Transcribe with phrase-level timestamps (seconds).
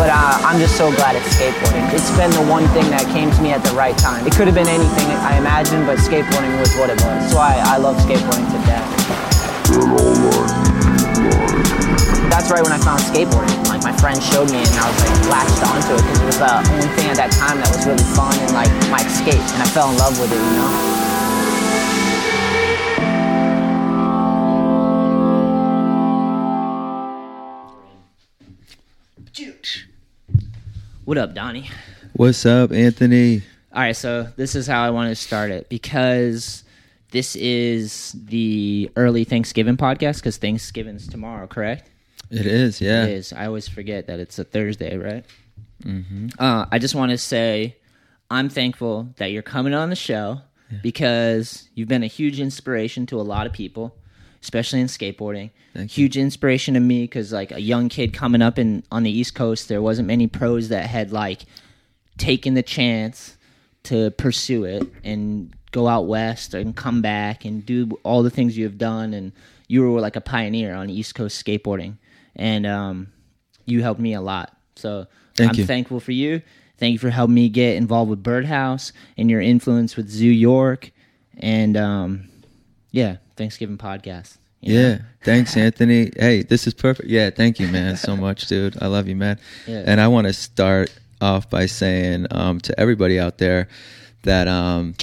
[0.00, 1.84] But uh, I'm just so glad it's skateboarding.
[1.92, 4.24] It's been the one thing that came to me at the right time.
[4.24, 7.28] It could have been anything I imagined, but skateboarding was what it was.
[7.28, 8.88] So I, I love skateboarding to death.
[12.32, 13.52] That's right when I found skateboarding.
[13.68, 16.40] Like my friend showed me and I was like latched onto it because it was
[16.40, 19.44] the only thing at that time that was really fun and like my escape.
[19.52, 21.09] And I fell in love with it, you know?
[31.10, 31.68] What up, Donnie?
[32.12, 33.42] What's up, Anthony?
[33.72, 36.62] All right, so this is how I want to start it because
[37.10, 41.90] this is the early Thanksgiving podcast because Thanksgiving's tomorrow, correct?
[42.30, 43.06] It is, yeah.
[43.06, 43.32] It is.
[43.32, 45.24] I always forget that it's a Thursday, right?
[45.82, 46.28] Mm-hmm.
[46.38, 47.76] Uh, I just want to say
[48.30, 50.78] I'm thankful that you're coming on the show yeah.
[50.80, 53.96] because you've been a huge inspiration to a lot of people,
[54.42, 55.50] especially in skateboarding.
[55.88, 59.34] Huge inspiration to me because, like, a young kid coming up in on the East
[59.34, 61.42] Coast, there wasn't many pros that had like
[62.18, 63.36] taken the chance
[63.84, 68.56] to pursue it and go out west and come back and do all the things
[68.56, 69.32] you have done and
[69.68, 71.96] you were like a pioneer on East Coast skateboarding
[72.36, 73.08] and um,
[73.64, 74.54] you helped me a lot.
[74.76, 75.64] So Thank I'm you.
[75.66, 76.42] thankful for you.
[76.76, 80.90] Thank you for helping me get involved with Birdhouse and your influence with Zoo York
[81.38, 82.28] and um,
[82.90, 84.36] yeah, Thanksgiving podcast.
[84.60, 84.80] you know?
[84.80, 86.10] Yeah, thanks, Anthony.
[86.14, 87.08] Hey, this is perfect.
[87.08, 88.76] Yeah, thank you, man, so much, dude.
[88.82, 89.38] I love you, man.
[89.66, 89.82] Yeah.
[89.86, 93.68] And I want to start off by saying um, to everybody out there
[94.24, 94.94] that um,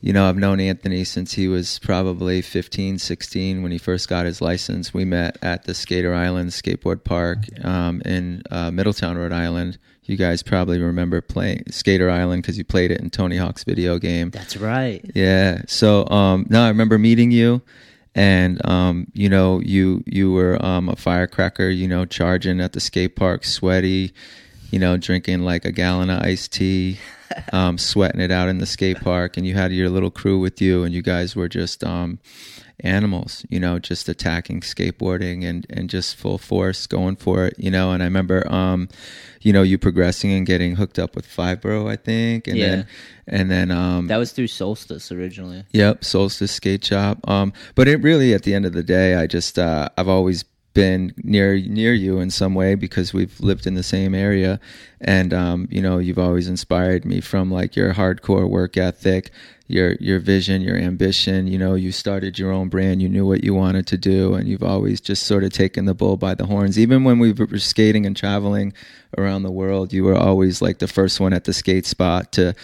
[0.00, 4.26] you know, I've known Anthony since he was probably 15, 16 when he first got
[4.26, 4.92] his license.
[4.92, 9.78] We met at the Skater Island Skateboard Park um, in uh, Middletown, Rhode Island.
[10.04, 13.98] You guys probably remember playing Skater Island because you played it in Tony Hawk's video
[13.98, 14.30] game.
[14.30, 15.00] That's right.
[15.14, 15.62] Yeah.
[15.68, 17.62] So um, no, I remember meeting you,
[18.14, 21.68] and um, you know, you you were um, a firecracker.
[21.68, 24.12] You know, charging at the skate park, sweaty.
[24.72, 26.98] You know, drinking like a gallon of iced tea,
[27.52, 30.60] um, sweating it out in the skate park, and you had your little crew with
[30.60, 32.18] you, and you guys were just um,
[32.82, 33.44] animals.
[33.48, 37.54] You know, just attacking skateboarding and and just full force going for it.
[37.58, 38.50] You know, and I remember.
[38.52, 38.88] Um,
[39.44, 42.68] you know, you progressing and getting hooked up with Fibro, I think, and Yeah.
[42.70, 42.86] then
[43.26, 45.64] and then um, That was through Solstice originally.
[45.72, 47.18] Yep, Solstice Skate Shop.
[47.28, 50.44] Um, but it really, at the end of the day, I just uh, I've always
[50.74, 54.60] been near near you in some way because we've lived in the same area,
[55.00, 59.30] and um, you know you've always inspired me from like your hardcore work ethic,
[59.66, 61.46] your your vision, your ambition.
[61.46, 64.48] You know, you started your own brand, you knew what you wanted to do, and
[64.48, 66.78] you've always just sort of taken the bull by the horns.
[66.78, 68.72] Even when we were skating and traveling
[69.16, 72.54] around the world, you were always like the first one at the skate spot to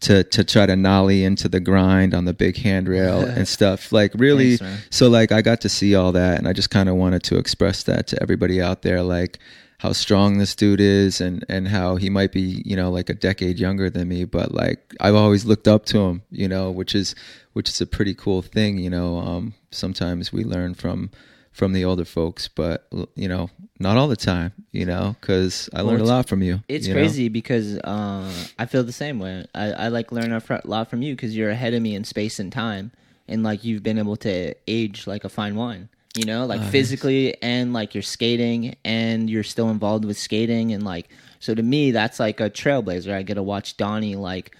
[0.00, 3.92] to to try to nollie into the grind on the big handrail and stuff.
[3.92, 6.88] Like really, Thanks, so like I got to see all that, and I just kind
[6.88, 9.38] of wanted to express that to everybody out there, like
[9.78, 13.14] how strong this dude is, and and how he might be, you know, like a
[13.14, 16.94] decade younger than me, but like I've always looked up to him, you know, which
[16.94, 17.14] is
[17.52, 19.18] which is a pretty cool thing, you know.
[19.18, 21.10] Um, sometimes we learn from
[21.52, 23.48] from the older folks, but you know,
[23.84, 26.62] not all the time, you know, because I learned a lot from you.
[26.68, 27.00] It's you know?
[27.00, 29.46] crazy because uh, I feel the same way.
[29.54, 32.02] I, I like learn a fr- lot from you because you're ahead of me in
[32.04, 32.90] space and time,
[33.28, 35.90] and like you've been able to age like a fine wine.
[36.16, 40.72] You know, like Oh, physically and like you're skating and you're still involved with skating
[40.72, 41.08] and like
[41.40, 43.12] so to me that's like a trailblazer.
[43.12, 44.56] I get to watch Donnie like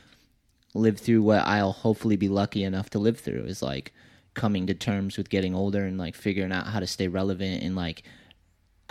[0.75, 3.93] live through what I'll hopefully be lucky enough to live through is like
[4.34, 7.77] coming to terms with getting older and like figuring out how to stay relevant and
[7.77, 8.03] like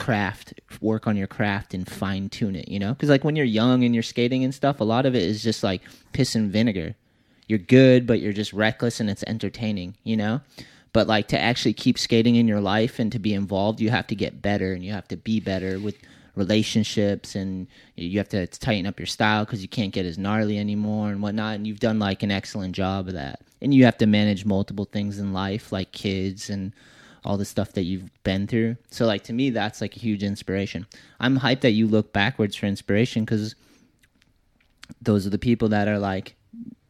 [0.03, 2.94] craft work on your craft and fine tune it you know?
[2.94, 5.41] Because like when you're young and you're skating and stuff a lot of it is
[5.41, 5.81] just like
[6.12, 6.96] piss and vinegar.
[7.47, 10.42] You're good but you're just reckless and it's entertaining you know?
[10.92, 14.08] But like to actually keep skating in your life and to be involved you have
[14.08, 15.96] to get better and you have to be better with
[16.36, 20.58] relationships and you have to tighten up your style because you can't get as gnarly
[20.58, 23.39] anymore and whatnot and you've done like an excellent job of that.
[23.62, 26.74] And you have to manage multiple things in life like kids and
[27.25, 28.78] all the stuff that you've been through.
[28.92, 30.88] So like to me that's like a huge inspiration.
[31.20, 33.56] I'm hyped that you look backwards for inspiration because
[35.02, 36.36] those are the people that are like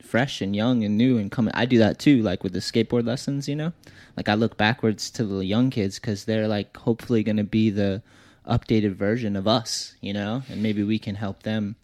[0.01, 1.53] fresh and young and new and coming.
[1.55, 3.73] I do that too like with the skateboard lessons you know?
[4.17, 7.69] Like i look backwards to the young kids because they're like hopefully going to be
[7.69, 8.01] the
[8.47, 10.43] updated version of us you know?
[10.49, 11.75] And maybe we can help them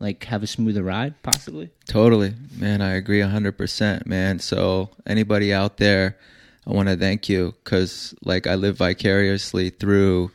[0.00, 1.70] like have a smoother ride possibly.
[1.86, 2.80] Totally, man.
[2.80, 4.38] I agree hundred percent, man.
[4.38, 6.18] So anybody out there,
[6.66, 10.30] I want to thank you because like I live vicariously through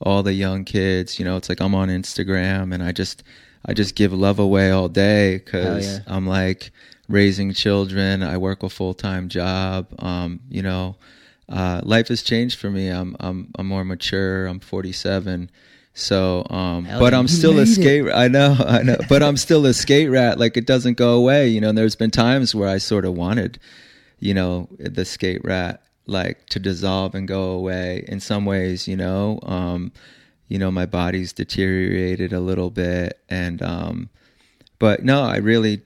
[0.00, 1.18] all the young kids.
[1.18, 3.22] You know, it's like I'm on Instagram and I just
[3.64, 5.98] I just give love away all day because yeah.
[6.06, 6.70] I'm like
[7.08, 8.22] raising children.
[8.22, 9.86] I work a full time job.
[9.98, 10.96] Um, you know.
[11.48, 12.88] uh, life has changed for me.
[12.88, 14.46] I'm I'm I'm more mature.
[14.46, 15.50] I'm 47.
[15.94, 17.66] So, um, Hell but I'm still a it.
[17.66, 18.04] skate.
[18.12, 20.38] I know, I know, but I'm still a skate rat.
[20.38, 21.48] Like it doesn't go away.
[21.48, 23.58] You know, and there's been times where I sort of wanted,
[24.20, 28.04] you know, the skate rat like to dissolve and go away.
[28.08, 29.92] In some ways, you know, um,
[30.48, 34.10] you know, my body's deteriorated a little bit, and um,
[34.78, 35.82] but no, I really,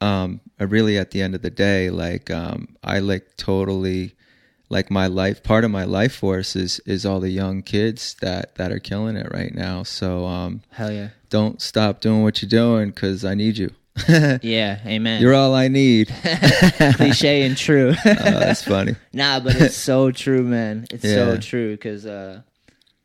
[0.00, 4.14] um, I really, at the end of the day, like, um, I like totally,
[4.70, 5.42] like my life.
[5.42, 9.16] Part of my life force is is all the young kids that that are killing
[9.16, 9.82] it right now.
[9.82, 11.10] So, um, Hell yeah.
[11.28, 13.70] don't stop doing what you're doing because I need you.
[14.42, 15.20] Yeah, amen.
[15.22, 16.08] You're all I need.
[16.94, 17.94] cliche and true.
[18.04, 18.96] Oh, that's funny.
[19.12, 20.86] Nah, but it's so true, man.
[20.90, 22.42] It's so true because uh,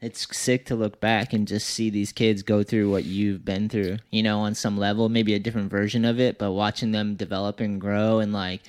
[0.01, 3.69] it's sick to look back and just see these kids go through what you've been
[3.69, 3.97] through.
[4.11, 7.59] You know, on some level, maybe a different version of it, but watching them develop
[7.59, 8.61] and grow and like,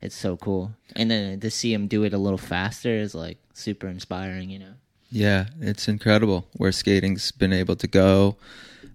[0.00, 0.72] it's so cool.
[0.94, 4.50] And then to see them do it a little faster is like super inspiring.
[4.50, 4.72] You know.
[5.10, 8.36] Yeah, it's incredible where skating's been able to go.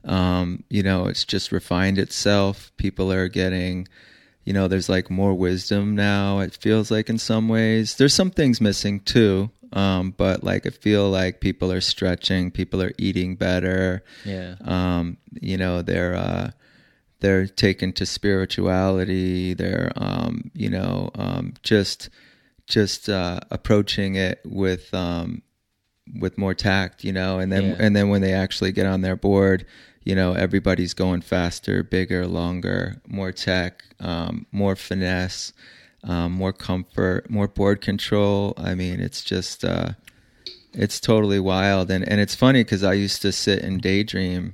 [0.03, 2.71] Um, you know, it's just refined itself.
[2.77, 3.88] People are getting,
[4.45, 6.39] you know, there's like more wisdom now.
[6.39, 7.95] It feels like in some ways.
[7.95, 9.51] There's some things missing too.
[9.74, 14.03] Um, but like I feel like people are stretching, people are eating better.
[14.25, 14.56] Yeah.
[14.65, 16.51] Um, you know, they're uh
[17.21, 22.09] they're taken to spirituality, they're um, you know, um just
[22.68, 25.42] just uh approaching it with um
[26.19, 27.75] with more tact, you know, and then Yeah.
[27.80, 29.65] and then when they actually get on their board,
[30.03, 35.53] you know, everybody's going faster, bigger, longer, more tech, um, more finesse,
[36.03, 38.53] um, more comfort, more board control.
[38.57, 39.89] I mean, it's just uh,
[40.74, 44.53] it's totally wild, and and it's funny because I used to sit and daydream,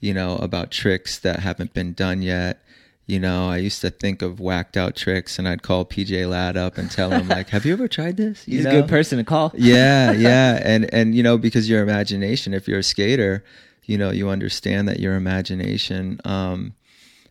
[0.00, 2.60] you know, about tricks that haven't been done yet.
[3.06, 6.56] You know, I used to think of whacked out tricks, and I'd call PJ Ladd
[6.56, 8.70] up and tell him like, "Have you ever tried this?" You He's know?
[8.70, 9.52] a good person to call.
[9.56, 13.44] yeah yeah and and you know because your imagination if you're a skater
[13.90, 16.72] you know you understand that your imagination um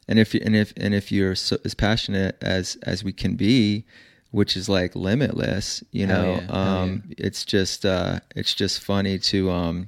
[0.10, 3.86] and if and if and if you're so, as passionate as as we can be
[4.32, 8.82] which is like limitless you Hell know yeah, hell um it's just uh it's just
[8.82, 9.88] funny to um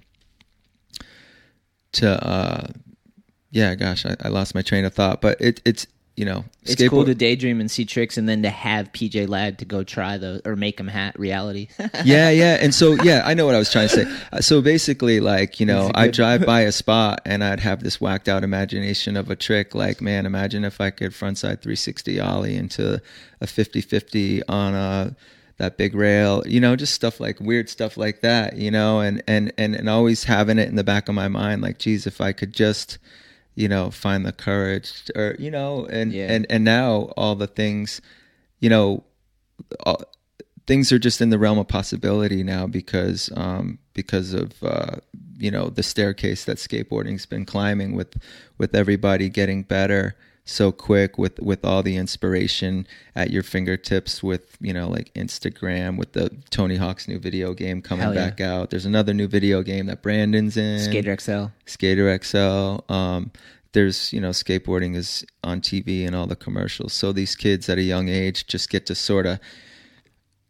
[1.92, 2.68] to uh
[3.50, 5.86] yeah gosh I, I lost my train of thought but it it's
[6.16, 9.58] you know It's cool to daydream and see tricks, and then to have PJ Ladd
[9.60, 11.70] to go try those or make them hat reality.
[12.04, 12.58] yeah, yeah.
[12.62, 14.18] And so, yeah, I know what I was trying to say.
[14.32, 18.00] Uh, So basically, like, you know, I drive by a spot and I'd have this
[18.00, 19.74] whacked out imagination of a trick.
[19.74, 23.02] Like, man, imagine if I could frontside 360 ollie into
[23.40, 25.16] a 50 50 on a,
[25.58, 29.24] that big rail, you know, just stuff like weird stuff like that, you know, and,
[29.28, 32.20] and, and, and always having it in the back of my mind, like, geez, if
[32.20, 32.98] I could just,
[33.56, 36.32] you know, find the courage or, you know, and, Yeah.
[36.32, 38.02] and, and now all the things,
[38.60, 39.04] you know,
[39.86, 40.02] all,
[40.68, 44.96] things are just in the realm of possibility now because um, because of uh,
[45.38, 48.16] you know the staircase that skateboarding's been climbing with
[48.58, 54.58] with everybody getting better so quick with with all the inspiration at your fingertips with
[54.60, 58.14] you know like Instagram with the Tony Hawk's new video game coming yeah.
[58.14, 58.70] back out.
[58.70, 60.80] There's another new video game that Brandon's in.
[60.80, 61.46] Skater XL.
[61.66, 62.80] Skater XL.
[62.92, 63.32] Um,
[63.74, 66.94] there's you know skateboarding is on TV and all the commercials.
[66.94, 69.40] So these kids at a young age just get to sort of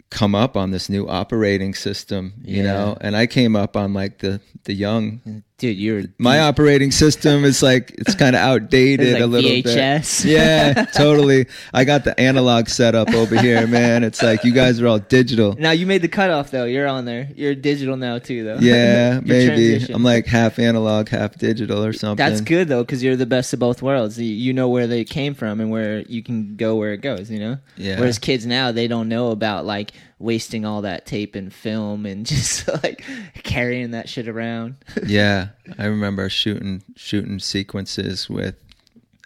[0.09, 2.73] come up on this new operating system, you Yeah.
[2.73, 2.97] know.
[3.01, 5.43] And I came up on like the the young.
[5.61, 10.23] Dude, you're My operating system is like it's kind of outdated like a little VHS.
[10.23, 10.31] bit.
[10.31, 11.45] Yeah, totally.
[11.71, 14.03] I got the analog setup over here, man.
[14.03, 15.53] It's like you guys are all digital.
[15.59, 16.65] Now you made the cutoff though.
[16.65, 17.29] You're on there.
[17.35, 18.57] You're digital now too though.
[18.59, 19.93] Yeah, maybe transition.
[19.93, 22.17] I'm like half analog, half digital or something.
[22.17, 24.19] That's good though, because you're the best of both worlds.
[24.19, 27.29] You- You know where they came from and where you can go where it goes.
[27.29, 27.57] You know.
[27.77, 27.99] Yeah.
[27.99, 29.91] Whereas kids now, they don't know about like
[30.21, 33.03] wasting all that tape and film and just like
[33.43, 34.75] carrying that shit around.
[35.05, 38.55] yeah, I remember shooting shooting sequences with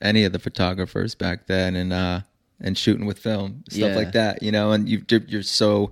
[0.02, 2.22] any of the photographers back then, and uh,
[2.60, 3.96] and shooting with film stuff Yeah.
[3.96, 4.42] like that.
[4.44, 5.92] You know, and you you're so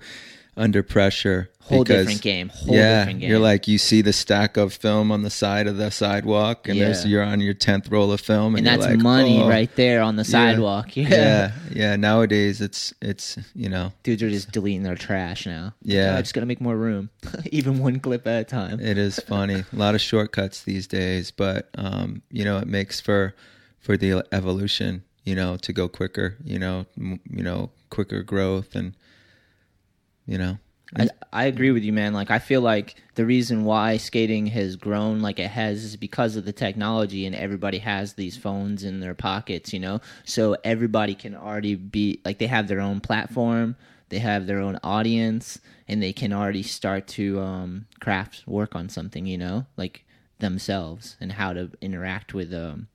[0.56, 1.50] under pressure.
[1.62, 2.50] Whole because- different game.
[2.50, 3.30] Whole yeah, different game.
[3.30, 6.80] you're like you see the stack of film on the side of the sidewalk, and
[6.80, 9.48] there's you're on your tenth roll of film, and, and that's like, money oh.
[9.48, 10.96] right there on the sidewalk.
[10.98, 11.04] Yeah.
[11.14, 11.96] Yeah, yeah.
[11.96, 15.74] Nowadays, it's it's you know Dudes are just deleting their trash now.
[15.82, 16.18] Yeah.
[16.18, 17.10] I just gotta make more room,
[17.52, 18.80] even one clip at a time.
[18.80, 19.64] It is funny.
[19.72, 23.36] A lot of shortcuts these days, but um, you know, it makes for
[23.80, 25.04] for the evolution.
[25.24, 26.36] You know, to go quicker.
[26.44, 28.94] You know, m- you know, quicker growth, and
[30.26, 30.58] you know,
[30.96, 32.14] I, I agree with you, man.
[32.14, 36.36] Like I feel like the reason why skating has grown like it has is because
[36.36, 39.74] of the technology, and everybody has these phones in their pockets.
[39.74, 43.76] You know, so everybody can already be like they have their own platform.
[44.10, 48.88] they have their own audience and they can already start to um, craft work on
[48.90, 50.06] something you know like
[50.40, 52.88] themselves and how to interact with um,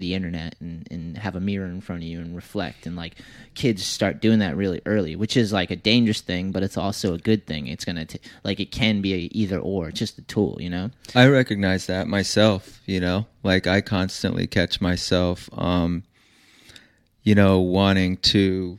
[0.00, 3.14] the internet and, and have a mirror in front of you and reflect and like
[3.54, 7.14] kids start doing that really early which is like a dangerous thing but it's also
[7.14, 7.66] a good thing.
[7.66, 10.90] It's gonna t- like it can be either or it's just a tool you know?
[11.14, 16.04] I recognize that myself, you know, like I constantly catch myself, um,
[17.22, 18.78] you know, wanting to,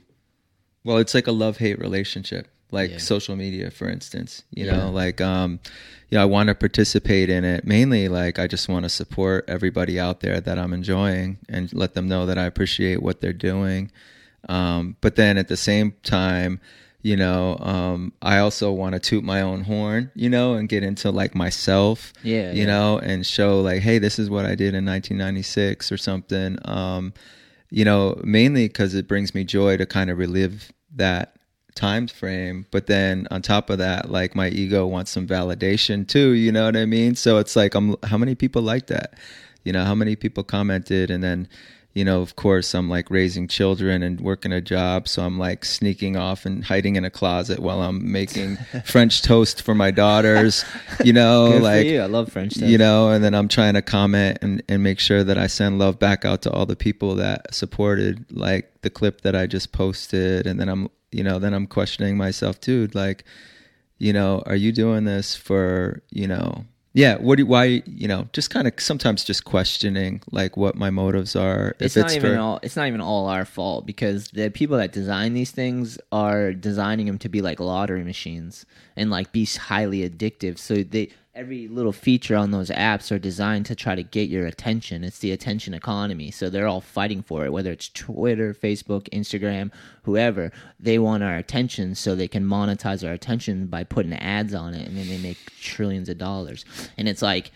[0.83, 2.97] well, it's like a love hate relationship, like Yeah.
[2.97, 4.77] social media, for instance, you Yeah.
[4.77, 5.59] know, like, um,
[6.09, 7.65] yeah, I want to participate in it.
[7.65, 11.93] Mainly, like, I just want to support everybody out there that I'm enjoying and let
[11.93, 13.91] them know that I appreciate what they're doing.
[14.49, 16.59] Um, but then at the same time,
[17.03, 20.83] you know, um, I also want to toot my own horn, you know, and get
[20.83, 22.65] into like myself, Yeah, you yeah.
[22.67, 26.57] know, and show like, hey, this is what I did in 1996 or something.
[26.65, 27.13] Um,
[27.69, 31.35] you know, mainly because it brings me joy to kind of relive that
[31.75, 32.65] time frame.
[32.71, 36.31] But then on top of that, like my ego wants some validation too.
[36.31, 37.15] You know what I mean?
[37.15, 39.15] So it's like, I'm how many people like that?
[39.63, 41.47] You know, how many people commented, and then
[41.93, 45.07] you know, of course, I'm like raising children and working a job.
[45.07, 49.61] So I'm like sneaking off and hiding in a closet while I'm making French toast
[49.61, 50.63] for my daughters,
[51.03, 52.01] you know, Good like, you.
[52.01, 52.65] I love French toast.
[52.65, 55.79] you know, and then I'm trying to comment and, and make sure that I send
[55.79, 59.73] love back out to all the people that supported like the clip that I just
[59.73, 60.47] posted.
[60.47, 62.89] And then I'm, you know, then I'm questioning myself too.
[62.93, 63.23] Like,
[63.97, 68.27] you know, are you doing this for, you know, yeah, what do why, you know,
[68.33, 71.73] just kind of sometimes just questioning like what my motives are.
[71.79, 74.91] it's, not even for- all it's not even all our fault because the people that
[74.91, 78.65] design these things are designing them to be like lottery machines
[78.97, 83.65] and like be highly addictive so they every little feature on those apps are designed
[83.65, 87.45] to try to get your attention it's the attention economy so they're all fighting for
[87.45, 89.71] it whether it's twitter facebook instagram
[90.03, 94.73] whoever they want our attention so they can monetize our attention by putting ads on
[94.73, 96.65] it and then they make trillions of dollars
[96.97, 97.51] and it's like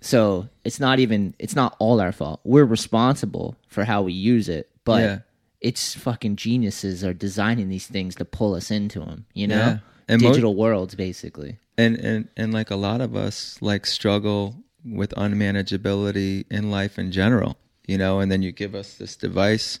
[0.00, 2.38] so it's not even it's not all our fault.
[2.44, 5.18] We're responsible for how we use it, but Yeah.
[5.60, 9.26] it's fucking geniuses are designing these things to pull us into them.
[9.34, 9.78] You know, Yeah.
[10.08, 11.58] And mo- digital worlds basically.
[11.76, 17.12] and and and like a lot of us like struggle with unmanageability in life in
[17.12, 18.20] general you know?
[18.20, 19.78] And then you give us this device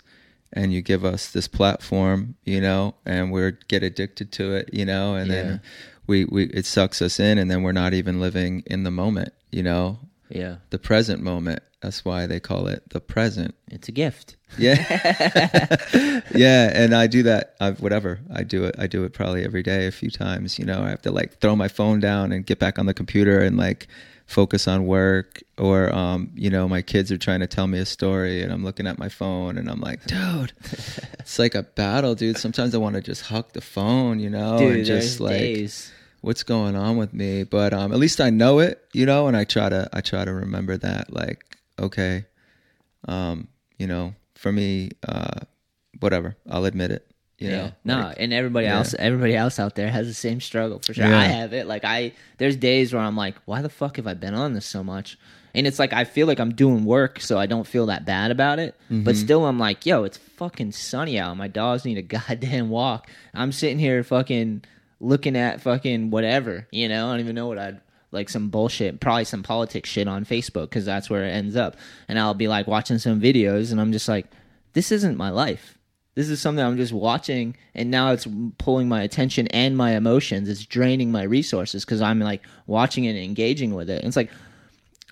[0.52, 2.94] and you give us this platform you know?
[3.04, 5.14] And we get addicted to it you know?
[5.14, 5.34] And Yeah.
[5.42, 5.60] then
[6.06, 9.32] we we it sucks us in and then we're not even living in the moment
[9.50, 9.98] you know?
[10.30, 13.54] Yeah, the present moment that's why they call it the present.
[13.70, 14.36] It's a gift.
[14.58, 15.76] yeah.
[16.34, 18.20] Yeah and i do that I, whatever.
[18.32, 20.82] I do it i do it probably every day a few times you know.
[20.82, 23.56] I have to like throw my phone down and get back on the computer and
[23.56, 23.88] like
[24.26, 27.86] focus on work or um you know my kids are trying to tell me a
[27.86, 30.52] story and i'm looking at my phone and i'm like dude
[31.18, 32.36] it's like a battle dude.
[32.36, 35.90] Sometimes i want to just huck the phone you know Dude, and just like days.
[36.20, 37.44] what's going on with me?
[37.44, 40.24] But um at least i know it you know and i try to i try
[40.26, 41.44] to remember that like
[41.78, 42.24] okay
[43.06, 45.40] um you know for me uh
[46.00, 47.04] whatever i'll admit it
[47.38, 48.78] you yeah, know no, like, and everybody yeah.
[48.78, 51.06] else, everybody else out there has the same struggle for sure.
[51.06, 51.16] Yeah.
[51.16, 51.68] I have it.
[51.68, 54.66] Like I, there's days where I'm like, why the fuck have I been on this
[54.66, 55.16] so much?
[55.54, 58.32] And it's like I feel like I'm doing work, so I don't feel that bad
[58.32, 58.74] about it.
[58.90, 59.24] But Mm-hmm.
[59.24, 61.36] still, I'm like, yo, it's fucking sunny out.
[61.36, 63.08] My dogs need a goddamn walk.
[63.32, 64.64] I'm sitting here fucking
[64.98, 66.66] looking at fucking whatever.
[66.72, 70.08] You know, I don't even know what I'd like some bullshit, probably some politics shit
[70.08, 71.76] on Facebook because that's where it ends up.
[72.08, 74.26] And I'll be like watching some videos, and I'm just like,
[74.72, 75.78] this isn't my life.
[76.14, 78.26] This is something I'm just watching, and now it's
[78.58, 80.48] pulling my attention and my emotions.
[80.48, 83.98] It's draining my resources because I'm like watching it and engaging with it.
[83.98, 84.30] And it's like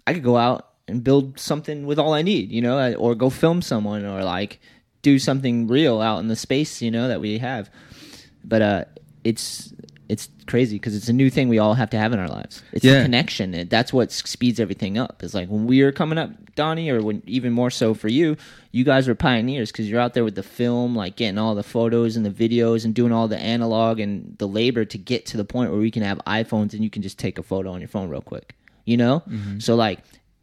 [0.06, 3.30] I could go out and build something with all I need, you know, or go
[3.30, 4.60] film someone or like
[5.02, 7.70] do something real out in the space, you know, that we have.
[8.44, 8.84] But uh,
[9.24, 9.72] it's
[10.08, 12.62] it's crazy because it's a new thing we all have to have in our lives.
[12.72, 12.98] It's Yeah.
[12.98, 13.54] the connection.
[13.54, 15.22] It, that's what speeds everything up.
[15.22, 18.36] It's like when we were coming up, Donnie, or when even more so for you,
[18.70, 21.62] you guys were pioneers because you're out there with the film, like getting all the
[21.62, 25.36] photos and the videos and doing all the analog and the labor to get to
[25.36, 27.80] the point where we can have iPhones and you can just take a photo on
[27.80, 28.54] your phone real quick.
[28.84, 29.58] You know, mm-hmm.
[29.58, 29.98] so like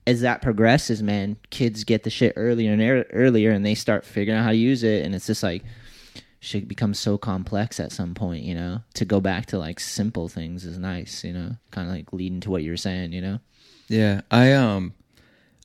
[0.05, 4.03] as that progresses, man, kids get the shit earlier and ear- earlier, and they start
[4.03, 5.63] figuring out how to use it, and it's just like
[6.43, 8.81] shit becomes so complex at some point, you know.
[8.95, 12.41] To go back to like simple things is nice, you know, kind of like leading
[12.41, 13.39] to what you're saying, you know.
[13.87, 14.93] Yeah, I um,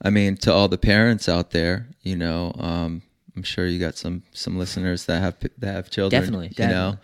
[0.03, 3.03] I mean, to all the parents out there, you know, um,
[3.37, 6.93] I'm sure you got some some listeners that have that have children, Definitely, you know,
[6.93, 6.99] definitely.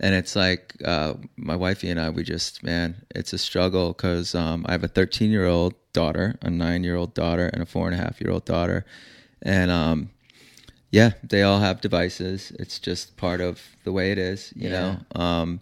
[0.00, 4.34] and it's like uh, my wifey and I, we just man, it's a struggle because
[4.34, 7.66] um, I have a 13 year old daughter, a nine year old daughter, and a
[7.66, 8.84] four and a half year old daughter,
[9.42, 10.10] and um,
[10.92, 12.52] yeah, they all have devices.
[12.60, 14.98] It's just part of the way it is, you Yeah.
[15.14, 15.20] know.
[15.20, 15.60] Um,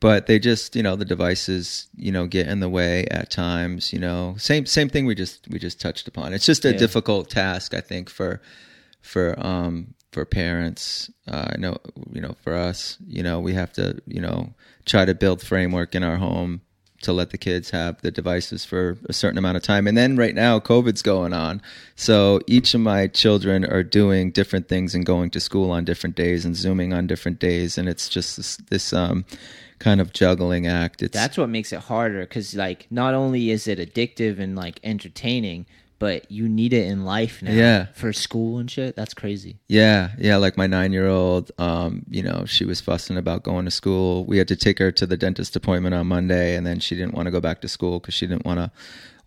[0.00, 3.92] but they just, you know, the devices, you know, get in the way at times.
[3.92, 6.32] You know, same same thing we just we just touched upon.
[6.32, 6.78] It's just a Yeah.
[6.78, 8.40] difficult task, I think, for
[9.00, 11.10] for um for parents.
[11.26, 11.76] Uh, I know,
[12.12, 14.54] you know, for us, you know, we have to, you know,
[14.86, 16.60] try to build framework in our home
[17.02, 19.86] to let the kids have the devices for a certain amount of time.
[19.86, 21.60] And then right now, COVID's going on.
[21.96, 26.16] So each of my children are doing different things and going to school on different
[26.16, 27.78] days and Zooming on different days.
[27.78, 29.24] And it's just this, this um,
[29.78, 31.02] kind of juggling act.
[31.02, 34.80] It's, That's what makes it harder because, like, not only is it addictive and like
[34.84, 35.66] entertaining,
[36.02, 37.52] but you need it in life now.
[37.52, 37.86] Yeah.
[37.94, 38.96] For school and shit.
[38.96, 39.60] That's crazy.
[39.68, 40.36] Yeah, yeah.
[40.36, 44.24] Like my nine-year-old, um, you know, she was fussing about going to school.
[44.24, 47.14] We had to take her to the dentist appointment on Monday, and then she didn't
[47.14, 48.72] want to go back to school because she didn't want to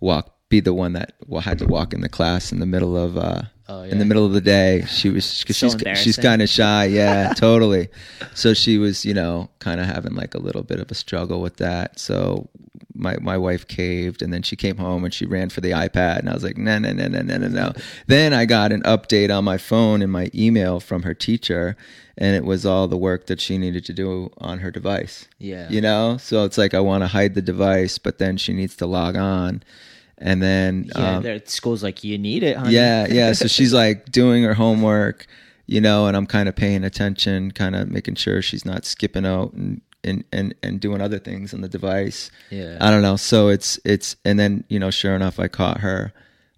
[0.01, 3.17] walk, be the one that had to walk in the class in the middle of,
[3.17, 4.83] uh, Oh, in the middle of the day.
[4.85, 6.85] She was, cause So she's she's kind of shy.
[6.99, 7.87] Yeah, totally.
[8.33, 11.41] So she was, you know, kind of having like a little bit of a struggle
[11.41, 11.99] with that.
[11.99, 12.49] So
[12.95, 16.19] my my wife caved, and then she came home and she ran for the iPad,
[16.19, 17.73] and I was like, no, no, no, no, no, no, no.
[18.07, 21.75] Then I got an update on my phone and my email from her teacher,
[22.17, 25.27] and it was all the work that she needed to do on her device.
[25.39, 25.69] Yeah.
[25.69, 28.75] You know, so it's like I want to hide the device, but then she needs
[28.77, 29.63] to log on,
[30.17, 31.17] and then Yeah.
[31.17, 32.73] um, school's like, you need it, honey.
[32.73, 33.33] yeah, yeah.
[33.33, 35.27] So she's like doing her homework,
[35.67, 39.25] you know, and I'm kind of paying attention, kind of making sure she's not skipping
[39.25, 42.31] out and and and, and doing other things on the device.
[42.49, 42.77] Yeah.
[42.79, 43.15] I don't know.
[43.17, 46.13] So it's it's and then you know, sure enough, I caught her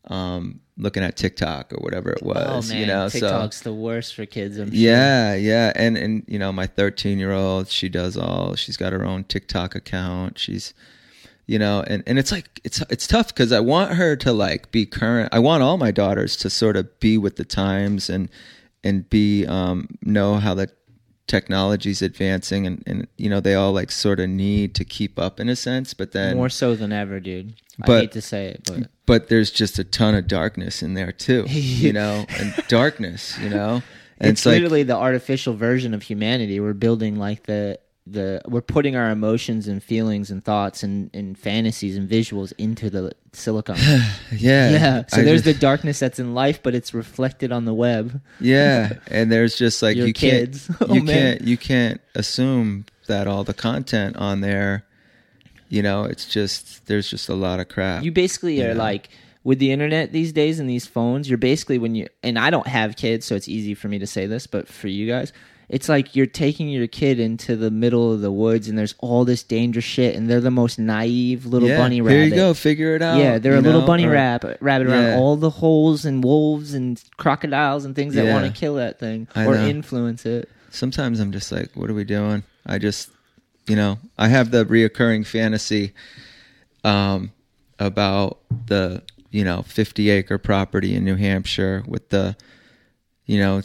[0.06, 2.70] um, looking at TikTok or whatever it Oh was.
[2.70, 4.58] man, you know, so TikTok's the worst for kids.
[4.58, 4.76] I'm sure.
[4.78, 8.56] yeah, yeah, and and you know, my 13 year old, she does all.
[8.56, 10.38] She's got her own TikTok account.
[10.40, 10.74] She's,
[11.46, 14.72] you know, and and it's like it's it's tough because I want her to like
[14.72, 15.30] be current.
[15.34, 18.30] I want all my daughters to sort of be with the times and
[18.84, 20.70] and be um know how the
[21.28, 25.40] technology's advancing and and you know they all like sort of need to keep up
[25.40, 27.56] in a sense but then More so than ever, dude.
[27.86, 30.94] but, I hate to say it, but but there's just a ton of darkness in
[30.94, 33.82] there too you know and darkness you know
[34.20, 36.60] and it's, it's, like literally the artificial version of humanity.
[36.60, 37.80] We're building like the
[38.12, 42.90] the we're putting our emotions and feelings and thoughts and, and fantasies and visuals into
[42.90, 43.76] the silicon.
[44.32, 45.06] yeah yeah.
[45.08, 48.22] So I there's just- the darkness that's in life, but it's reflected on the web.
[48.40, 50.68] Yeah, and there's just like Your you kids.
[50.68, 51.38] can't Oh, you man.
[51.38, 54.86] can't you can't assume that all the content on there,
[55.70, 58.04] you know, it's just there's just a lot of crap.
[58.04, 58.74] You basically are Yeah.
[58.74, 59.10] like
[59.44, 62.68] with the internet these days and these phones, you're basically when you and I don't
[62.68, 65.32] have kids, so it's easy for me to say this, but for you guys,
[65.70, 69.26] it's like you're taking your kid into the middle of the woods and there's all
[69.26, 72.16] this dangerous shit and they're the most naive little yeah, bunny rabbit.
[72.16, 73.18] Here you go, figure it out.
[73.18, 75.18] Yeah, they're a little know, bunny or- rabbit, rabbit around Yeah.
[75.18, 78.34] all the holes and wolves and crocodiles and things that Yeah.
[78.34, 79.68] want to kill that thing I or know.
[79.68, 80.48] influence it.
[80.70, 82.44] Sometimes I'm just like, what are we doing?
[82.66, 83.10] I just,
[83.68, 85.94] you know, I have the reoccurring fantasy,
[86.84, 87.32] um,
[87.80, 92.36] about the you know 50 acre property in New Hampshire with the,
[93.26, 93.62] you know,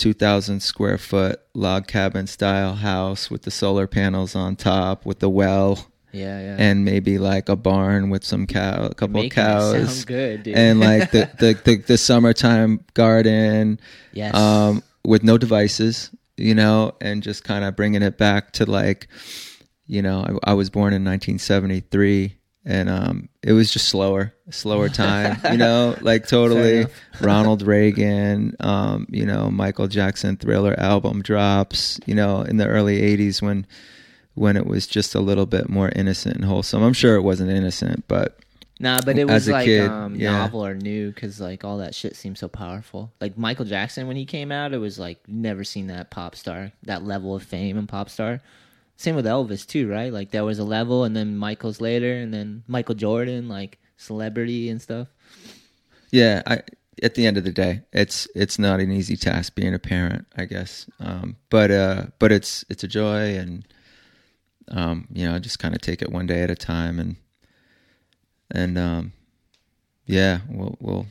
[0.00, 5.28] 2,000 square foot log cabin style house with the solar panels on top with the
[5.28, 6.56] well Yeah, yeah.
[6.58, 10.56] and maybe like a barn with some cow, a couple of cows, good, dude.
[10.56, 13.78] and like the, the the the summertime garden,
[14.12, 14.34] yes.
[14.34, 19.06] um, with no devices, you know, and just kind of bringing it back to like,
[19.86, 22.36] you know, I, I was born in 1973.
[22.64, 26.86] And um, it was just slower, slower time, you know, like totally.
[27.20, 33.00] Ronald Reagan, um, you know, Michael Jackson Thriller album drops, you know, in the early
[33.00, 33.66] '80s when
[34.34, 36.82] when it was just a little bit more innocent and wholesome.
[36.82, 38.38] I'm sure it wasn't innocent, but
[38.80, 40.32] Nah, but it was like kid, um, yeah.
[40.32, 43.12] novel or new because like all that shit seemed so powerful.
[43.20, 46.72] Like Michael Jackson when he came out, it was like never seen that pop star,
[46.84, 48.40] that level of fame and pop star.
[49.00, 50.12] Same with Elvis too, right?
[50.12, 54.68] Like there was a level, and then Michael's later, and then Michael Jordan, like celebrity
[54.68, 55.08] and stuff.
[56.10, 56.60] yeah, I
[57.02, 60.26] at the end of the day, it's it's not an easy task being a parent,
[60.36, 60.84] I guess.
[61.00, 63.66] Um, but uh, but it's it's a joy, and
[64.68, 67.16] um, you know, just kind of take it one day at a time, and
[68.50, 69.12] and um,
[70.04, 71.06] yeah, we'll we'll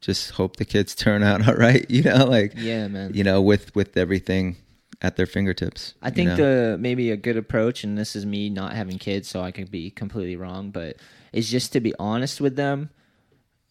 [0.00, 1.84] just hope the kids turn out all right.
[1.90, 3.10] You know, like Yeah, man.
[3.12, 4.56] you know, with with everything
[5.02, 5.94] at their fingertips.
[6.02, 6.36] I you think know?
[6.36, 9.70] the maybe a good approach, and this is me not having kids, so I could
[9.70, 10.96] be completely wrong, but
[11.32, 12.90] is just to be honest with them.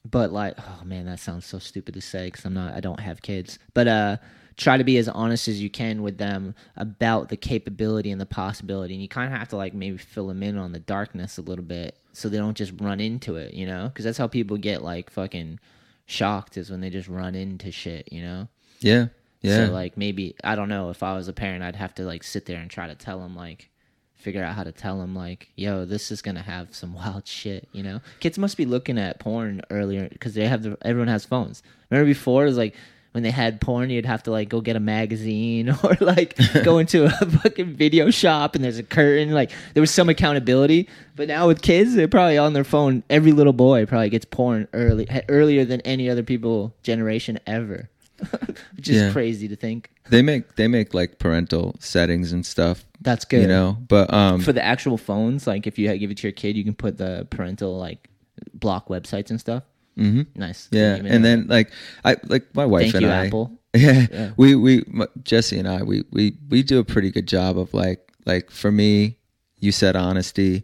[0.10, 3.00] But like, oh man, that sounds so stupid to say because I'm not, I don't
[3.00, 3.58] have kids.
[3.74, 4.18] But uh,
[4.56, 8.26] try to be as honest as you can with them about the capability and the
[8.26, 11.38] possibility, and you kind of have to like maybe fill them in on the darkness
[11.38, 13.88] a little bit, so they don't just run into it, you know?
[13.88, 15.60] Because that's how people get like fucking
[16.06, 18.48] shocked is when they just run into shit, you know.
[18.80, 19.08] Yeah.
[19.46, 19.68] Yeah.
[19.68, 22.24] So like maybe I don't know if I was a parent, I'd have to like
[22.24, 23.70] sit there and try to tell them like
[24.14, 27.68] figure out how to tell them like, yo, this is gonna have some wild shit,
[27.72, 28.02] you know.
[28.20, 31.62] Kids must be looking at porn earlier because they have the everyone has phones.
[31.90, 32.76] Remember before it was like
[33.16, 36.78] when they had porn, you'd have to like go get a magazine or like go
[36.80, 39.32] into a fucking video shop and there's a curtain.
[39.32, 40.90] Like there was some accountability.
[41.16, 43.04] But now with kids, they're probably on their phone.
[43.10, 47.90] Every little boy probably gets porn early earlier than any other people generation ever.
[48.76, 49.12] Which is Yeah.
[49.12, 49.90] crazy to think.
[50.10, 53.42] they make they make like parental settings and stuff, That's good.
[53.42, 53.78] you know.
[53.88, 56.64] But um for the actual phones, like if you give it to your kid, you
[56.64, 58.10] can put the parental like
[58.54, 59.64] block websites and stuff.
[59.98, 60.28] mhm.
[60.36, 60.68] Nice.
[60.72, 61.30] yeah, Didn't even and know.
[61.30, 61.72] then like
[62.04, 63.60] I like my wife thank and you, I Apple.
[63.76, 64.32] Yeah, Yeah.
[64.38, 64.84] we we
[65.24, 68.72] Jesse and I we we we do a pretty good job of like like for
[68.72, 69.18] me,
[69.60, 70.64] you said honesty.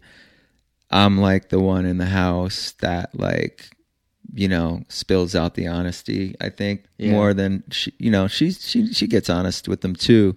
[0.90, 3.70] I'm like the one in the house that like
[4.34, 6.34] you know spills out the honesty.
[6.40, 7.10] I think Yeah.
[7.12, 10.34] more than she, you know she she she gets honest with them too,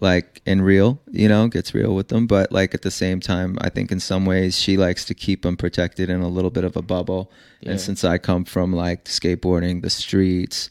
[0.00, 2.26] like in real you know gets real with them.
[2.26, 5.42] But like at the same time, I think in some ways she likes to keep
[5.42, 7.30] them protected in a little bit of a bubble.
[7.60, 7.72] Yeah.
[7.72, 10.70] And since I come from like skateboarding, the streets,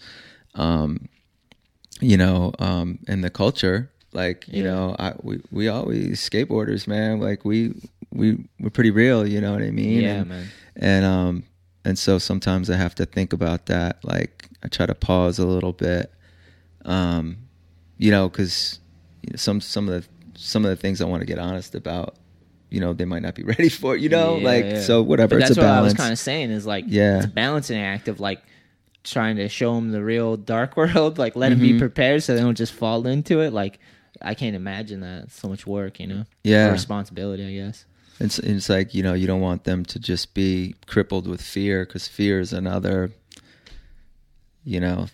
[0.55, 1.07] um,
[1.99, 3.89] you know, um, and the culture.
[4.13, 4.71] Like you Yeah.
[4.71, 7.19] know, I we we always skateboarders, man.
[7.21, 7.73] Like we
[8.12, 9.25] we we're pretty real.
[9.25, 10.01] You know what I mean?
[10.01, 10.47] Yeah, and, man.
[10.75, 11.43] And um
[11.86, 14.04] and so sometimes I have to think about that.
[14.04, 16.12] Like I try to pause a little bit.
[16.86, 17.38] Um,
[17.98, 18.80] you know, because
[19.22, 21.76] you know, some some of the some of the things I want to get honest
[21.76, 22.15] about,
[22.70, 23.96] you know, they might not be ready for.
[23.96, 24.82] You know, Yeah, like yeah.
[24.82, 25.36] so whatever.
[25.39, 27.17] But that's what I was kind of saying is like, Yeah.
[27.17, 28.41] it's a balancing act of like
[29.04, 32.41] trying to show them the real dark world, like let them be prepared so they
[32.41, 33.54] don't just fall into it.
[33.54, 33.80] Like
[34.22, 35.24] I can't imagine that.
[35.26, 36.26] It's so much work, you know.
[36.44, 36.70] Yeah.
[36.70, 37.86] Or responsibility, I guess.
[38.21, 41.86] It's it's like you know you don't want them to just be crippled with fear
[41.86, 43.12] because fear is another.
[44.63, 45.07] You know,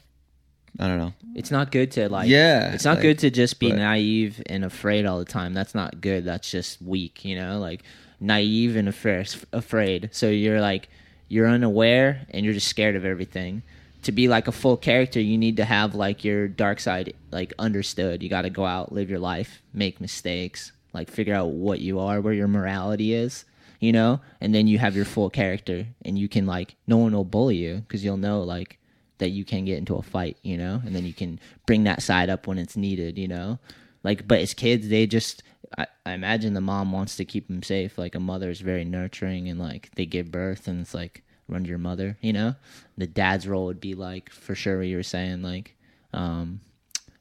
[0.78, 1.14] I don't know.
[1.36, 2.28] It's not good to like.
[2.28, 5.54] Yeah, It's not like, good to just be but- naive and afraid all the time.
[5.54, 6.26] That's not good.
[6.26, 7.24] That's just weak.
[7.24, 7.84] You know, like
[8.20, 9.34] naive and afraid.
[9.54, 10.10] Afraid.
[10.12, 10.90] So you're like
[11.30, 13.64] you're unaware and you're just scared of everything.
[14.04, 17.54] To be like a full character, you need to have like your dark side like
[17.58, 18.22] understood.
[18.22, 22.00] You got to go out, live your life, make mistakes, like figure out what you
[22.00, 23.46] are, where your morality is.
[23.80, 27.14] You know, and then you have your full character, and you can like no one
[27.14, 28.80] will bully you because you'll know like
[29.20, 32.02] that you can get into a fight, you know, and then you can bring that
[32.02, 33.60] side up when it's needed, you know.
[34.04, 35.44] Like, but as kids, they just,
[35.78, 37.98] I, I imagine the mom wants to keep them safe.
[37.98, 41.64] Like, a mother is very nurturing and like they give birth and it's like, run
[41.64, 42.56] to your mother, you know.
[42.98, 45.76] The dad's role would be like, for sure, what you were saying, like,
[46.14, 46.62] um,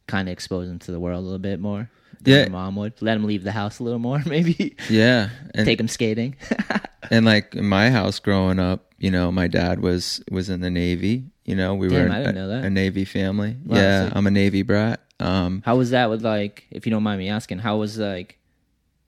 [0.06, 1.90] kind of expose them to the world a little bit more.
[2.26, 2.40] Than Yeah.
[2.42, 4.76] your mom would let him leave the house a little more, maybe.
[4.90, 6.36] Yeah, and Take him skating.
[7.10, 10.70] and like in my house growing up, you know, my dad was was in the
[10.70, 11.24] Navy.
[11.44, 13.56] You know, we Damn, were a, a Navy family.
[13.64, 14.12] Wow, yeah.
[14.12, 15.00] I'm a Navy brat.
[15.20, 18.38] Um, How was that with like, if you don't mind me asking, how was like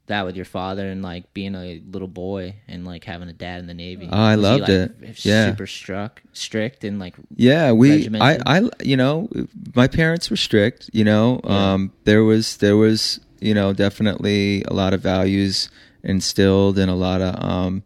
[0.08, 3.60] that with your father and like being a little boy and like having a dad
[3.60, 4.08] in the Navy?
[4.10, 5.24] Oh, I Was he, loved like, it.
[5.24, 5.50] Yeah.
[5.50, 8.38] super struck, strict, and like Yeah, we I?
[8.46, 9.28] I you know,
[9.74, 11.40] my parents were strict, you know.
[11.44, 11.72] Yeah.
[11.72, 15.70] Um there was there was, you know, definitely a lot of values
[16.02, 17.82] instilled and a lot of um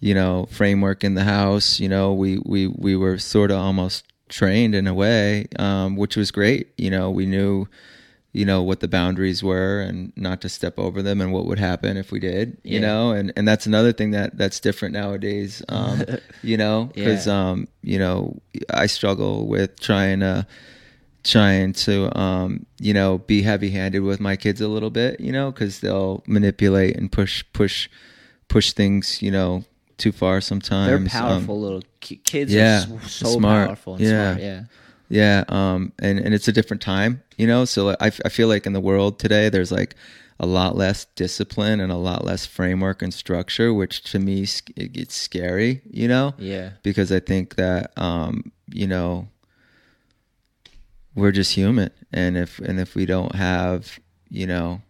[0.00, 4.04] you know, framework in the house, you know, we we we were sort of almost
[4.28, 7.66] trained in a way, um which was great, you know, we knew
[8.34, 11.58] you know what the boundaries were and not to step over them and what would
[11.58, 12.86] happen if we did you Yeah.
[12.86, 16.04] know and and that's another thing that that's different nowadays um
[16.42, 17.50] you know because Yeah.
[17.50, 18.36] um you know
[18.70, 20.46] i struggle with trying to
[21.22, 25.32] trying to um you know be heavy handed with my kids a little bit you
[25.32, 27.88] know because they'll manipulate and push push
[28.48, 29.64] push things you know
[29.96, 32.52] too far sometimes they're Um, powerful little kids.
[32.52, 33.66] yeah, are so, so smart.
[33.68, 34.32] powerful and Yeah.
[34.32, 34.40] smart.
[34.42, 34.62] Yeah,
[35.08, 37.64] Yeah, um, and and it's a different time, you know.
[37.64, 39.94] So I, I feel like in the world today, there's like
[40.40, 44.70] a lot less discipline and a lot less framework and structure, which to me sc-
[44.76, 49.28] it gets scary, you know, yeah, because I think that um, you know
[51.14, 54.80] we're just human, and if and if we don't have you know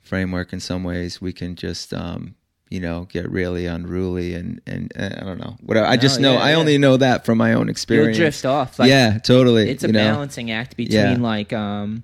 [0.00, 2.34] framework in some ways, we can just um,
[2.72, 5.86] you know get really unruly and and, and I don't know whatever.
[5.86, 6.56] I No, just know yeah, I yeah.
[6.56, 8.16] only know that from my own you'll experience.
[8.16, 8.78] drift off.
[8.78, 9.68] Like, yeah, totally.
[9.70, 10.12] it's a you know?
[10.12, 11.16] balancing act between Yeah.
[11.34, 12.02] like um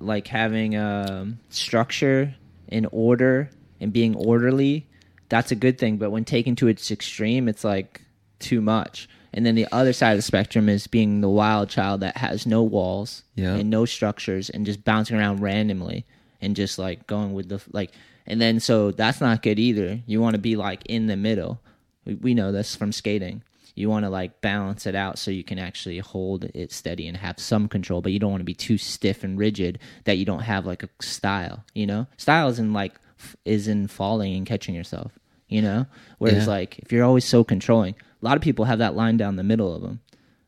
[0.00, 2.34] like having um structure
[2.68, 4.86] and order and being orderly
[5.28, 8.02] that's a good thing but when taken to its extreme it's like
[8.38, 12.00] too much and then the other side of the spectrum is being the wild child
[12.00, 13.54] that has no walls Yeah.
[13.54, 16.04] and no structures and just bouncing around randomly
[16.40, 17.90] and just like going with the like
[18.26, 21.60] and then so that's not good either you want to be like in the middle
[22.04, 23.42] we, we know this from skating
[23.76, 27.16] you want to like balance it out so you can actually hold it steady and
[27.16, 30.24] have some control, but you don't want to be too stiff and rigid that you
[30.24, 31.64] don't have like a style.
[31.74, 35.10] You know, style is in like f- is in falling and catching yourself.
[35.48, 35.86] You know,
[36.18, 36.52] whereas Yeah.
[36.52, 39.42] like if you're always so controlling, a lot of people have that line down the
[39.42, 39.98] middle of them.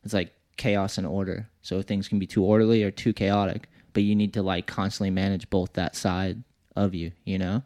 [0.04, 1.48] It's like chaos and order.
[1.62, 5.10] So things can be too orderly or too chaotic, but you need to like constantly
[5.10, 6.44] manage both that side
[6.76, 7.12] of you.
[7.24, 7.62] You know,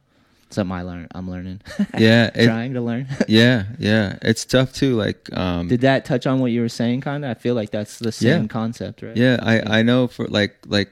[0.51, 1.09] something I learn.
[1.15, 1.61] I'm learning.
[1.99, 3.07] Yeah, it- trying to learn.
[3.29, 4.19] yeah, yeah.
[4.23, 4.95] It's tough too.
[4.97, 7.03] Like, um, Did that touch on what you were saying?
[7.03, 7.31] Kind of.
[7.31, 8.49] I feel like that's the same Yeah.
[8.49, 9.17] concept, right?
[9.17, 10.91] Yeah, I I know for like like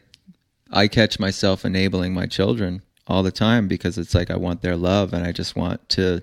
[0.70, 4.76] I catch myself enabling my children all the time because it's like I want their
[4.76, 6.20] love and I just want to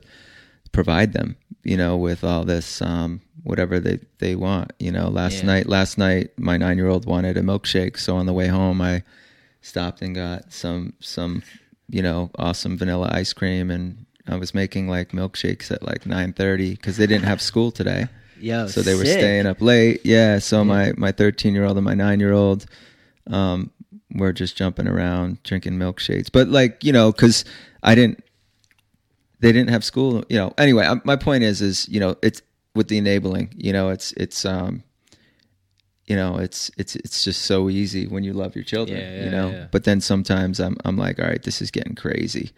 [0.71, 5.07] provide them, you know, with all this um whatever they they want, you know.
[5.09, 5.45] Last Yeah.
[5.47, 9.01] night last night my 9-year-old wanted a milkshake, so on the way home I
[9.61, 11.41] stopped and got some some
[11.89, 16.81] you know, awesome vanilla ice cream and I was making like milkshakes at like 9:30
[16.81, 18.07] cuz they didn't have school today
[18.39, 19.19] Yo, so they were sick.
[19.19, 20.01] staying up late.
[20.05, 20.39] Yeah.
[20.39, 22.65] So my my 13 year old and my nine year old,
[23.27, 23.71] um,
[24.13, 26.29] were just jumping around drinking milkshakes.
[26.31, 27.45] But like you know, because
[27.83, 28.23] I didn't,
[29.39, 30.23] they didn't have school.
[30.29, 30.53] You know.
[30.57, 32.41] Anyway, um, my point is, is you know, it's
[32.73, 33.53] with the enabling.
[33.55, 34.83] You know, it's it's um,
[36.07, 38.99] you know, it's it's it's just so easy when you love your children.
[38.99, 39.49] Yeah, yeah, you know.
[39.49, 39.67] yeah.
[39.71, 42.51] But then sometimes I'm I'm like, all right, this is getting crazy.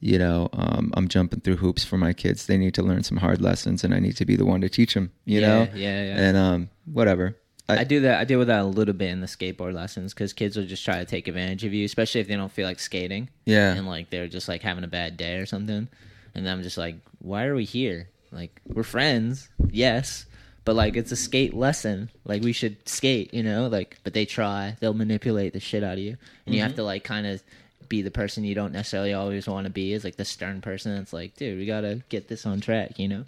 [0.00, 2.46] You know, um, I'm jumping through hoops for my kids.
[2.46, 4.68] They need to learn some hard lessons, and I need to be the one to
[4.68, 5.12] teach them.
[5.24, 6.18] You know, yeah, yeah.
[6.18, 7.36] and um, whatever.
[7.68, 8.20] I, I do that.
[8.20, 10.84] I deal with that a little bit in the skateboard lessons because kids will just
[10.84, 13.86] try to take advantage of you, especially if they don't feel like skating yeah, and
[13.86, 15.88] like they're just like having a bad day or something.
[16.34, 18.08] And I'm just like, why are we here?
[18.32, 20.26] Like we're friends, yes,
[20.64, 22.10] but like it's a skate lesson.
[22.24, 23.68] Like we should skate, you know.
[23.68, 24.76] Like, but they try.
[24.80, 26.68] They'll manipulate the shit out of you, and you Mm-hmm.
[26.68, 27.42] have to like kind of
[27.88, 29.92] be the person you don't necessarily always want to be.
[29.92, 30.92] Is like the stern person.
[30.96, 33.24] It's like, dude, we gotta get this on track, you know.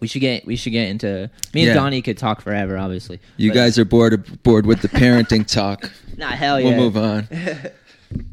[0.00, 1.74] We should get we should get into me and Yeah.
[1.74, 3.20] Donnie could talk forever, obviously.
[3.36, 5.90] you But- guys are bored bored with the parenting talk.
[6.16, 6.68] Nah, hell yeah.
[6.68, 7.28] We'll move on.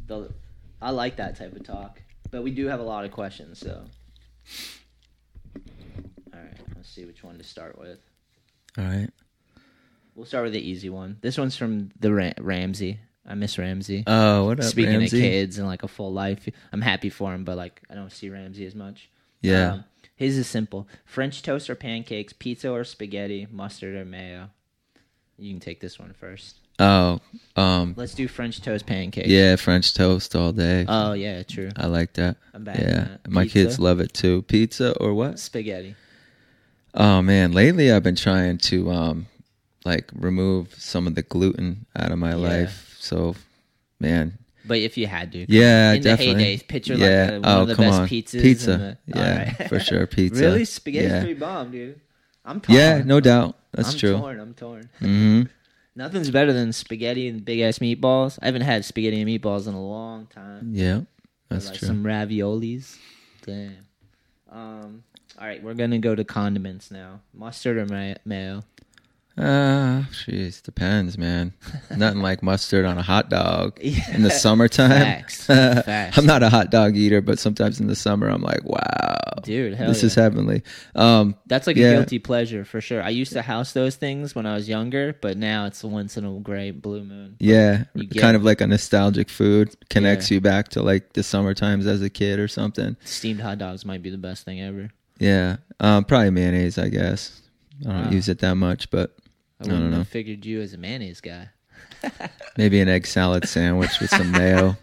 [0.07, 0.31] The-
[0.81, 2.01] I like that type of talk,
[2.31, 3.59] but we do have a lot of questions.
[3.59, 3.83] So,
[6.33, 7.99] all right, let's see which one to start with.
[8.77, 9.09] All right.
[10.15, 11.17] We'll start with the easy one.
[11.21, 12.99] This one's from the Ra- Ramsey.
[13.25, 14.03] I miss Ramsey.
[14.07, 15.17] Oh, what up, Speaking Ramsey?
[15.17, 18.11] of kids and like a full life, I'm happy for him, but like I don't
[18.11, 19.09] see Ramsey as much.
[19.41, 19.73] Yeah.
[19.73, 19.83] Um,
[20.15, 24.49] his is simple: French toast or pancakes, pizza or spaghetti, mustard or mayo.
[25.37, 26.55] You can take this one first.
[26.79, 27.19] Oh,
[27.55, 29.27] um, Let's do French toast pancakes.
[29.27, 30.85] yeah, French toast all day.
[30.87, 31.69] Oh yeah, true.
[31.75, 32.37] I like that.
[32.53, 32.77] I'm back.
[32.79, 33.29] Yeah, that.
[33.29, 34.43] my kids love it too.
[34.43, 35.37] Pizza or what?
[35.39, 35.95] spaghetti.
[36.93, 39.27] Oh man, lately I've been trying to um
[39.85, 42.35] like remove some of the gluten out of my Yeah.
[42.35, 42.95] life.
[42.99, 43.35] So,
[43.99, 46.43] man, But if you had to, yeah, in definitely.
[46.43, 47.05] the heydays, picture yeah.
[47.21, 48.07] like the, one oh, of the come best on.
[48.09, 48.41] pizzas.
[48.41, 48.77] Pizza.
[48.77, 49.69] the- yeah, Alright.
[49.69, 50.05] for sure.
[50.17, 50.41] Pizza.
[50.41, 51.19] Really, spaghetti's Yeah.
[51.21, 52.01] pretty bomb, dude.
[52.43, 52.77] I'm torn.
[52.77, 53.55] Yeah, no doubt.
[53.73, 54.17] That's I'm true.
[54.17, 54.39] torn.
[54.39, 54.89] I'm torn.
[54.99, 55.41] hmm
[55.95, 58.37] Nothing's better than spaghetti and big ass meatballs.
[58.41, 60.69] I haven't had spaghetti and meatballs in a long time.
[60.73, 61.01] Yeah,
[61.49, 61.87] that's like true.
[61.87, 62.97] Some raviolis.
[63.45, 63.77] Damn.
[64.51, 65.03] Um.
[65.39, 67.19] All right, we're gonna go to condiments now.
[67.33, 68.63] Mustard or ma- mayo?
[69.39, 71.53] Ah, jeez, depends, man.
[71.95, 74.15] Nothing like mustard on a hot dog Yeah.
[74.15, 74.89] in the summertime.
[74.89, 75.45] Facts.
[75.45, 76.17] Facts.
[76.17, 79.75] I'm not a hot dog eater, but sometimes in the summer, I'm like, wow, Dude,
[79.75, 80.07] hell this yeah.
[80.07, 80.63] is heavenly.
[80.95, 83.03] Um, That's like a guilty pleasure for sure.
[83.03, 86.25] I used to house those things when I was younger, but now it's once in
[86.25, 87.35] a great blue moon.
[87.39, 87.83] yeah,
[88.17, 90.35] kind of like a nostalgic food connects Yeah.
[90.35, 92.97] you back to like the summer times as a kid or something.
[93.05, 94.89] Steamed hot dogs might be the best thing ever.
[95.19, 97.39] Yeah, um, probably mayonnaise, I guess.
[97.81, 98.09] I don't Wow.
[98.11, 99.15] use it that much, but
[99.59, 99.97] I don't wouldn't know.
[99.99, 101.49] have figured you as a mayonnaise guy.
[102.57, 104.77] maybe an egg salad sandwich with some mayo.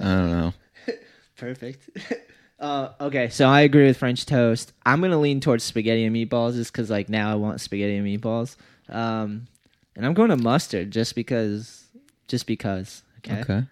[0.00, 0.54] I don't know.
[1.36, 1.90] Perfect.
[2.58, 4.72] Uh, okay, so I agree with French toast.
[4.86, 8.06] I'm gonna lean towards spaghetti and meatballs, just because like now I want spaghetti and
[8.06, 8.56] meatballs.
[8.88, 9.46] Um,
[9.94, 11.84] and I'm going to mustard just because,
[12.28, 13.02] just because.
[13.18, 13.40] Okay.
[13.40, 13.62] Okay.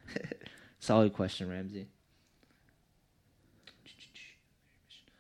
[0.81, 1.87] Solid question, Ramsey.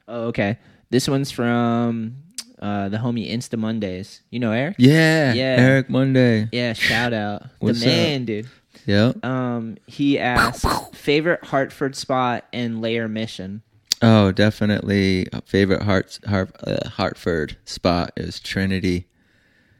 [0.06, 0.58] Oh, okay.
[0.90, 2.16] This one's from
[2.64, 4.22] uh, the homie Insta Mondays.
[4.30, 4.76] You know Eric?
[4.78, 5.56] Yeah, Yeah.
[5.58, 6.48] Eric Monday.
[6.50, 8.48] Yeah, shout out What's the man, dude.
[8.86, 9.12] Yeah.
[9.22, 13.62] Um, he asked favorite Hartford spot and layer mission.
[14.02, 15.26] Oh, definitely.
[15.46, 19.06] Favorite Hart, Hart, uh, Hartford spot is Trinity.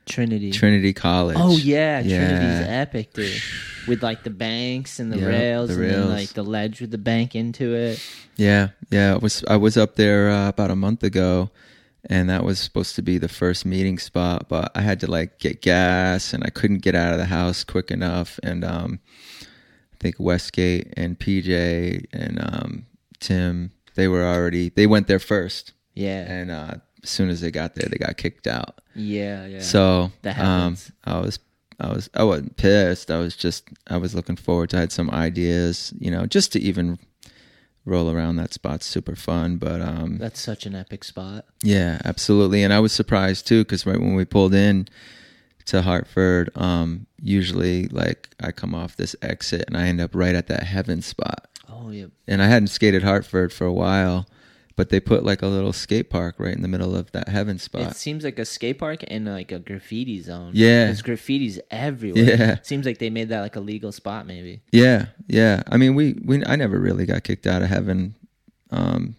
[0.07, 0.51] Trinity.
[0.51, 1.37] Trinity College.
[1.41, 2.19] Oh yeah, Yeah.
[2.29, 3.41] Trinity's epic, dude.
[3.89, 6.91] With like the banks and the Yeah, rails, the and then like the ledge with
[6.91, 8.03] the bank into it.
[8.37, 9.15] Yeah, yeah.
[9.15, 11.51] I was I was up there uh, about a month ago,
[12.07, 15.39] and that was supposed to be the first meeting spot, but I had to like
[15.39, 19.01] get gas, and I couldn't get out of the house quick enough, and um,
[19.43, 22.87] I think Westgate and PJ and um,
[23.21, 27.51] Tim they were already they went there first, Yeah, and uh, as soon as they
[27.51, 28.81] got there, they got kicked out.
[28.95, 29.61] Yeah, yeah.
[29.61, 30.77] So That um.
[31.05, 31.39] I was
[31.81, 33.11] I was I wasn't pissed.
[33.11, 36.53] I was just I was looking forward to I had some ideas, you know, just
[36.53, 36.99] to even
[37.85, 39.57] roll around that spot's super fun.
[39.57, 41.45] But um, that's such an epic spot.
[41.63, 42.63] yeah, absolutely.
[42.63, 44.89] And I was surprised too because right when we pulled in
[45.67, 50.35] to Hartford, um, usually like I come off this exit and I end up right
[50.35, 51.49] at that heaven spot.
[51.71, 52.07] Oh yeah.
[52.27, 54.27] And I hadn't skated Hartford for a while,
[54.77, 57.59] but they put like a little skate park right in the middle of that heaven
[57.59, 57.83] spot.
[57.93, 60.51] It seems like a skate park and like a graffiti zone.
[60.55, 60.87] Yeah.
[60.87, 62.25] There's graffitis everywhere.
[62.25, 62.57] Yeah.
[62.63, 64.63] Seems like they made that like a legal spot maybe.
[64.73, 65.63] Yeah, yeah.
[65.71, 68.15] I mean, we, we I never really got kicked out of heaven.
[68.71, 69.17] Um,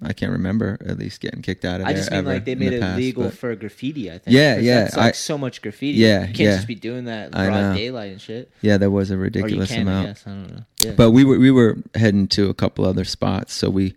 [0.00, 2.70] I can't remember at least getting kicked out of I just mean like they made
[2.70, 4.28] the it past, legal but- for graffiti, I think.
[4.36, 5.98] Yeah, yeah, That's like I- so much graffiti.
[5.98, 6.54] Yeah, You can't yeah.
[6.54, 8.50] just be doing that I broad daylight and shit.
[8.62, 10.06] yeah, there was a ridiculous can, I amount.
[10.06, 10.24] guess.
[10.26, 10.62] I don't know.
[10.84, 10.92] Yeah.
[10.92, 13.94] But we were we were heading to a couple other spots, so we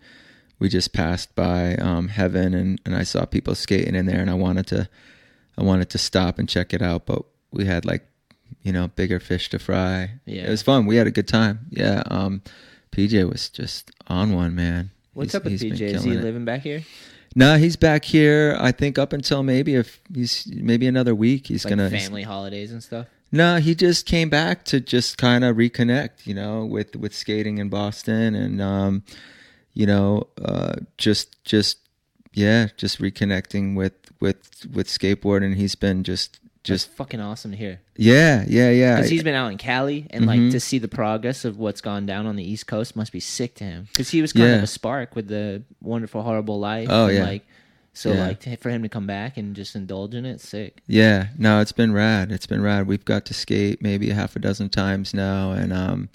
[0.62, 4.30] we just passed by um, heaven, and, and I saw people skating in there, and
[4.30, 4.88] I wanted to
[5.58, 8.06] I wanted to stop and check it out, but we had like
[8.62, 10.12] you know bigger fish to fry.
[10.26, 10.44] Yeah.
[10.44, 10.86] it was fun.
[10.86, 11.66] We had a good time.
[11.72, 12.44] Yeah, um,
[12.92, 14.92] PJ was just on one man.
[15.14, 15.72] What's He's- up with PJ?
[15.82, 16.24] Is he killing it.
[16.24, 16.84] living back here?
[17.36, 18.58] No, he's back here.
[18.60, 21.90] I think up until maybe if he's maybe another week, he's Like gonna.
[21.90, 23.08] family holidays and stuff.
[23.32, 27.58] No, he just came back to just kind of reconnect, you know, with with skating
[27.58, 29.04] in Boston, and um,
[29.74, 31.78] you know, uh, just just
[32.34, 34.38] yeah, just reconnecting with with
[34.74, 35.56] with skateboarding.
[35.56, 37.82] He's been just Just just fucking awesome to hear.
[37.98, 38.96] yeah, yeah, yeah.
[38.98, 40.52] Because he's been out in Cali, and like Mhm.
[40.52, 43.56] to see the progress of what's gone down on the East Coast must be sick
[43.56, 43.88] to him.
[43.92, 46.88] Because he was kind of a spark with the wonderful, horrible life.
[46.92, 47.24] Oh, and, yeah.
[47.24, 47.46] Like,
[47.94, 48.28] so Yeah.
[48.28, 50.82] like to, for him to come back and just indulge in it, sick.
[50.88, 52.32] Yeah, no, it's been rad.
[52.32, 52.86] It's been rad.
[52.88, 56.10] We've got to skate maybe half a dozen times now, and um,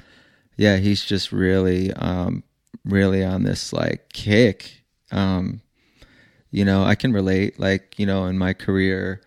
[0.56, 2.44] yeah, he's just really, um,
[2.84, 4.84] really on this like kick.
[5.10, 5.60] Um,
[6.50, 7.58] you know, I can relate.
[7.58, 9.20] Like, you know, in my career,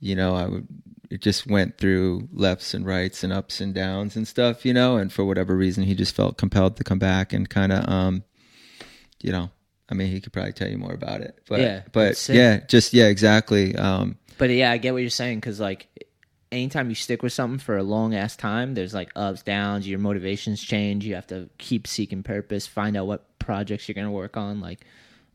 [0.00, 0.68] you know, I would
[1.10, 4.64] it just went through lefts and rights and ups and downs and stuff.
[4.64, 7.72] You know, and for whatever reason, he just felt compelled to come back and kind
[7.72, 8.24] of, um,
[9.20, 9.50] you know.
[9.90, 12.94] I mean, he could probably tell you more about it, but Yeah, but yeah, just
[12.94, 13.76] yeah, exactly.
[13.76, 15.40] Um, But yeah, I get what you're saying.
[15.40, 15.86] Because like,
[16.52, 19.88] anytime you stick with something for a long ass time, there's like ups, downs.
[19.88, 21.04] Your motivations change.
[21.04, 22.66] You have to keep seeking purpose.
[22.66, 24.60] Find out what projects you're gonna work on.
[24.60, 24.84] Like,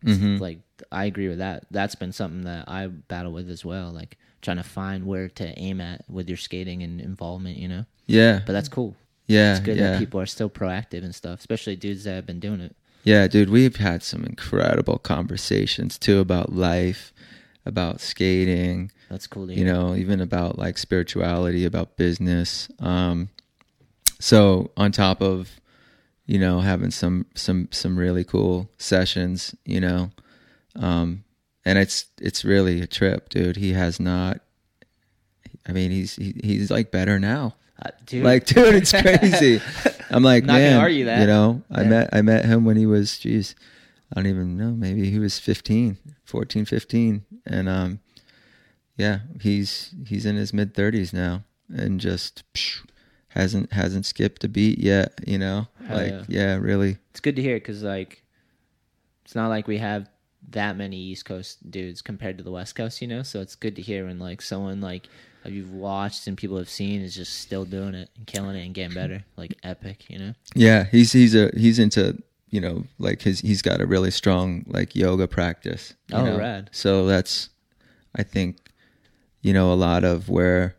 [0.05, 0.39] Mhm.
[0.39, 0.59] like
[0.91, 1.65] I agree with that.
[1.71, 3.91] That's been something that I battle with as well.
[3.91, 7.57] Like trying to find where to aim at with your skating and involvement.
[7.57, 7.85] You know.
[8.05, 8.95] yeah, But that's cool.
[9.25, 12.25] Yeah, It's good yeah, that people are still proactive and stuff, especially dudes that have
[12.25, 12.75] been doing it.
[13.03, 13.49] yeah, dude.
[13.49, 17.11] We've had some incredible conversations too about life,
[17.67, 18.91] about skating.
[19.09, 19.47] That's cool.
[19.47, 22.69] To You know, even about like spirituality, about business.
[22.79, 23.29] Um,
[24.19, 25.49] so on top of,
[26.25, 30.11] you know, having some some some really cool sessions, you know,
[30.75, 31.23] um,
[31.65, 33.57] and it's it's really a trip, dude.
[33.57, 34.41] He has not.
[35.67, 37.55] I mean, he's he, he's like better now.
[37.83, 38.23] Uh, dude.
[38.23, 39.61] Like, dude, it's crazy.
[40.09, 41.21] I'm like, Not gonna argue that.
[41.21, 43.53] you know, I met I met him when he was, geez,
[44.13, 47.99] I don't even know, maybe he was 15, 14, 15, and um,
[48.95, 52.85] yeah, he's he's in his mid 30s now, and just psh,
[53.29, 56.23] hasn't hasn't skipped a beat yet, you know, like yeah.
[56.27, 58.23] yeah, really, it's good to hear because like
[59.25, 60.09] it's not like we have
[60.49, 63.23] that many East Coast dudes compared to the West Coast, you know.
[63.23, 65.07] So it's good to hear when like someone like
[65.43, 68.73] you've watched and people have seen is just still doing it and killing it and
[68.73, 70.33] getting better, like epic, you know.
[70.55, 72.17] yeah, he's he's a he's into
[72.49, 75.93] you know like his he's got a really strong like yoga practice.
[76.09, 76.37] you Oh, know?
[76.39, 76.69] rad.
[76.71, 77.49] So that's
[78.15, 78.57] I think
[79.41, 80.75] you know a lot of where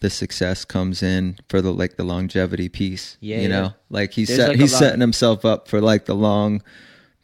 [0.00, 3.16] the success comes in for the like the longevity piece.
[3.20, 3.48] Yeah, you yeah.
[3.48, 6.62] know, like he's set, like he's setting himself up for like the long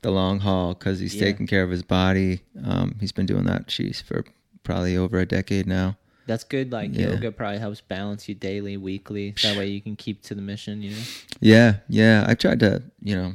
[0.02, 1.24] the long haul because he's Yeah.
[1.24, 2.40] taking care of his body.
[2.64, 4.24] Um, he's been doing that, geez, for
[4.62, 5.96] probably over a decade now.
[6.28, 6.70] That's good.
[6.70, 7.08] Like Yeah.
[7.10, 9.34] yoga probably helps balance you daily, weekly.
[9.42, 11.02] That way you can keep to the mission, you know.
[11.40, 12.24] Yeah, yeah.
[12.28, 13.32] I've tried to, you know,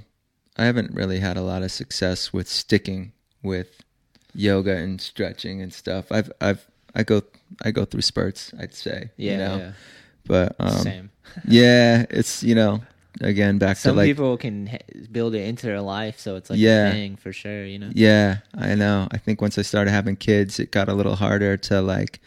[0.57, 3.11] I haven't really had a lot of success with sticking
[3.41, 3.81] with
[4.35, 6.11] yoga and stretching and stuff.
[6.11, 6.65] I've, I've,
[6.95, 7.23] I go,
[7.63, 8.53] I go through spurts.
[8.59, 9.71] I'd say, Yeah, you know, yeah.
[10.25, 11.09] but um, same.
[11.47, 12.81] yeah, it's you know,
[13.21, 14.79] again back Some to like, some people can
[15.11, 16.89] build it into their life, so it's like Yeah.
[16.89, 17.89] a thing for sure, you know.
[17.93, 19.07] yeah, I know.
[19.11, 22.19] I think once I started having kids, it got a little harder to like,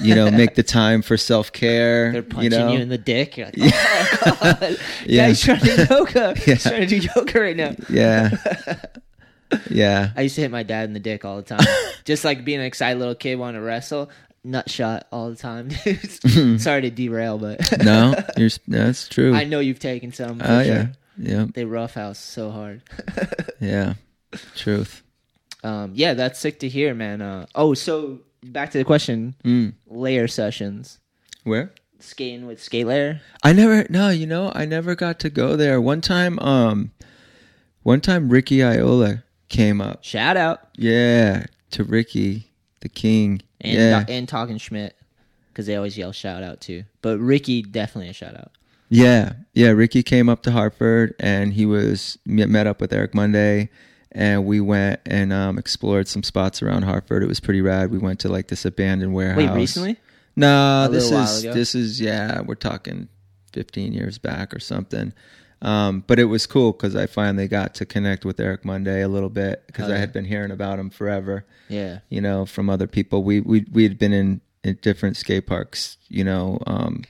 [0.00, 2.12] you know, make the time for self care.
[2.12, 3.36] They're punching you you, in the dick.
[3.36, 4.76] You're like, oh god, Yeah.
[5.06, 6.34] yeah, he's trying to do yoga.
[6.46, 6.54] Yeah.
[6.54, 7.74] He's trying to do yoga right now.
[7.88, 8.30] yeah,
[9.70, 10.10] yeah.
[10.16, 11.66] I used to hit my dad in the dick all the time.
[12.04, 14.10] Just like being an excited little kid wanting to wrestle.
[14.46, 15.70] Nut shot all the time.
[16.58, 19.34] Sorry to derail, but No, you're that's true.
[19.34, 20.40] I know you've taken some.
[20.44, 20.72] Oh sure.
[20.74, 22.82] yeah, yeah, They roughhouse so hard.
[23.60, 23.94] yeah.
[24.54, 25.02] Truth.
[25.62, 27.22] Um, yeah, that's sick to hear, man.
[27.22, 28.20] Uh, oh, so
[28.52, 29.74] back to the question: Mm.
[29.86, 30.98] layer sessions,
[31.44, 31.72] Where?
[32.00, 33.20] skating with skate layer.
[33.42, 35.80] I never no, you know, I never got to go there.
[35.80, 36.92] One time, um
[37.82, 40.04] one time Ricky Oyola came up.
[40.04, 43.40] Shout out Yeah, to Ricky, the king.
[43.60, 44.04] and yeah.
[44.08, 44.96] and talking Schmidt
[45.48, 46.84] because they always yell shout out too.
[47.02, 48.50] But Ricky definitely a shout out.
[48.90, 49.70] Yeah, yeah.
[49.70, 53.70] Ricky came up to Hartford, and he was met up with Eric Monday,
[54.14, 57.22] and we went and um, explored some spots around Hartford.
[57.22, 57.90] It was pretty rad.
[57.90, 59.36] We went to like this abandoned warehouse.
[59.36, 59.96] Wait, recently?
[60.36, 62.40] No, A this is this is yeah.
[62.40, 63.08] We're talking
[63.52, 65.12] fifteen years back or something.
[65.62, 69.08] Um, but it was cool because I finally got to connect with Eric Monday a
[69.08, 71.46] little bit because Hell I had been hearing about him forever.
[71.68, 72.00] Yeah.
[72.10, 73.22] You know, from other people.
[73.22, 75.96] We we we had been in, in different skate parks.
[76.08, 77.04] You know, um,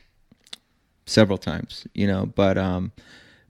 [1.07, 1.87] several times.
[1.95, 2.93] You know, but um,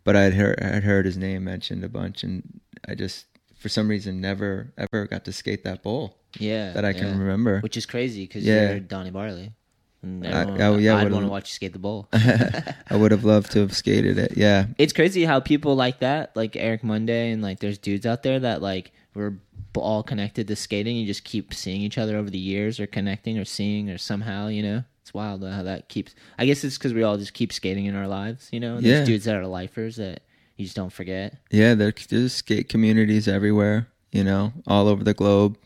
[0.05, 3.27] but I had heard I had heard his name mentioned a bunch, and I just
[3.65, 6.73] for some reason never ever got to skate that bowl Yeah.
[6.75, 6.99] that I yeah.
[7.01, 7.61] can remember.
[7.61, 8.73] Which is crazy because Yeah.
[8.73, 9.55] you're Donny Barley.
[10.03, 12.09] And I- oh, yeah, I'd want to watch you skate the bowl.
[12.13, 14.37] I would have loved to have skated it.
[14.37, 18.23] Yeah, it's crazy how people like that, like Eric Monday, and like there's dudes out
[18.23, 19.33] there that like we're
[19.75, 20.97] all connected to skating.
[20.97, 24.49] You just keep seeing each other over the years, or connecting, or seeing, or somehow,
[24.49, 24.85] you know.
[25.01, 26.15] It's wild how that keeps.
[26.39, 28.77] I guess it's because we all just keep skating in our lives, you know.
[28.77, 28.97] And Yeah.
[28.97, 30.21] There's dudes that are lifers that
[30.57, 31.37] you just don't forget.
[31.51, 31.75] yeah.
[31.75, 33.89] There, there's skate communities everywhere.
[34.13, 35.59] You know, all over the globe.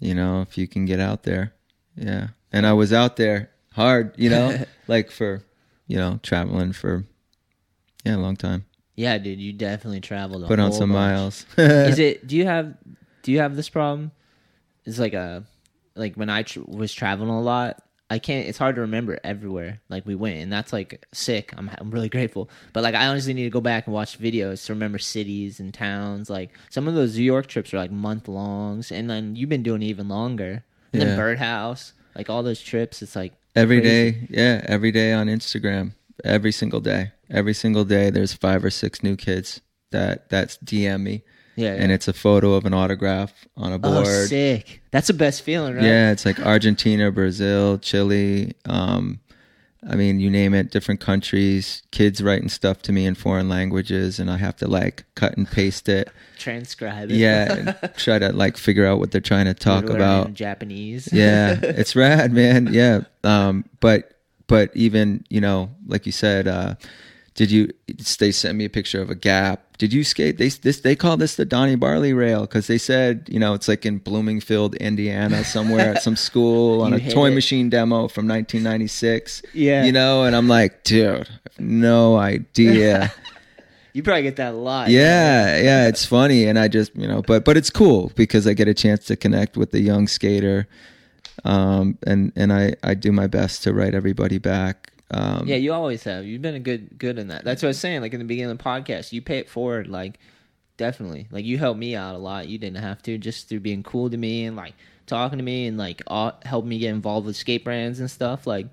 [0.00, 1.54] You know, if you can get out there,
[1.96, 2.28] yeah.
[2.52, 4.12] And I was out there hard.
[4.16, 5.42] You know, like for
[5.86, 7.04] you know traveling for
[8.04, 8.64] yeah a long time.
[8.94, 10.44] Yeah, dude, you definitely traveled.
[10.44, 10.98] A Put on some bunch.
[10.98, 11.46] miles.
[11.56, 12.74] is it do you have
[13.22, 14.10] do you have this problem
[14.84, 15.44] it's like a
[15.96, 19.80] like when i tr- was traveling a lot i can't it's hard to remember everywhere
[19.88, 23.34] like we went and that's like sick i'm, I'm really grateful but like i honestly
[23.34, 26.94] need to go back and watch videos to remember cities and towns like some of
[26.94, 30.64] those new york trips are like month longs and then you've been doing even longer
[30.92, 31.08] and Yeah.
[31.08, 34.10] then birdhouse like all those trips it's like Every crazy.
[34.12, 35.92] day, yeah, every day on Instagram,
[36.22, 38.08] every single day, every single day.
[38.08, 41.24] There's five or six new kids that that's DM me,
[41.58, 41.82] yeah, yeah.
[41.82, 43.96] and it's a photo of an autograph on a board.
[43.96, 44.28] oh board.
[44.28, 48.54] sick that's the best feeling right Yeah, it's like Argentina, Brazil, Chile.
[48.64, 49.20] Um,
[49.88, 51.82] I mean, you name it, different countries.
[51.92, 55.48] Kids writing stuff to me in foreign languages, and I have to like cut and
[55.48, 56.10] paste it.
[56.38, 60.28] transcribe it Yeah, and try to like figure out what they're trying to talk about.
[60.28, 62.68] in japanese yeah, it's rad, man.
[62.72, 63.02] Yeah.
[63.24, 64.12] Um, but
[64.46, 66.74] but even you know, like you said, uh,
[67.38, 67.70] did you?
[68.18, 69.62] They sent me a picture of a gap.
[69.78, 70.38] Did you skate?
[70.38, 73.68] They this they call this the Donny Barley Rail because they said you know it's
[73.68, 77.34] like in Bloomingfield, Indiana, somewhere at some school on You a toy it.
[77.36, 79.42] machine demo from 1996.
[79.54, 79.84] Yeah.
[79.84, 81.28] you know, and I'm like, dude,
[81.60, 83.12] no idea.
[83.94, 84.90] You probably get that a lot.
[84.90, 88.52] yeah yeah it's funny and i just you know but but it's cool because i
[88.52, 90.68] get a chance to connect with the young skater
[91.44, 95.72] um and and i i do my best to write everybody back um Yeah, you
[95.72, 96.24] always have.
[96.24, 97.44] You've been a good good in that.
[97.44, 98.00] That's what I was saying.
[98.02, 99.88] Like in the beginning of the podcast, you pay it forward.
[99.88, 100.18] Like
[100.76, 101.28] definitely.
[101.30, 102.48] Like you helped me out a lot.
[102.48, 104.74] You didn't have to just through being cool to me and like
[105.06, 108.46] talking to me and like all, help me get involved with skate brands and stuff.
[108.46, 108.66] Like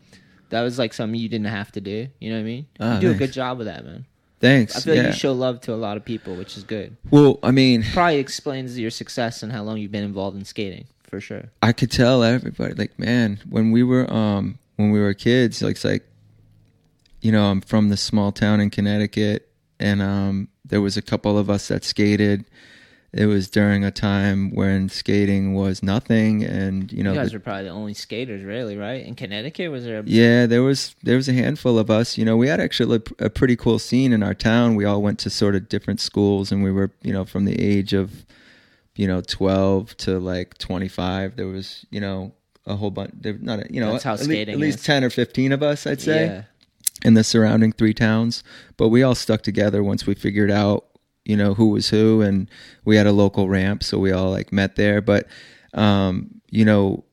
[0.49, 2.07] that was like something you didn't have to do.
[2.19, 2.65] You know what I mean?
[2.79, 3.15] Ah, you do nice.
[3.15, 4.05] a good job with that, man.
[4.39, 6.95] thanks I feel like you show love to a lot of people, which is good.
[7.09, 10.85] well i mean Probably explains your success and how long you've been involved in skating
[11.03, 11.45] for sure.
[11.63, 15.71] i could tell everybody like man when we were um when we were kids like
[15.71, 16.03] it's like
[17.25, 19.49] you know i'm from this small town in connecticut
[19.79, 22.45] and um there was a couple of us that skated
[23.13, 27.33] it was during a time when skating was nothing and you know you the- guys
[27.33, 29.05] were probably the only skaters, really, right?
[29.05, 29.99] In Connecticut, was there?
[29.99, 32.17] A, Yeah, there was there was a handful of us.
[32.17, 34.75] You know, we had actually a pretty cool scene in our town.
[34.75, 37.57] We all went to sort of different schools, and we were you know from the
[37.57, 38.25] age of
[38.97, 41.37] you know twelve to like twenty five.
[41.37, 42.33] There was you know
[42.65, 43.11] a whole bunch.
[43.15, 44.83] There not a, you know That's how at, le- skating at least is.
[44.85, 46.41] ten or fifteen of us, I'd say Yeah.
[47.05, 48.43] In the surrounding three towns.
[48.77, 50.85] But we all stuck together once we figured out,
[51.23, 52.49] you know, who was who, and
[52.83, 55.01] we had a local ramp, so we all like met there.
[55.01, 55.27] But,
[55.73, 57.03] um, you know,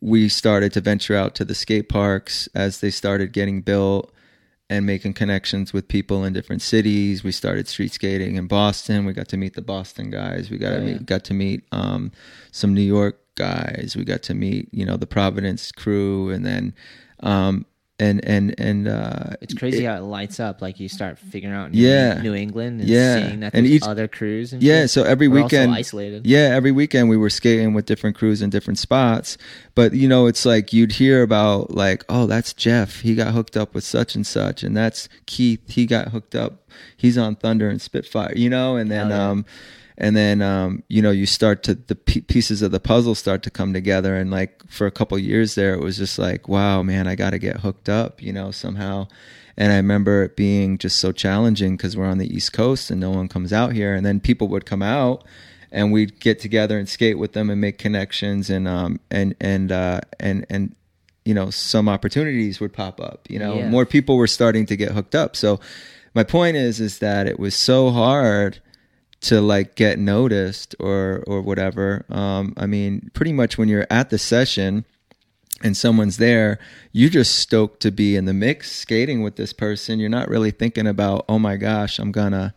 [0.00, 4.12] we started to venture out to the skate parks as they started getting built
[4.68, 7.24] and making connections with people in different cities.
[7.24, 9.04] We started street skating in Boston.
[9.04, 10.50] We got to meet the Boston guys.
[10.50, 10.92] We got to Oh, yeah.
[10.94, 12.12] meet, got to meet um,
[12.52, 13.94] some New York guys.
[13.96, 16.72] We got to meet, you know, the Providence crew, and then,
[17.20, 17.66] um,
[18.00, 20.60] and and and uh, It's crazy it- how it lights up.
[20.62, 22.20] Like you start figuring out New, Yeah.
[22.22, 23.26] New England and Yeah.
[23.26, 24.82] seeing that And each- other crews and yeah.
[24.82, 24.90] shit.
[24.90, 26.26] So every We're weekend, isolated.
[26.26, 29.36] yeah, every weekend we were skating with different crews in different spots.
[29.74, 33.00] But you know, it's like you'd hear about like, oh, that's Jeff.
[33.02, 35.60] He got hooked up with such and such, and that's Keith.
[35.68, 36.68] He got hooked up.
[36.96, 38.32] He's on Thunder and Spitfire.
[38.34, 39.30] You know, and then yeah.
[39.30, 39.44] um,
[40.00, 43.50] and then um, you know you start to the pieces of the puzzle start to
[43.50, 44.16] come together.
[44.16, 47.30] And like for a couple years there it was just like wow man i got
[47.30, 49.06] to get hooked up you know somehow.
[49.56, 52.98] And i remember it being just so challenging because we're on the east coast and
[53.00, 53.94] no one comes out here.
[53.94, 55.22] And then people would come out
[55.70, 59.70] and we'd get together and skate with them and make connections and um and and
[59.70, 60.74] uh and and
[61.26, 63.68] you know some opportunities would pop up you know Yeah.
[63.68, 65.36] more people were starting to get hooked up.
[65.36, 65.60] So
[66.14, 68.60] my point is is that it was so hard
[69.22, 74.08] to like get noticed or or whatever um i mean pretty much when you're at
[74.10, 74.84] the session
[75.62, 76.58] and someone's there
[76.92, 80.50] you're just stoked to be in the mix skating with this person you're not really
[80.50, 82.54] thinking about oh my gosh i'm gonna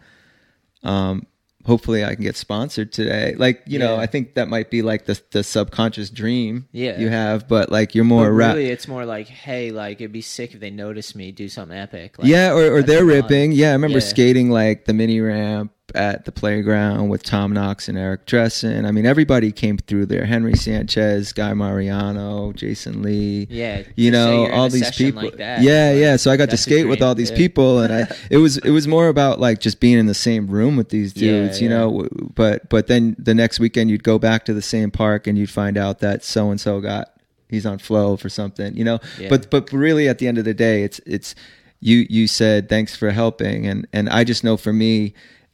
[0.84, 1.26] um
[1.66, 5.06] hopefully i can get sponsored today like you know i think that might be like
[5.06, 7.00] the the subconscious dream Yeah.
[7.00, 10.22] you have but like you're more ra- really, it's more like, hey, like it'd be
[10.22, 12.20] sick if they notice me do something epic.
[12.20, 13.08] Like, yeah, or, or they're fun.
[13.08, 13.52] ripping.
[13.54, 14.06] Yeah, I remember Yeah.
[14.06, 18.86] skating like the mini ramp at the playground with Tom Knox and Eric Dressen.
[18.86, 20.26] I mean, everybody came through there.
[20.26, 23.48] Henry Sanchez, Guy Mariano, Jason Lee.
[23.50, 25.24] Yeah, You know, all these people.
[25.24, 26.16] like that, yeah, like, yeah.
[26.16, 27.38] So I got to skate with all these yeah.
[27.38, 30.48] people, and I it was it was more about like just being in the same
[30.48, 31.78] room with these Yeah, dudes, you yeah.
[31.78, 32.08] know.
[32.36, 35.50] But but then the next weekend you'd go back to the same park and you'd
[35.50, 37.10] find out that so and so got
[37.50, 39.00] he's on flow for something, you know.
[39.20, 39.30] Yeah.
[39.30, 41.36] But but really at the end of the day, it's it's
[41.80, 45.14] you you said thanks for helping, and and I just know for me,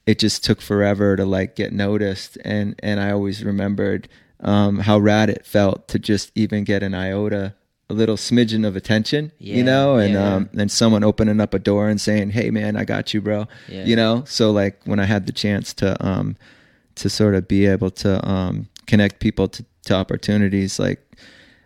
[0.10, 4.08] it just took forever to like get noticed, and and I always remembered
[4.42, 7.54] um, how rad it felt to just even get an iota.
[7.92, 10.36] A little smidgen of attention, Yeah, you know, and yeah.
[10.36, 13.48] um, and someone opening up a door and saying, "Hey, man, I got you, bro."
[13.68, 13.84] Yeah.
[13.90, 16.36] You know, so like when I had the chance to um,
[16.96, 21.00] to sort of be able to um, connect people to, to opportunities, like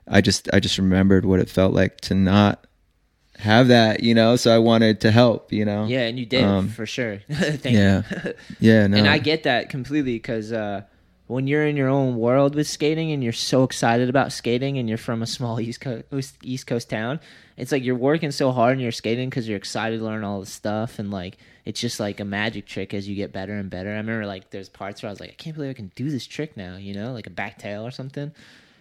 [0.08, 2.66] I just I just remembered what it felt like to not
[3.40, 4.36] have that, you know.
[4.36, 5.86] So I wanted to help, you know.
[5.86, 7.20] Yeah, and you did Um, for sure.
[7.32, 8.04] Thank yeah.
[8.26, 8.34] you.
[8.60, 8.98] Yeah, no.
[8.98, 10.84] And I get that completely because uh,
[11.28, 14.88] when you're in your own world with skating and you're so excited about skating and
[14.88, 17.20] you're from a small East Coast East Coast town,
[17.58, 20.40] it's like you're working so hard and you're skating because you're excited to learn all
[20.40, 23.70] this stuff and like it's just like a magic trick as you get better and
[23.70, 23.90] better.
[23.90, 26.10] I remember like there's parts where I was like, I can't believe I can do
[26.10, 28.32] this trick now, you know, like a back tail or something.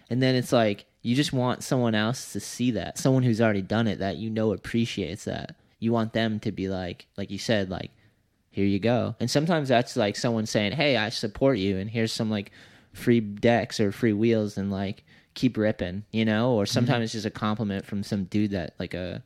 [0.09, 3.61] And then it's like you just want someone else to see that, someone who's already
[3.61, 5.55] done it that you know appreciates that.
[5.79, 7.91] You want them to be like, like you said, like
[8.51, 9.15] here you go.
[9.19, 12.51] And sometimes that's like someone saying, "Hey, I support you, and here's some like
[12.93, 16.53] free decks or free wheels, and like keep ripping," you know.
[16.53, 16.71] Or mm-hmm.
[16.71, 19.21] sometimes it's just a compliment from some dude that like a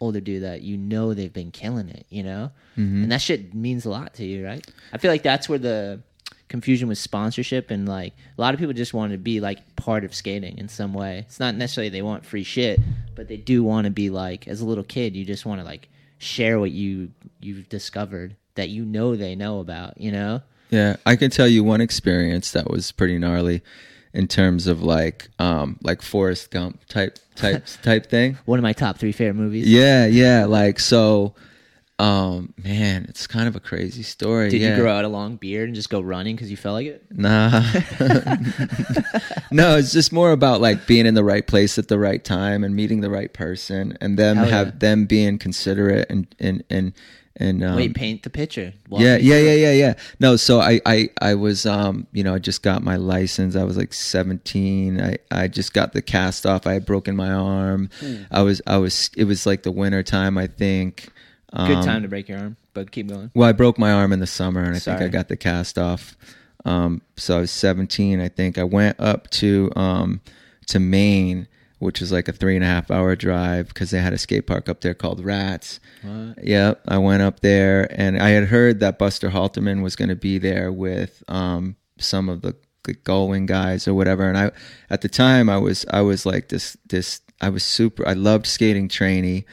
[0.00, 2.52] older dude that you know they've been killing it, you know.
[2.76, 3.02] Mm-hmm.
[3.04, 4.64] And that shit means a lot to you, right?
[4.92, 6.02] I feel like that's where the
[6.48, 10.04] confusion with sponsorship and like a lot of people just want to be like part
[10.04, 11.18] of skating in some way.
[11.20, 12.80] It's not necessarily they want free shit,
[13.14, 15.64] but they do want to be like as a little kid, you just want to
[15.64, 15.88] like
[16.18, 20.42] share what you you've discovered that you know they know about, you know?
[20.70, 23.62] Yeah, I can tell you one experience that was pretty gnarly
[24.12, 28.38] in terms of like um like Forrest Gump type type type thing.
[28.44, 29.68] One of my top 3 favorite movies.
[29.68, 31.34] Yeah, yeah, like so
[31.98, 34.50] um man, it's kind of a crazy story.
[34.50, 34.76] Did yeah.
[34.76, 37.06] you grow out a long beard and just go running cuz you felt like it?
[37.10, 37.50] Nah.
[39.50, 42.64] no, it's just more about like being in the right place at the right time
[42.64, 44.72] and meeting the right person and them Hell have yeah.
[44.78, 46.92] them being considerate and and and
[47.38, 48.72] and um, Wait, paint the picture.
[48.88, 49.94] Walk yeah, yeah, yeah, yeah, yeah.
[50.18, 53.56] No, so I, I, I was, um, you know, I just got my license.
[53.56, 55.00] I was like 17.
[55.00, 56.66] I, I just got the cast off.
[56.66, 57.90] I had broken my arm.
[58.00, 58.22] Hmm.
[58.30, 61.10] I was, I was, it was like the winter time, I think.
[61.58, 63.30] Um, Good time to break your arm, but keep going.
[63.34, 65.78] Well, I broke my arm in the summer, and I think I got the cast
[65.78, 66.14] off.
[66.66, 68.20] Um, so I was 17.
[68.20, 70.20] I think I went up to um,
[70.66, 71.48] to Maine,
[71.78, 74.46] which was like a three and a half hour drive because they had a skate
[74.46, 75.80] park up there called Rats.
[76.02, 76.44] What?
[76.44, 80.16] Yep, I went up there, and I had heard that Buster Halterman was going to
[80.16, 82.54] be there with um, some of the,
[82.84, 84.28] the Gullwing guys or whatever.
[84.28, 84.50] And I,
[84.90, 88.06] at the time, I was I was like this this I was super.
[88.06, 89.44] I loved skating tranny,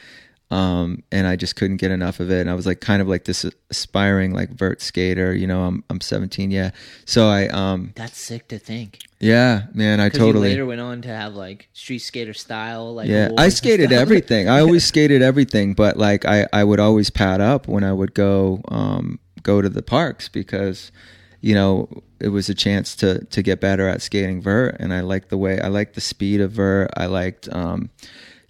[0.50, 2.40] um, and I just couldn't get enough of it.
[2.40, 5.34] And I was like kind of like this aspiring like vert skater.
[5.34, 6.70] You know, I'm I'm 17, yeah.
[7.06, 8.98] So I um That's sick to think.
[9.20, 13.30] yeah, man, I totally later went on to have like street skater style, like yeah
[13.38, 17.66] i skated everything i always skated everything but like i i would always pad up
[17.66, 20.92] when i would go um go to the parks because
[21.40, 21.88] you know
[22.20, 25.38] it was a chance to to get better at skating vert and i liked the
[25.38, 27.90] way i liked the speed of vert i liked um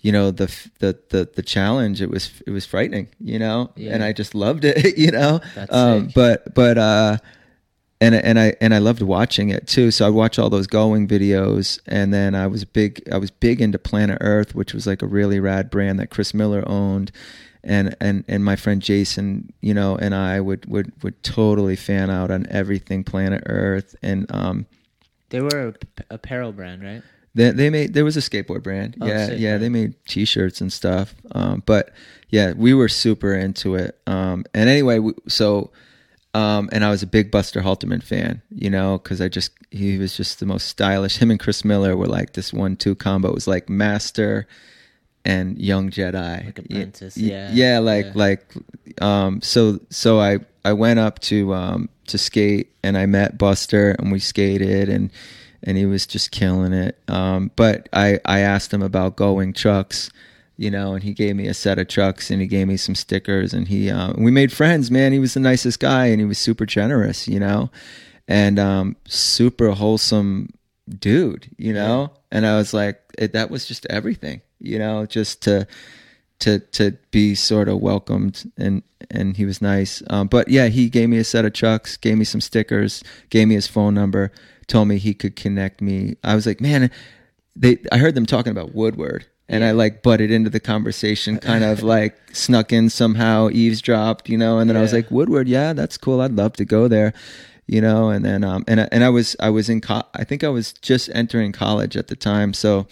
[0.04, 0.46] you know the
[0.78, 3.94] the the the challenge it was it was frightening you know Yeah.
[3.94, 7.16] and i just loved it you know That's um but but uh
[8.00, 9.90] and and I and I loved watching it too.
[9.90, 13.00] So I watch all those going videos, and then I was big.
[13.10, 16.34] I was big into Planet Earth, which was like a really rad brand that Chris
[16.34, 17.12] Miller owned,
[17.62, 22.10] and and and my friend Jason, you know, and I would would would totally fan
[22.10, 24.66] out on everything Planet Earth, and um,
[25.30, 27.02] They were a p- apparel brand, right?
[27.34, 28.96] They, they made there was a skateboard brand.
[29.00, 29.58] Oh, yeah, yeah, yeah.
[29.58, 31.14] they made T-shirts and stuff.
[31.32, 31.90] Um, but
[32.30, 33.98] yeah, we were super into it.
[34.06, 35.70] Um, and anyway, we, so
[36.34, 39.98] um, and I was a big Buster Halterman fan, you know, because I just he
[39.98, 41.16] was just the most stylish.
[41.18, 43.28] Him and Chris Miller were like this one-two combo.
[43.28, 44.46] It was like Master
[45.24, 48.12] and Young Jedi, Like apprentice, y- yeah, yeah, like yeah.
[48.14, 48.54] like
[49.00, 49.40] um.
[49.42, 54.12] So so I I went up to um to skate and I met Buster and
[54.12, 55.10] we skated and
[55.64, 56.98] and he was just killing it.
[57.08, 60.10] Um, but I I asked him about Gullwing trucks.
[60.56, 62.94] You know, and he gave me a set of trucks and he gave me some
[62.94, 65.12] stickers and he uh, we made friends, man.
[65.12, 67.72] He was the nicest guy and he was super generous, you know,
[68.28, 70.50] and um, super wholesome
[70.88, 72.12] dude, you know.
[72.30, 75.66] And I was like, it, that was just everything, you know, just to
[76.40, 80.02] to to be sort of welcomed and and he was nice.
[80.08, 83.48] Um, but yeah, he gave me a set of trucks, gave me some stickers, gave
[83.48, 84.32] me his phone number,
[84.66, 86.16] told me he could connect me.
[86.24, 86.90] I was like, man,
[87.56, 89.26] they I heard them talking about Woodward.
[89.46, 94.38] And I like butted into the conversation, kind of like snuck in somehow, eavesdropped, you
[94.38, 94.58] know.
[94.58, 96.22] And then I was like, Woodward, yeah, that's cool.
[96.22, 97.12] I'd love to go there,
[97.66, 98.08] you know.
[98.08, 100.48] And then, um, and I- and I was I was in co- I think I
[100.48, 102.86] was just entering college at the time, so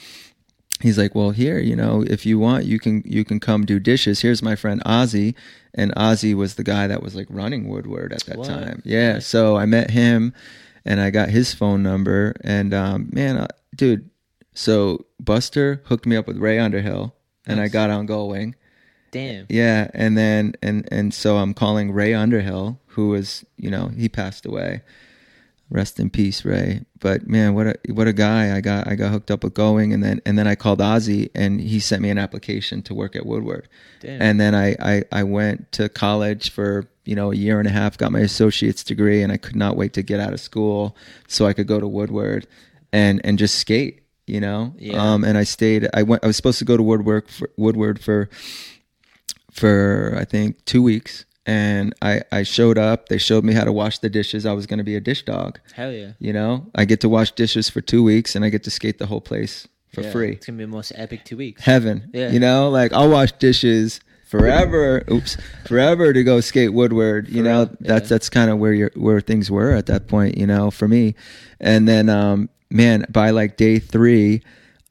[0.83, 3.81] he's like, "Well, here, you know, if you want, you can you can come do
[3.81, 4.21] dishes.
[4.21, 5.35] Here's my friend Ozzy."
[5.75, 8.47] And Ozzy was the guy that was like running Woodward at that What?
[8.49, 8.83] time.
[8.85, 10.35] Yeah, so I met him
[10.85, 14.11] and I got his phone number and um man, uh, dude,
[14.55, 17.15] so Buster hooked me up with Ray Underhill
[17.47, 18.55] and I got on Gullwing.
[19.11, 19.47] Damn.
[19.49, 24.09] Yeah, and then and and so I'm calling Ray Underhill, who was you know he
[24.09, 24.83] passed away.
[25.73, 26.83] Rest in peace, Ray.
[27.01, 28.55] But man, what a what a guy!
[28.55, 31.31] I got I got hooked up with Gullwing, and then and then I called Ozzy,
[31.35, 33.69] and he sent me an application to work at Woodward.
[34.01, 34.21] Damn.
[34.21, 37.71] And then I, I I went to college for you know a year and a
[37.71, 40.95] half, got my associate's degree, and I could not wait to get out of school
[41.27, 42.47] so I could go to Woodward
[42.93, 44.01] and and just skate.
[44.27, 45.03] You know, Yeah.
[45.15, 45.89] um, and I stayed.
[45.95, 46.23] I went.
[46.23, 48.29] I was supposed to go to Woodward for, Woodward for
[49.51, 53.09] for I think two weeks, and I I showed up.
[53.09, 54.47] They showed me how to wash the dishes.
[54.47, 55.59] I was going to be a dish dog.
[55.75, 56.13] Hell yeah.
[56.19, 58.99] You know, I get to wash dishes for two weeks, and I get to skate
[58.99, 60.11] the whole place for Yeah.
[60.13, 60.33] free.
[60.33, 61.63] It's gonna be the most epic two weeks.
[61.63, 62.11] Heaven.
[62.13, 62.31] Yeah.
[62.31, 65.05] You know, like I'll wash dishes forever.
[65.11, 65.37] oops,
[65.67, 67.29] forever to go skate Woodward.
[67.29, 68.09] You know, that's yeah.
[68.09, 70.39] that's kind of where your where things were at that point.
[70.39, 71.15] You know, for me,
[71.61, 74.43] and then um, man, by like day three.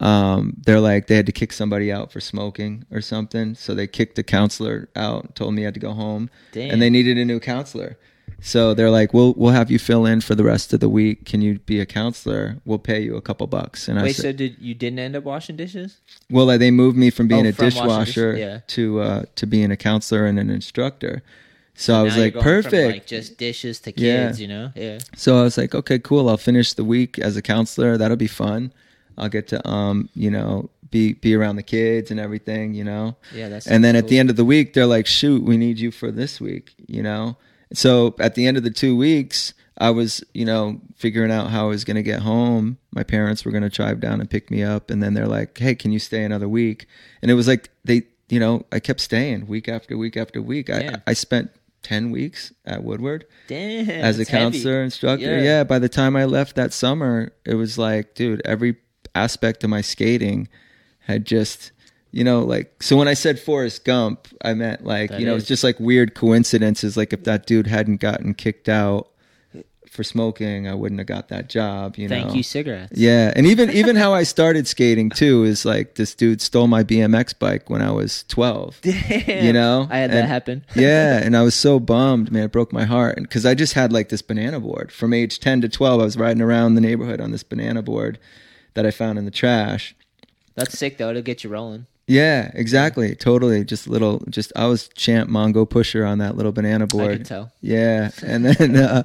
[0.01, 3.85] Um, they're like they had to kick somebody out for smoking or something, so they
[3.87, 5.35] kicked the counselor out.
[5.35, 6.71] Told me I had to go home, Damn.
[6.71, 7.97] and they needed a new counselor.
[8.43, 11.25] So they're like, "We'll we'll have you fill in for the rest of the week.
[11.25, 12.57] Can you be a counselor?
[12.65, 15.15] We'll pay you a couple bucks." And I Wait, said, so did you didn't end
[15.15, 15.97] up washing dishes?
[16.31, 18.59] well, like, they moved me from being Oh, a from washing dishwasher dishes, yeah.
[18.67, 21.21] to uh, to being a counselor and an instructor.
[21.75, 22.91] So I was Now you're like, going from, perfect.
[22.93, 24.27] like just dishes to Yeah.
[24.27, 24.71] kids, you know?
[24.75, 24.97] Yeah.
[25.15, 26.27] so I was like, okay, cool.
[26.27, 27.97] I'll finish the week as a counselor.
[27.97, 28.73] That'll be fun.
[29.17, 33.15] I'll get to um, you know, be be around the kids and everything, you know.
[33.33, 35.79] Yeah, that's and then at the end of the week, they're like, shoot, we need
[35.79, 37.37] you for this week, you know.
[37.73, 41.65] So at the end of the two weeks, I was, you know, figuring out how
[41.65, 42.77] I was going to get home.
[42.91, 45.57] My parents were going to drive down and pick me up, and then they're like,
[45.57, 46.87] "Hey, can you stay another week?"
[47.21, 50.69] And it was like they, you know, I kept staying week after week after week.
[50.69, 51.51] I, I spent
[51.81, 53.89] ten weeks at Woodward Damn.
[53.89, 54.43] as a that's heavy.
[54.43, 55.37] counselor instructor.
[55.37, 55.41] Yeah.
[55.41, 55.63] Yeah.
[55.63, 58.77] By the time I left that summer, it was like, dude, every
[59.15, 60.47] aspect of my skating
[61.01, 61.71] had just,
[62.11, 62.81] you know, like.
[62.83, 65.43] So when I said Forrest Gump, I meant like, That you know, is.
[65.43, 66.97] it's just like weird coincidences.
[66.97, 69.07] Like if that dude hadn't gotten kicked out
[69.89, 71.97] for smoking, I wouldn't have got that job.
[71.97, 72.33] You Thank know.
[72.35, 72.93] you, cigarettes.
[72.97, 76.81] Yeah, and even even how I started skating too is like this dude stole my
[76.83, 78.79] BMX bike when I was twelve.
[78.81, 79.45] Damn.
[79.45, 80.65] You know, I had that happen.
[80.75, 82.43] yeah, and I was so bummed, man.
[82.43, 85.59] It broke my heart because I just had like this banana board from age ten
[85.59, 85.99] to twelve.
[85.99, 88.17] I was riding around the neighborhood on this banana board
[88.73, 89.95] that I found in the trash.
[90.55, 91.09] That's sick though.
[91.09, 91.87] It'll get you rolling.
[92.07, 93.63] Yeah, exactly, totally.
[93.63, 97.11] Just little, just I was champ Mongo pusher on that little banana board.
[97.11, 97.51] I can tell.
[97.61, 99.03] Yeah, and then uh,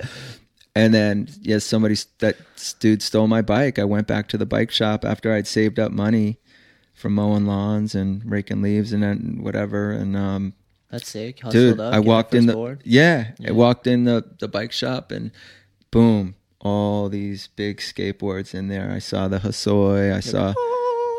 [0.75, 2.37] and then yes, somebody that
[2.81, 3.79] dude stole my bike.
[3.79, 6.39] I went back to the bike shop after I'd saved up money
[6.95, 9.93] from mowing lawns and raking leaves and then whatever.
[9.93, 10.55] And um,
[10.91, 11.37] That's sick.
[11.41, 12.81] Hustled dude, up, I walked in the board.
[12.85, 13.51] yeah, Yeah.
[13.51, 15.31] I walked in the the bike shop and
[15.93, 18.91] boom, all these big skateboards in there.
[18.91, 20.13] I saw the Hosoi.
[20.15, 20.55] I saw.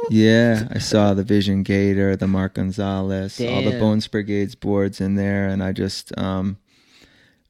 [0.09, 5.15] Yeah, I saw the Vision Gator, the Mark Gonzalez, all the Bones Brigades boards in
[5.15, 6.57] there, and I just um,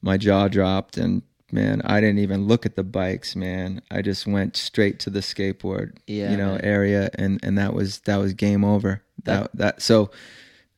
[0.02, 1.22] my jaw dropped, and
[1.52, 3.82] man, I didn't even look at the bikes, man.
[3.92, 6.62] I just went straight to the skateboard, Yeah, you know, man.
[6.64, 9.04] area, and and that was that was game over.
[9.26, 10.10] That That- so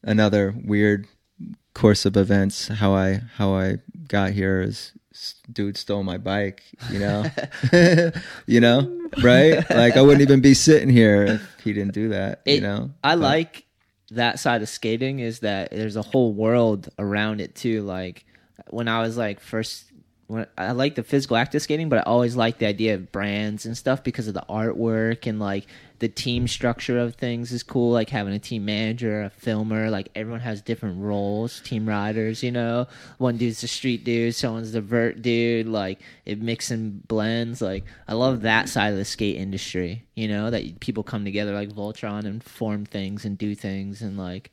[0.03, 1.05] another weird
[1.73, 2.67] course of events.
[2.67, 4.91] How I how I got here is
[5.51, 7.25] dude stole my bike, you know,
[8.45, 9.67] you know, right?
[9.69, 12.91] Like I wouldn't even be sitting here if he didn't do that, you know.
[13.03, 13.65] I But- like
[14.11, 17.81] that side of skating is that there's a whole world around it too.
[17.83, 18.25] Like
[18.69, 19.85] when I was like first,
[20.29, 23.65] when I like the physical active skating, but I always like the idea of brands
[23.65, 25.65] and stuff because of the artwork and like
[25.97, 27.91] the team structure of things is cool.
[27.91, 31.61] Like having a team manager, a filmer, like everyone has different roles.
[31.61, 35.65] Team riders, you know, one dude's the street dude, someone's the vert dude.
[35.65, 37.59] Like it mix and blends.
[37.59, 40.05] Like I love that side of the skate industry.
[40.13, 44.15] You know that people come together like Voltron and form things and do things and
[44.15, 44.51] like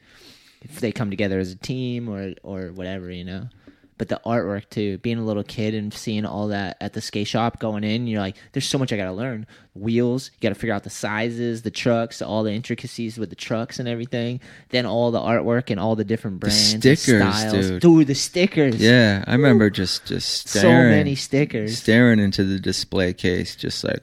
[0.62, 3.51] if they come together as a team or or whatever, you know.
[3.99, 7.28] But the artwork too, being a little kid and seeing all that at the skate
[7.28, 9.47] shop going in, you're like, there's so much I gotta learn.
[9.74, 13.78] Wheels, you gotta figure out the sizes, the trucks, all the intricacies with the trucks
[13.78, 14.40] and everything.
[14.68, 17.80] Then all the artwork and all the different brands, and stickers, styles.
[17.80, 18.07] dude.
[18.07, 18.76] the stickers.
[18.76, 21.78] Yeah, I remember just just so many stickers.
[21.78, 24.03] staring into the display case, just like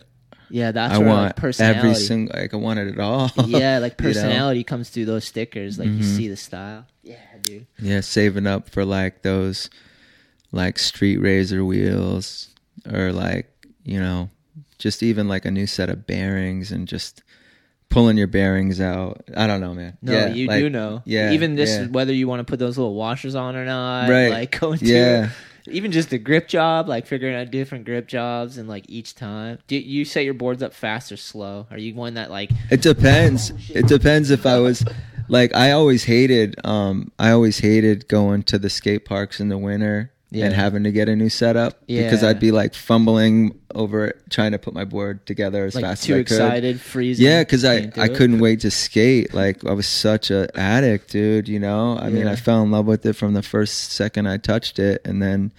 [0.49, 1.79] yeah, that's I where want like, personality.
[1.79, 3.31] every single like I wanted it all.
[3.47, 4.09] yeah, like you know?
[4.13, 5.77] personality comes through those stickers.
[5.79, 6.17] Like you Mhm.
[6.17, 6.85] see the style.
[7.03, 7.65] Yeah, dude.
[7.79, 9.69] Yeah, saving up for like those
[10.51, 12.49] like street razor wheels
[12.91, 13.51] or like,
[13.83, 14.29] you know,
[14.77, 17.23] just even like a new set of bearings and just
[17.89, 19.21] pulling your bearings out.
[19.35, 19.97] I don't know, man.
[20.01, 21.01] No, yeah, you like- do know.
[21.05, 21.87] yeah, Even this, yeah.
[21.87, 24.29] whether you want to put those little washers on or not, Right.
[24.31, 25.29] Like going to Yeah.
[25.68, 29.59] Even just the grip job, like figuring out different grip jobs and like each time.
[29.68, 31.68] Do you set your boards up fast or slow?
[31.72, 33.51] Are you one that like It depends.
[33.70, 34.84] It depends if I was
[35.30, 39.57] like I always hated um I always hated going to the skate parks in the
[39.57, 40.45] winter Yeah.
[40.45, 44.57] and having to get a new setup because I'd be like fumbling over trying to
[44.57, 46.27] put my board together as like fast as I could.
[46.27, 47.25] Too excited, freezing?
[47.25, 49.34] Yeah, because I, I couldn't wait to skate.
[49.34, 51.47] Like I was such an addict, dude.
[51.47, 54.38] You know, I mean, I fell in love with it from the first second I
[54.38, 55.51] touched it, and then,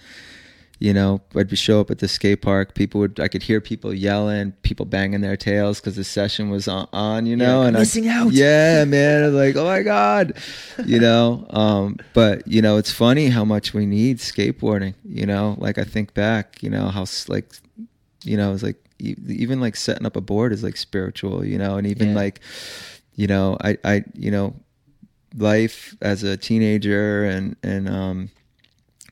[0.79, 2.75] you know, I'd be show up at the skate park.
[2.75, 6.67] People would, I could hear people yelling, people banging their tails because the session was
[6.67, 6.87] on.
[6.91, 8.33] on you know, Yeah, and I- missing out.
[8.33, 9.23] Yeah, man.
[9.23, 10.37] I was like, oh my god,
[10.85, 11.45] you know.
[11.49, 14.95] Um, but you know, it's funny how much we need skateboarding.
[15.07, 17.45] You know, like I think back, you know, how like,
[18.23, 21.57] you know, it's like e- even like setting up a board is like spiritual, you
[21.57, 22.15] know, and even Yeah.
[22.15, 22.41] like,
[23.15, 24.55] you know, I, I, you know,
[25.37, 28.29] life as a teenager and and um,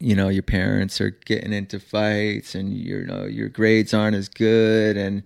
[0.04, 4.28] you know, your parents are getting into fights and you know your grades aren't as
[4.28, 5.24] good and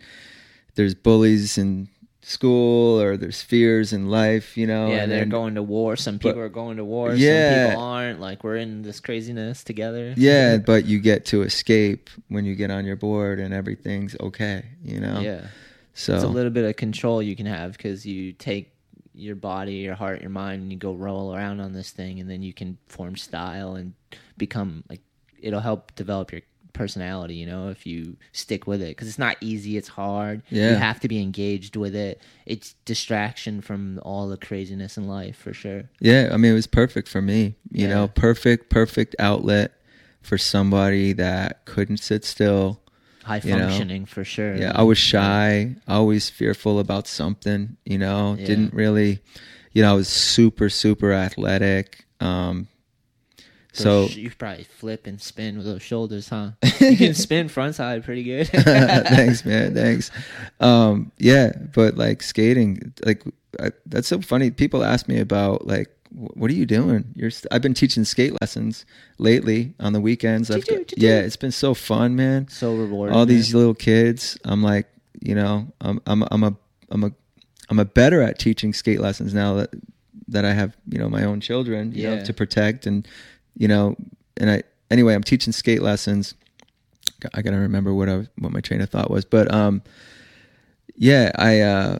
[0.76, 1.90] there's bullies in
[2.22, 4.90] school or there's fears in life, you know.
[4.90, 5.96] Yeah, and they're then- going to war.
[5.96, 7.16] Some people but- are going to war.
[7.16, 7.64] Yeah.
[7.64, 8.20] Some people aren't.
[8.20, 10.14] Like we're in this craziness together.
[10.16, 14.64] Yeah, but you get to escape when you get on your board and everything's okay,
[14.84, 15.22] you know.
[15.22, 15.48] Yeah.
[15.96, 18.72] So It's a little bit of control you can have because you take
[19.16, 22.30] your body, your heart, your mind, and you go roll around on this thing, and
[22.30, 23.94] then you can form style and
[24.38, 25.02] become like
[25.40, 26.42] it'll help develop your
[26.74, 27.36] personality.
[27.36, 29.78] You know, if you stick with it, because it's not easy.
[29.78, 30.44] It's hard.
[30.50, 30.72] Yeah.
[30.72, 32.22] you have to be engaged with it.
[32.46, 35.84] It's distraction from all the craziness in life for sure.
[36.00, 37.56] Yeah, I mean it was perfect for me.
[37.72, 37.94] You Yeah.
[37.94, 39.74] know, perfect, perfect outlet
[40.22, 42.82] for somebody that couldn't sit still.
[43.24, 44.56] High You know, functioning for sure.
[44.56, 48.46] Yeah, I was shy, always fearful about something, you know, Yeah.
[48.46, 49.20] didn't really
[49.74, 52.06] you know, I was super super athletic.
[52.20, 52.68] Um
[53.74, 56.52] so sh- you probably flip and spin with those shoulders, huh?
[56.80, 58.48] you can spin front side pretty good.
[58.54, 60.12] thanks man thanks
[60.60, 63.24] um yeah but like skating like
[63.60, 67.32] I, that's so funny people ask me about like "Wh- what are you doing you're
[67.32, 68.86] st- i've been teaching skate lessons
[69.18, 70.64] lately on the weekends I've
[70.98, 73.16] yeah it's been so fun man So rewarding.
[73.16, 73.28] all man.
[73.30, 74.88] these little kids i'm like
[75.22, 76.56] you know i'm i'm i'm a
[76.92, 77.12] i'm a
[77.70, 79.74] i'm a better at teaching skate lessons now that
[80.28, 83.08] that i have you know my own children you know to protect and
[83.58, 83.96] you know
[84.38, 86.34] and i anyway i'm teaching skate lessons
[87.34, 89.82] i gotta remember what i was what my train of thought was but um
[90.96, 91.98] yeah i uh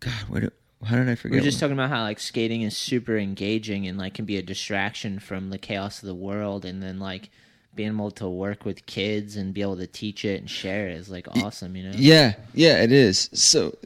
[0.00, 0.52] god what
[0.84, 1.32] how did i forget?
[1.32, 4.24] We were just what- talking about how like skating is super engaging and like can
[4.24, 7.30] be a distraction from the chaos of the world, and then like
[7.74, 10.92] being able to work with kids and be able to teach it and share it
[10.92, 11.92] is like awesome, you know?
[11.94, 13.28] Yeah, yeah, it is.
[13.32, 13.76] So,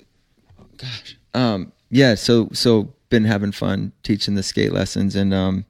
[0.77, 2.15] gosh, um, yeah.
[2.17, 5.65] So, so been having fun teaching the skate lessons, and um,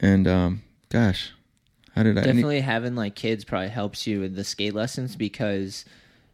[0.00, 1.32] and um, gosh,
[1.94, 2.22] how did I?
[2.22, 5.84] Definitely having like kids probably helps you with the skate lessons because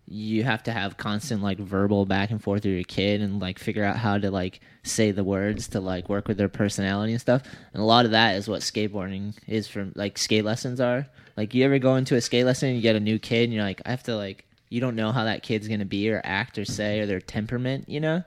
[0.07, 3.59] you have to have constant like verbal back and forth with your kid and like
[3.59, 7.21] figure out how to like say the words to like work with their personality and
[7.21, 7.43] stuff.
[7.73, 11.07] And a lot of that is what skateboarding is from like skate lessons are.
[11.37, 13.55] Like you ever go into a skate lesson and you get a new kid and
[13.55, 16.21] you're like, I have to like you don't know how that kid's gonna be or
[16.25, 18.23] act or say or their temperament, you know?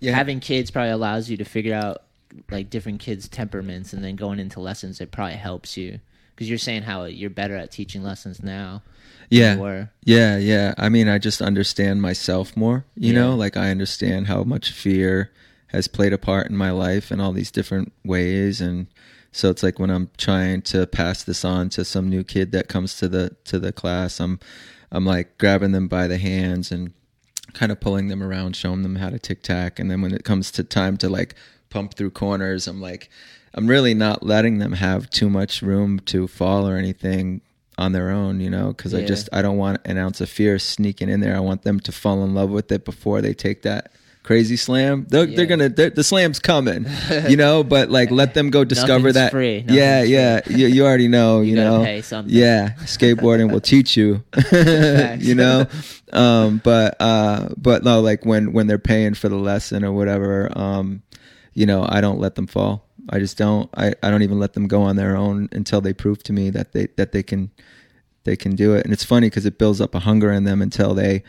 [0.00, 0.14] Yeah.
[0.14, 2.02] Having kids probably allows you to figure out
[2.50, 6.00] like different kids' temperaments and then going into lessons it probably helps you.
[6.34, 8.82] Because you're saying how you're better at teaching lessons now.
[9.30, 9.86] Yeah.
[10.04, 10.74] Yeah, yeah.
[10.76, 13.20] I mean, I just understand myself more, you Yeah.
[13.20, 13.34] know?
[13.34, 15.30] Like I understand how much fear
[15.68, 18.86] has played a part in my life in all these different ways and
[19.32, 22.68] so it's like when I'm trying to pass this on to some new kid that
[22.68, 24.40] comes to the to the class, I'm
[24.90, 26.94] I'm like grabbing them by the hands and
[27.52, 30.24] kind of pulling them around, showing them how to tic tac and then when it
[30.24, 31.34] comes to time to like
[31.76, 33.10] pump through corners, I'm like
[33.54, 37.40] I'm really not letting them have too much room to fall or anything
[37.78, 40.58] on their own, you know, because I just I don't want an ounce of fear
[40.58, 41.36] sneaking in there.
[41.36, 45.06] I want them to fall in love with it before they take that crazy slam.
[45.08, 45.36] They're, Yeah.
[45.36, 46.86] they're gonna they're, the slam's coming,
[47.28, 47.62] you know.
[47.62, 49.30] But like, let them go discover that.
[49.30, 49.64] free.
[49.68, 50.40] Yeah, Nothing's yeah.
[50.56, 51.82] You, you already know, you, You know.
[52.26, 54.22] Yeah, skateboarding will teach you,
[55.28, 55.66] you know.
[56.12, 60.50] Um, but uh, but no, like when when they're paying for the lesson or whatever,
[60.58, 61.02] um,
[61.56, 62.84] you know, I don't let them fall.
[63.08, 63.68] I just don't.
[63.74, 66.50] I, I don't even let them go on their own until they prove to me
[66.50, 67.50] that they that they can
[68.24, 68.84] they can do it.
[68.84, 71.22] And it's funny because it builds up a hunger in them until they,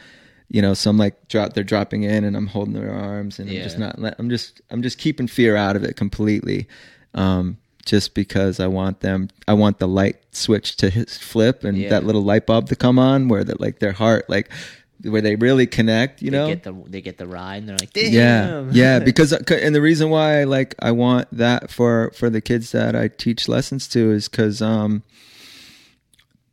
[0.50, 3.56] you know, some like drop they're dropping in and I'm holding their arms and I'm
[3.64, 4.00] just not.
[4.00, 6.68] let- I'm just I'm just keeping fear out of it completely.
[7.14, 11.90] Um, just because I want them, I want the light switch to flip and Yeah.
[11.90, 14.52] that little light bulb to come on where that like their heart like
[15.04, 16.22] where they really connect.
[16.22, 18.12] You they know, get the they get the ride and they're like, Damn.
[18.12, 22.42] yeah yeah because and the reason why I like i want that for for the
[22.42, 25.04] kids that i teach lessons to is because um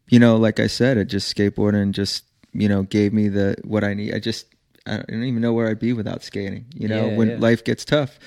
[0.09, 3.83] you know like i said it just skateboarding just you know gave me the what
[3.85, 4.47] i need i just
[4.87, 7.37] i don't even know where i'd be without skating you know Yeah, when yeah.
[7.39, 8.19] life gets tough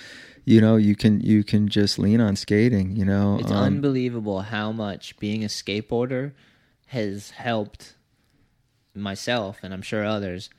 [0.45, 4.41] you know you can you can just lean on skating you know It's Um, unbelievable
[4.41, 6.32] how much being a skateboarder
[6.88, 7.93] has helped
[8.97, 10.49] myself and I'm sure others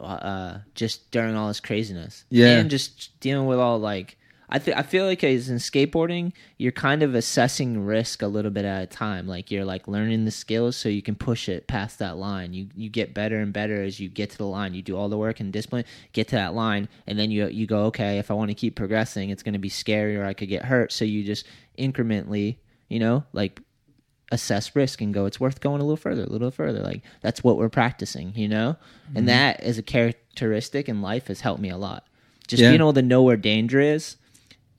[0.00, 2.24] uh, just during all this craziness.
[2.30, 2.58] Yeah.
[2.58, 4.16] And just dealing with all like
[4.48, 8.50] I th- I feel like as in skateboarding, you're kind of assessing risk a little
[8.50, 9.26] bit at a time.
[9.26, 12.52] Like you're like learning the skills so you can push it past that line.
[12.52, 14.74] You you get better and better as you get to the line.
[14.74, 17.66] You do all the work and discipline, get to that line, and then you you
[17.66, 20.34] go, okay, if I want to keep progressing, it's going to be scary or I
[20.34, 20.92] could get hurt.
[20.92, 21.46] So you just
[21.78, 22.56] incrementally,
[22.88, 23.60] you know, like
[24.34, 26.80] assess risk and go, it's worth going a little further, a little further.
[26.80, 28.76] Like that's what we're practicing, you know?
[29.08, 29.16] Mm-hmm.
[29.16, 32.06] And that as a characteristic in life has helped me a lot.
[32.46, 32.70] Just Yeah.
[32.70, 34.16] being able to know where danger is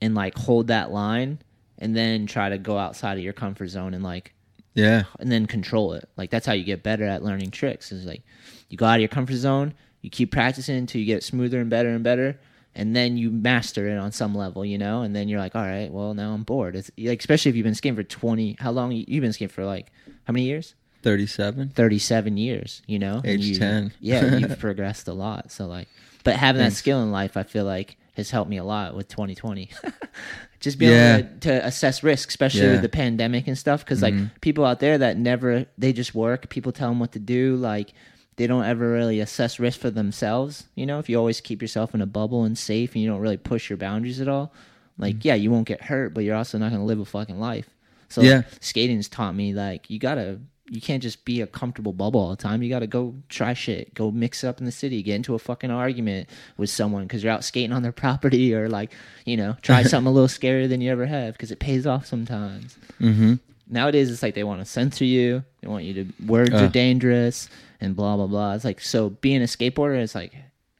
[0.00, 1.38] and like hold that line
[1.78, 4.32] and then try to go outside of your comfort zone and like
[4.74, 6.08] yeah and then control it.
[6.16, 7.90] Like that's how you get better at learning tricks.
[7.92, 8.22] Is like
[8.68, 11.70] you go out of your comfort zone, you keep practicing until you get smoother and
[11.70, 12.38] better and better,
[12.76, 15.02] and then you master it on some level, you know.
[15.02, 16.76] And then you're like, all right, well now I'm bored.
[16.76, 18.56] It's like especially if you've been skating for twenty.
[18.60, 19.64] How long you've been skating for?
[19.64, 19.90] Like
[20.24, 20.74] how many years?
[21.02, 22.82] 37 Thirty-seven years.
[22.86, 23.92] You know, Age you- 10.
[24.00, 25.50] yeah, you've progressed a lot.
[25.52, 25.88] So like,
[26.24, 29.08] but having that skill in life, I feel like has helped me a lot with
[29.08, 29.70] 2020.
[30.60, 31.16] Just being Yeah.
[31.18, 32.72] able to, to assess risk, especially Yeah.
[32.72, 33.84] with the pandemic and stuff.
[33.84, 34.02] Because Mhm.
[34.02, 36.48] like people out there that never they just work.
[36.48, 37.56] People tell them what to do.
[37.56, 37.92] Like
[38.36, 40.64] they don't ever really assess risk for themselves.
[40.74, 43.20] You know, if you always keep yourself in a bubble and safe, and you don't
[43.20, 44.52] really push your boundaries at all,
[44.98, 45.28] like Mm-hmm.
[45.28, 47.68] yeah, you won't get hurt, but you're also not going to live a fucking life.
[48.08, 48.42] So Yeah.
[48.60, 52.36] skating's taught me like you gotta you can't just be a comfortable bubble all the
[52.36, 52.60] time.
[52.62, 55.70] You gotta go try shit, go mix up in the city, get into a fucking
[55.70, 58.92] argument with someone because you're out skating on their property, or like
[59.24, 62.04] you know try something a little scarier than you ever have because it pays off
[62.06, 62.76] sometimes.
[63.00, 63.34] mm-hmm
[63.68, 67.48] Nowadays it's like they want to censor you, they want you to words are dangerous
[67.80, 68.54] and blah blah blah.
[68.54, 70.32] It's like so being a skateboarder is like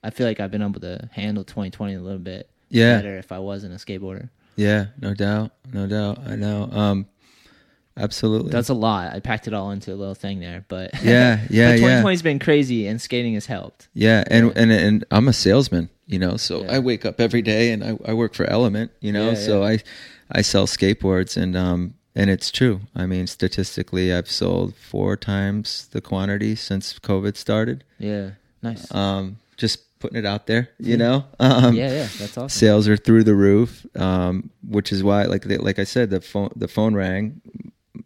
[0.05, 3.33] I feel like I've been able to handle 2020 a little bit yeah better if
[3.33, 4.29] I wasn't a skateboarder.
[4.57, 7.07] yeah no doubt no doubt i know um
[7.97, 9.13] absolutely That's a lot.
[9.15, 12.03] I packed it all into a little thing there, but Yeah, yeah, but yeah.
[12.03, 13.89] 2020's been crazy, and skating has helped.
[13.95, 14.53] Yeah, and Yeah.
[14.63, 16.77] and and I'm a salesman, you know, so Yeah.
[16.77, 19.63] I wake up every day and I, I work for Element, you know, Yeah, so
[19.63, 19.69] yeah.
[19.69, 19.79] I
[20.31, 22.81] I sell skateboards and um and it's true.
[22.97, 27.85] I mean, statistically, I've sold four times the quantity since COVID started.
[27.99, 28.31] Yeah,
[28.63, 28.93] nice.
[28.93, 31.25] Um, just putting it out there, you know.
[31.39, 32.49] Um, yeah, yeah, that's awesome.
[32.49, 36.51] Sales are through the roof, um, which is why, like like I said, the phone
[36.57, 37.43] the phone rang,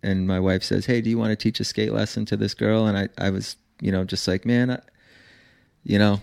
[0.03, 2.55] and my wife says, "Hey, do you want to teach a skate lesson to this
[2.55, 4.81] girl?" And I I was, you know, just like, man, I,
[5.85, 6.21] you know,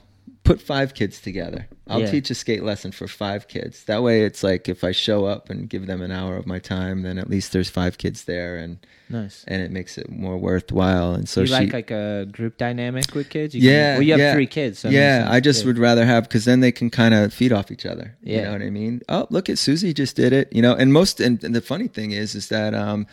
[0.47, 1.67] put five kids together.
[1.87, 2.11] I'll Yeah.
[2.11, 3.83] teach a skate lesson for five kids.
[3.85, 6.59] That way, it's like if I show up and give them an hour of my
[6.59, 8.77] time, then at least there's five kids there, and
[9.09, 9.45] Nice.
[9.47, 11.13] and it makes it more worthwhile.
[11.13, 13.53] And so you she, like like a group dynamic with kids?
[13.55, 14.33] You yeah, Can, well, you have yeah.
[14.33, 14.79] three kids.
[14.79, 15.67] So yeah, I just too.
[15.67, 18.15] would rather have because then they can kind of feed off each other.
[18.23, 18.37] Yeah.
[18.37, 19.01] You know what I mean?
[19.09, 20.51] Oh, look at Susie just did it.
[20.51, 23.05] You know, and most and, and the funny thing is, is that um,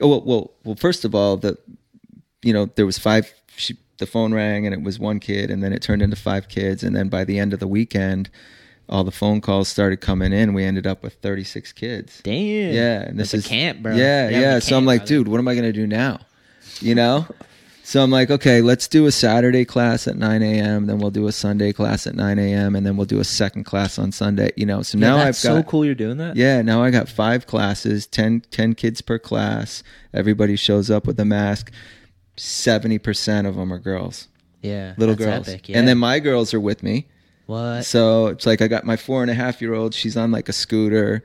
[0.00, 1.56] oh, well, well, well, first of all, the
[2.42, 3.32] you know there was five.
[3.56, 6.48] She, the phone rang and it was one kid, and then it turned into five
[6.48, 8.30] kids, and then by the end of the weekend,
[8.88, 10.54] all the phone calls started coming in.
[10.54, 12.20] We ended up with thirty six kids.
[12.22, 12.74] Damn.
[12.74, 13.94] Yeah, and this That's is a camp, bro.
[13.94, 14.56] Yeah, yeah.
[14.56, 15.08] a So I'm like, brother.
[15.14, 16.20] dude, what am I gonna do now?
[16.80, 17.26] You know.
[17.84, 20.86] So I'm like, okay, let's do a Saturday class at 9 a.m.
[20.86, 22.76] Then we'll do a Sunday class at 9 a.m.
[22.76, 24.50] and then we'll do a second class on Sunday.
[24.56, 24.82] You know.
[24.82, 25.84] So Yeah, now I've got so cool.
[25.84, 26.36] You're doing that.
[26.36, 26.62] yeah.
[26.62, 29.82] Now I got five classes, 10, 10 kids per class.
[30.14, 31.72] Everybody shows up with a mask.
[32.36, 34.28] Seventy percent of them are girls,
[34.62, 34.94] Yeah.
[34.96, 35.78] little girls, epic, yeah.
[35.78, 37.06] and then my girls are with me.
[37.46, 37.84] what?
[37.84, 39.92] So it's like I got my four and a half year old.
[39.94, 41.22] She's on like a scooter,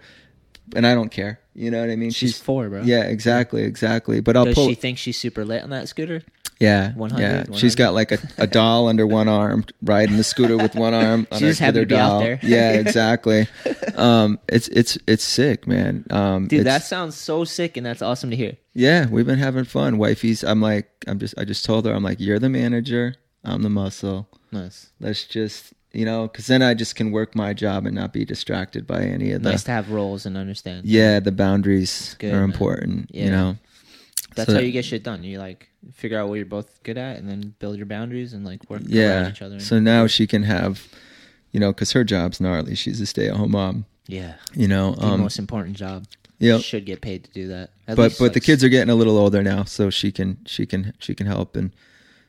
[0.76, 1.40] and I don't care.
[1.56, 2.12] You know what I mean?
[2.12, 2.82] She's four, bro.
[2.84, 4.20] Yeah, exactly, exactly.
[4.20, 4.68] But I'll Does pull.
[4.68, 6.24] she think she's super lit on that scooter?
[6.60, 7.34] yeah, 100, yeah.
[7.38, 7.56] 100?
[7.58, 11.26] She's got like a, a doll under one arm, riding the scooter with one arm.
[11.32, 12.20] on She's her, just happy to be out doll.
[12.20, 12.40] there.
[12.44, 13.48] yeah, exactly.
[13.96, 16.06] Um, it's it's it's sick, man.
[16.10, 18.58] Um, Dude, that sounds so sick, and that's awesome to hear.
[18.78, 19.98] Yeah, we've been having fun.
[19.98, 20.44] Wifey's.
[20.44, 21.34] I'm like, I'm just.
[21.38, 23.16] I just told her, I'm like, you're the manager.
[23.44, 24.28] I'm the muscle.
[24.52, 24.92] Nice.
[25.00, 25.74] Let's just.
[25.94, 29.02] You know, because then I just can work my job and not be distracted by
[29.02, 29.50] any of that.
[29.50, 30.86] Nice to have roles and understand.
[30.86, 32.52] yeah the boundaries good, are man.
[32.52, 33.24] important Yeah.
[33.26, 33.58] you know
[34.36, 35.24] That's So how that- you get shit done.
[35.24, 38.46] You like figure out what you're both good at, and then build your boundaries and
[38.46, 39.60] like work around yeah each other.
[39.60, 40.86] so now she can have
[41.52, 45.22] you know because her job's gnarly she's a stay-at-home mom yeah, you know the um
[45.22, 46.06] most important job.
[46.40, 47.72] Yeah should get paid to do that.
[47.88, 50.12] At but least, but like, the kids are getting a little older now so she
[50.12, 51.72] can she can she can help and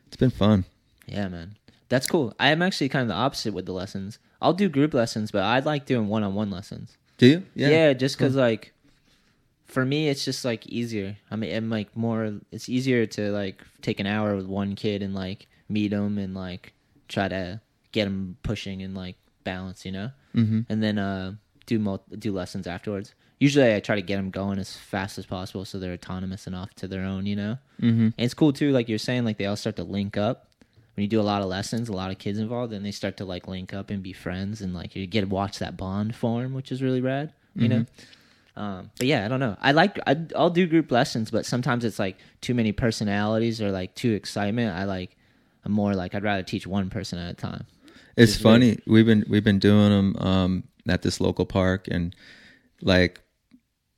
[0.07, 0.65] it's been fun
[1.07, 1.55] Yeah, man.
[1.89, 2.33] That's cool.
[2.39, 4.19] I am actually kind of the opposite with the lessons.
[4.41, 6.97] I'll do group lessons, but I like doing one-on-one lessons.
[7.17, 8.73] do you Yeah, yeah, just because like
[9.69, 11.17] for me, it's just like easier.
[11.29, 12.39] I mean, I'm like more.
[12.51, 16.33] It's easier to like take an hour with one kid and like meet them and
[16.33, 16.73] like
[17.07, 20.61] try to get them pushing and like balance, you know, mm-hmm.
[20.69, 21.33] and then uh
[21.65, 23.13] do mul- do lessons afterwards.
[23.39, 26.73] Usually, I try to get them going as fast as possible so they're autonomous enough
[26.75, 27.57] to their own, you know.
[27.81, 28.01] Mm-hmm.
[28.01, 30.47] And it's cool too, like you're saying, like they all start to link up.
[30.95, 33.15] When you do a lot of lessons, a lot of kids involved, and they start
[33.17, 36.15] to like link up and be friends, and like you get to watch that bond
[36.15, 37.85] form, which is really rad, you know.
[38.57, 39.55] Um, but yeah, I don't know.
[39.61, 43.71] I like I, I'll do group lessons, but sometimes it's like too many personalities or
[43.71, 44.75] like too excitement.
[44.75, 45.15] I like
[45.63, 47.65] I'm more like I'd rather teach one person at a time.
[48.17, 52.13] it's funny we've been we've been doing them um at this local park and
[52.81, 53.21] like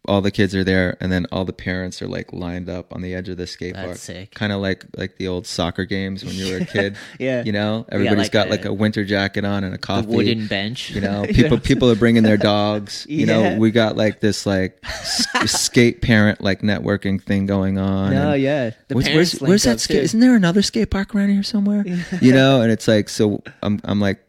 [0.07, 3.01] all the kids are there and then all the parents are like lined up on
[3.03, 3.97] the edge of the skate That's park.
[3.97, 4.31] sick.
[4.33, 6.97] kind of like like the old soccer games when you were a kid.
[7.19, 7.85] Yeah, you know?
[7.89, 10.89] Everybody's like got the- like a winter jacket on and a the coffee wooden bench.
[10.89, 11.25] you know?
[11.29, 13.05] People people are bringing their dogs.
[13.09, 18.11] You know we got like this like s- skate parent like networking thing going on.
[18.11, 18.71] No, yeah.
[18.87, 19.97] The where's, where's, where's that skate?
[19.97, 20.03] too.
[20.03, 21.85] isn't there another skate park around here somewhere?
[22.21, 22.61] You know?
[22.61, 24.19] And it's like so i'm i'm like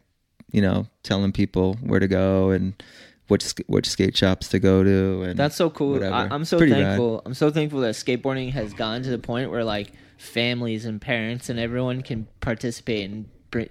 [0.51, 2.75] you know telling people where to go and
[3.29, 5.93] which which skate shops to go to and That's so cool.
[5.93, 6.15] whatever.
[6.15, 6.83] I, I'm so Pretty rad.
[6.83, 7.23] thankful.
[7.25, 11.49] I'm so thankful that skateboarding has gotten to the point where like families and parents
[11.49, 13.27] and everyone can participate and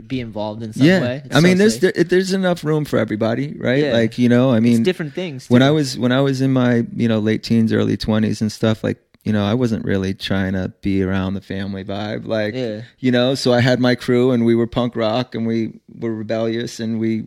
[0.08, 1.22] be involved in some yeah way.
[1.26, 3.94] It's i mean so there's there, there's enough room for everybody right Yeah.
[3.94, 5.50] like you know i it's mean different things.
[5.50, 5.64] when.
[5.64, 8.84] I was when I was in my you know late teens, early twenties and stuff,
[8.84, 12.82] like you know, I wasn't really trying to be around the family vibe, like Yeah.
[13.00, 13.36] you know.
[13.36, 17.00] So I had my crew, and we were punk rock, and we were rebellious, and
[17.00, 17.26] we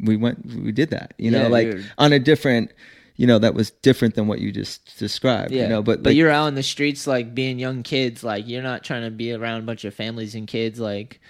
[0.00, 2.72] we went we did that, you know, Yeah, like you're- on a different,
[3.16, 5.82] you know, that was different than what you just described, yeah, you know.
[5.82, 8.22] But but like, you're out in the streets like being young kids.
[8.22, 10.78] Like you're not trying to be around a bunch of families and kids.
[10.78, 11.20] Like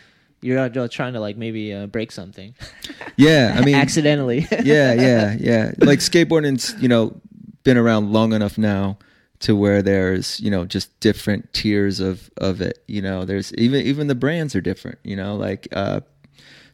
[0.42, 2.54] you're out trying to like maybe uh, break something
[3.16, 4.46] yeah, I mean, accidentally.
[4.62, 5.72] yeah, yeah, yeah.
[5.78, 7.20] Like skateboarding's, you know,
[7.64, 8.98] been around long enough now
[9.40, 12.82] to where there's, you know, just different tiers of of it.
[12.86, 14.98] You know, there's even even the brands are different.
[15.04, 16.00] You know, like uh,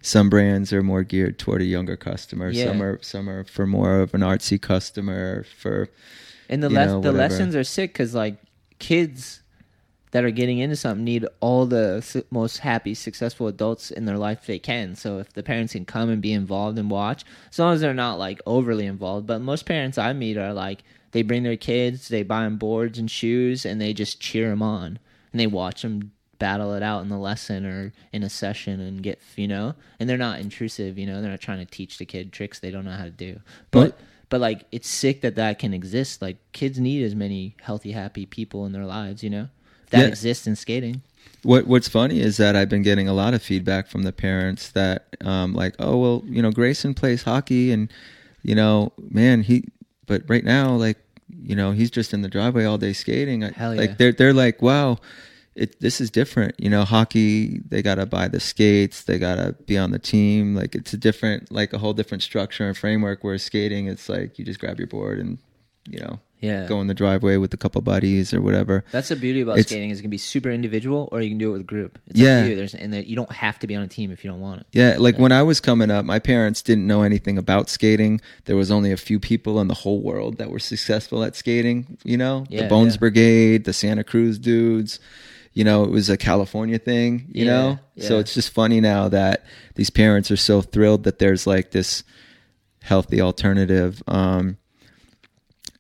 [0.03, 2.51] some brands are more geared toward a younger customer.
[2.51, 2.67] Yeah.
[2.67, 5.45] Some are some are for more of an artsy customer.
[5.45, 5.89] For
[6.49, 8.37] And the les- know, the lessons are sick because like
[8.79, 9.43] kids
[10.11, 14.19] that are getting into something need all the su- most happy, successful adults in their
[14.19, 14.95] life they can.
[14.95, 17.95] So if the parents can come and be involved and watch, as long as they're
[17.95, 19.27] not like overly involved.
[19.27, 20.83] But most parents I meet are like
[21.13, 24.63] they bring their kids, they buy them boards and shoes, and they just cheer them
[24.63, 24.99] on
[25.33, 29.03] and they watch them battle it out in the lesson or in a session and
[29.03, 32.05] get you know and they're not intrusive you know they're not trying to teach the
[32.05, 33.39] kid tricks they don't know how to do
[33.71, 33.97] but
[34.29, 38.27] but like it's sick that that can exist like kids need as many healthy happy
[38.27, 39.49] people in their lives you know
[39.91, 40.07] that Yeah.
[40.09, 41.03] exists in skating
[41.45, 44.71] What What's funny is that I've been getting a lot of feedback from the parents
[44.73, 47.93] that, um, like, oh well, you know, Grayson plays hockey, and
[48.43, 49.65] you know, man, he.
[50.07, 50.99] But right now, like,
[51.43, 53.43] you know, he's just in the driveway all day skating.
[53.43, 53.81] Hell yeah.
[53.81, 54.99] Like they're they're like, wow,
[55.55, 56.55] it this is different.
[56.59, 60.55] You know, hockey they gotta buy the skates, they gotta be on the team.
[60.55, 63.23] Like it's a different, like a whole different structure and framework.
[63.23, 65.39] Where skating, it's like you just grab your board and
[65.89, 66.67] you know Yeah.
[66.69, 68.85] go in the driveway with a couple buddies or whatever.
[68.93, 71.39] That's the beauty about It's- skating is it can be super individual or you can
[71.39, 71.99] do it with a group.
[72.07, 72.39] It's Yeah.
[72.39, 72.57] Up to you.
[72.57, 74.67] There's and you don't have to be on a team if you don't want it.
[74.73, 78.21] Yeah, like when I was coming up, my parents didn't know anything about skating.
[78.45, 81.99] There was only a few people in the whole world that were successful at skating,
[82.05, 82.47] you know?
[82.49, 82.99] Yeah, the Bones yeah.
[83.01, 85.01] Brigade, the Santa Cruz dudes.
[85.55, 87.79] You know, it was a California thing, you Yeah, know?
[87.99, 89.45] So it's just funny now that
[89.75, 92.03] these parents are so thrilled that there's like this
[92.83, 94.57] healthy alternative um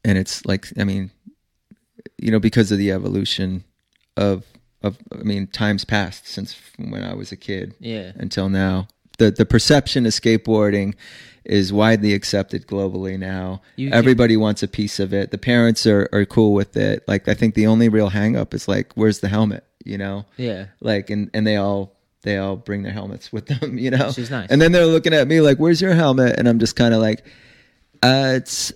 [0.05, 1.11] and it's like I mean,
[2.19, 3.65] you know, because of the evolution
[4.17, 4.45] of
[4.83, 8.13] of I mean, times past since when I was a kid Yeah.
[8.17, 8.89] until now.
[9.19, 10.95] The the perception of skateboarding
[11.45, 13.63] is widely accepted globally now.
[13.77, 15.31] You Everybody wants a piece of it.
[15.31, 17.05] The parents are, are cool with it.
[17.09, 19.65] Like I think the only real hang up is like, where's the helmet?
[19.85, 20.25] You know?
[20.37, 20.67] Yeah.
[20.81, 24.09] Like and, and they all they all bring their helmets with them, you know?
[24.09, 24.51] Which is nice.
[24.51, 26.39] And then they're looking at me like, Where's your helmet?
[26.39, 27.25] And I'm just kinda like,
[28.03, 28.73] uh it's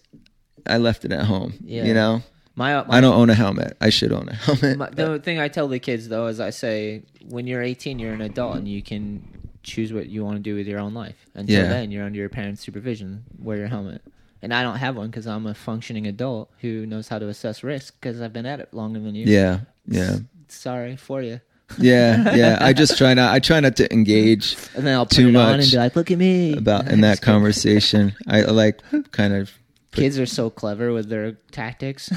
[0.67, 1.55] I left it at home.
[1.65, 1.85] Yeah.
[1.85, 2.23] You know?
[2.57, 3.77] My, my I don't own a helmet.
[3.81, 4.79] I should own a helmet.
[4.79, 8.15] My, the thing I tell the kids though is I say when you're 18, you're
[8.15, 11.17] an adult and you can choose what you want to do with your own life.
[11.35, 11.69] Until Yeah.
[11.69, 13.25] then, you're under your parents' supervision.
[13.39, 14.01] Wear your helmet.
[14.43, 17.63] And I don't have one because I'm a functioning adult who knows how to assess
[17.65, 19.27] risk because I've been at it longer than you.
[19.27, 19.61] yeah.
[19.89, 20.17] Yeah.
[20.49, 21.41] Sorry for you.
[21.79, 22.59] Yeah, yeah.
[22.61, 23.35] I just try not.
[23.35, 25.77] I try not to engage And then I'll put Too it on much and be
[25.79, 28.15] like, "Look at me." about in that conversation.
[28.29, 29.51] I like kind of.
[29.91, 32.13] Kids are so clever with their tactics.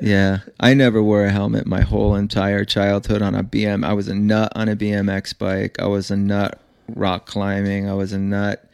[0.00, 3.84] Yeah, I never wore a helmet my whole entire childhood on a BM.
[3.84, 5.76] I was a nut on a BMX bike.
[5.78, 6.58] I was a nut
[6.96, 7.88] rock climbing.
[7.88, 8.68] I was a nut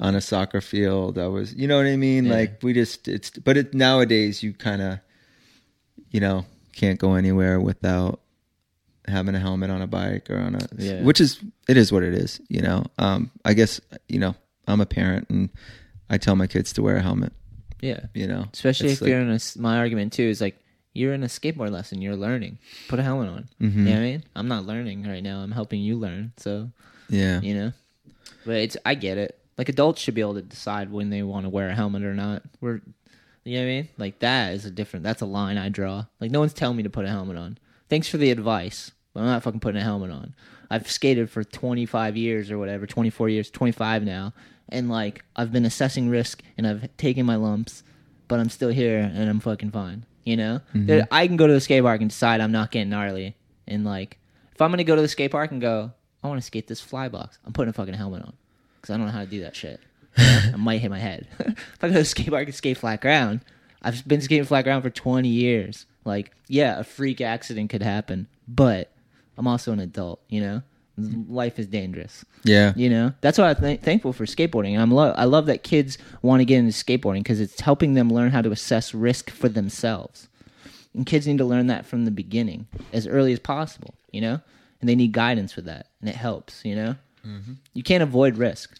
[0.00, 1.18] on a soccer field.
[1.18, 2.24] I was, you know what I mean?
[2.26, 2.34] Yeah.
[2.34, 3.30] Like we just, it's.
[3.30, 4.98] But it, nowadays, you kind of,
[6.10, 6.44] you know,
[6.74, 8.20] can't go anywhere without
[9.06, 11.02] having a helmet on a bike or on a Yeah.
[11.02, 11.38] which is
[11.68, 14.34] it is what it is you know um i guess you know
[14.66, 15.50] i'm a parent and
[16.08, 17.34] i tell my kids to wear a helmet
[17.82, 18.06] yeah.
[18.14, 20.56] you know Especially if you're in a, my argument too is like
[20.94, 22.56] you're in a skateboard lesson, you're learning.
[22.88, 23.48] Put a helmet on.
[23.60, 23.74] Mhm.
[23.74, 24.24] You know what I mean?
[24.36, 25.40] I'm not learning right now.
[25.40, 26.32] I'm helping you learn.
[26.38, 26.70] So
[27.08, 27.72] yeah you know,
[28.46, 29.38] but it's I get it.
[29.56, 32.14] Like adults should be able to decide when they want to wear a helmet or
[32.14, 32.42] not.
[32.60, 32.80] We're,
[33.44, 33.88] you know what I mean?
[33.98, 35.04] Like that is a different.
[35.04, 36.06] That's a line I draw.
[36.20, 37.58] Like no one's telling me to put a helmet on.
[37.88, 40.34] Thanks for the advice, but I'm not fucking putting a helmet on.
[40.70, 44.32] I've skated for 25 years or whatever, 24 years, 25 now,
[44.70, 47.82] and like I've been assessing risk and I've taken my lumps,
[48.28, 50.04] but I'm still here and I'm fucking fine.
[50.24, 50.86] You know, mm-hmm.
[50.86, 53.36] There- I can go to the skate park and decide I'm not getting gnarly,
[53.68, 54.18] and like
[54.52, 55.92] if I'm gonna go to the skate park and go,
[56.24, 58.32] I want to skate this fly box, I'm putting a fucking helmet on
[58.80, 59.78] because I don't know how to do that shit.
[60.16, 61.26] I might hit my head.
[61.38, 63.40] if I go to the skate park and skate flat ground,
[63.82, 65.84] I've been skating flat ground for 20 years.
[66.04, 68.90] Like, yeah, a freak accident could happen, but
[69.36, 70.20] I'm also an adult.
[70.28, 70.62] You know,
[71.28, 72.24] life is dangerous.
[72.44, 74.72] yeah You know, that's why I'm th- thankful for skateboarding.
[74.72, 77.94] And I'm lo- I love that kids want to get into skateboarding because it's helping
[77.94, 80.28] them learn how to assess risk for themselves.
[80.94, 83.94] And kids need to learn that from the beginning, as early as possible.
[84.12, 84.40] You know,
[84.84, 86.62] and they need guidance with that, and it helps.
[86.62, 86.94] You know,
[87.72, 88.76] you can't avoid risk.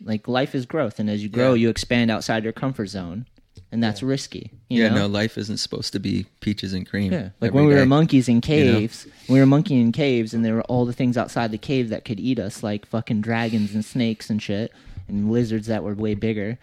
[0.00, 1.62] Like life is growth, and as you grow, Yeah.
[1.62, 3.26] you expand outside your comfort zone,
[3.72, 4.52] and that's risky.
[4.68, 4.94] You yeah know?
[5.00, 8.28] no life isn't supposed to be peaches and cream Yeah, like when we were monkeys
[8.28, 8.40] in know?
[8.42, 11.88] caves, we were monkeying in caves, and there were all the things outside the cave
[11.88, 14.72] that could eat us, like fucking dragons and snakes and shit,
[15.08, 16.58] and lizards that were way bigger.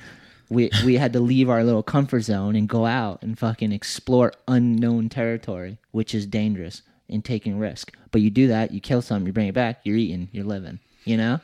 [0.50, 4.32] We we had to leave our little comfort zone and go out and fucking explore
[4.48, 7.96] unknown territory, which is dangerous and taking risk.
[8.12, 10.80] But you do that, you kill something, you bring it back, you're eating, you're living.
[11.06, 11.40] You know,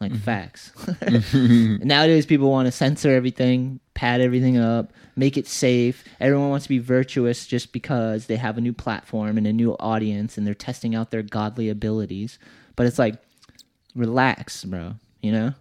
[0.00, 0.20] like Mm-hmm.
[0.20, 0.72] facts.
[1.84, 6.04] Nowadays, people want to censor everything, pad everything up, make it safe.
[6.20, 9.72] Everyone wants to be virtuous just because they have a new platform and a new
[9.80, 12.38] audience and they're testing out their godly abilities.
[12.74, 13.14] But it's like,
[13.94, 14.94] relax, bro.
[15.22, 15.54] You know,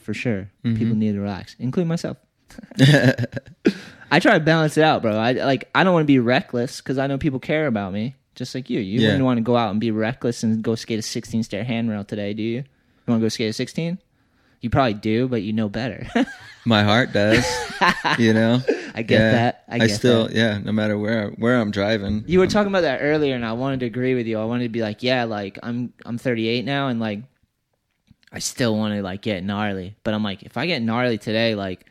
[0.00, 0.76] for sure, Mm-hmm.
[0.78, 2.16] people need to relax, including myself.
[4.10, 5.16] I try to balance it out, bro.
[5.16, 8.14] I like I don't want to be reckless because I know people care about me,
[8.34, 8.80] just like you.
[8.80, 9.08] You Yeah.
[9.08, 12.04] wouldn't want to go out and be reckless and go skate a 16 stair handrail
[12.04, 12.58] today, do you?
[12.58, 12.64] You
[13.06, 13.98] want to go skate a 16?
[14.60, 16.06] You probably do, but you know better.
[16.66, 17.44] my heart does
[18.18, 18.58] you know
[18.94, 19.30] I get Yeah.
[19.32, 19.64] that.
[19.68, 20.34] I get still that.
[20.34, 23.52] yeah no matter where where i'm driving You were talking about that earlier, and I
[23.52, 24.38] wanted to agree with you.
[24.38, 27.20] I wanted to be like, yeah, like I'm I'm 38 now, and like
[28.32, 31.54] I still want to like get gnarly, but I'm like, if I get gnarly today,
[31.54, 31.84] like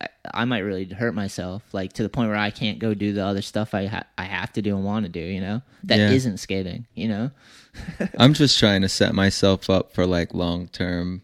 [0.00, 3.12] I, I might really hurt myself, like to the point where I can't go do
[3.12, 5.20] the other stuff I ha- I have to do and want to do.
[5.20, 6.30] You know, that Yeah.
[6.30, 6.86] not skating.
[6.94, 7.30] You know,
[8.18, 11.22] I'm just trying to set myself up for like long term,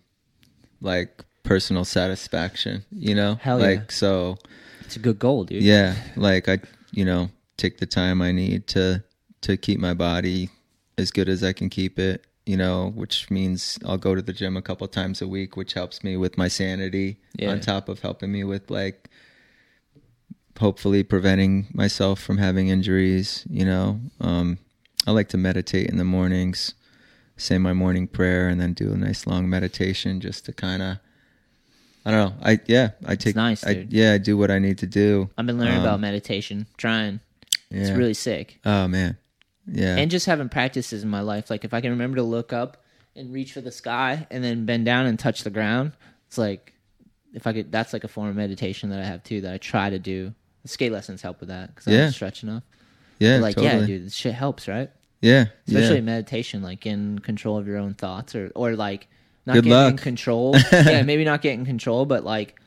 [0.80, 2.84] like personal satisfaction.
[2.90, 3.66] You know, Hell yeah.
[3.66, 4.38] like so.
[4.80, 5.62] it's a good goal, dude.
[5.62, 6.58] Yeah, like I,
[6.92, 9.04] you know, take the time I need to
[9.42, 10.50] to keep my body
[10.98, 12.24] as good as I can keep it.
[12.46, 15.72] You know, which means I'll go to the gym a couple times a week, which
[15.72, 17.16] helps me with my sanity.
[17.38, 17.50] Yeah.
[17.50, 19.08] On top of helping me with like,
[20.58, 23.46] hopefully preventing myself from having injuries.
[23.48, 24.58] You know, um,
[25.06, 26.74] I like to meditate in the mornings,
[27.36, 30.98] say my morning prayer, and then do a nice long meditation just to kind of.
[32.06, 32.36] I don't know.
[32.42, 32.90] I yeah.
[33.06, 33.34] I take.
[33.34, 35.30] nice, I, yeah, I do what I need to do.
[35.38, 37.20] I've been learning Um, about meditation, trying.
[37.70, 38.60] It's really sick.
[38.66, 39.16] Oh man,
[39.66, 41.50] yeah, and just having practices in my life.
[41.50, 42.82] Like if I can remember to look up
[43.16, 45.92] and reach for the sky and then bend down and touch the ground,
[46.26, 46.72] it's like
[47.32, 47.72] if I could.
[47.72, 49.40] That's like a form of meditation that I have too.
[49.42, 50.34] That I try to do.
[50.62, 51.98] The skate lessons help with that because I Yeah.
[52.04, 52.62] don't stretch enough.
[53.18, 53.80] yeah, But like totally.
[53.80, 54.90] yeah, dude, this shit helps, right?
[55.20, 56.00] yeah, Especially yeah.
[56.02, 59.06] meditation, like in control of your own thoughts, or or like
[59.46, 59.96] not Good getting luck.
[60.02, 60.56] control.
[60.72, 62.58] yeah, maybe not getting control, but like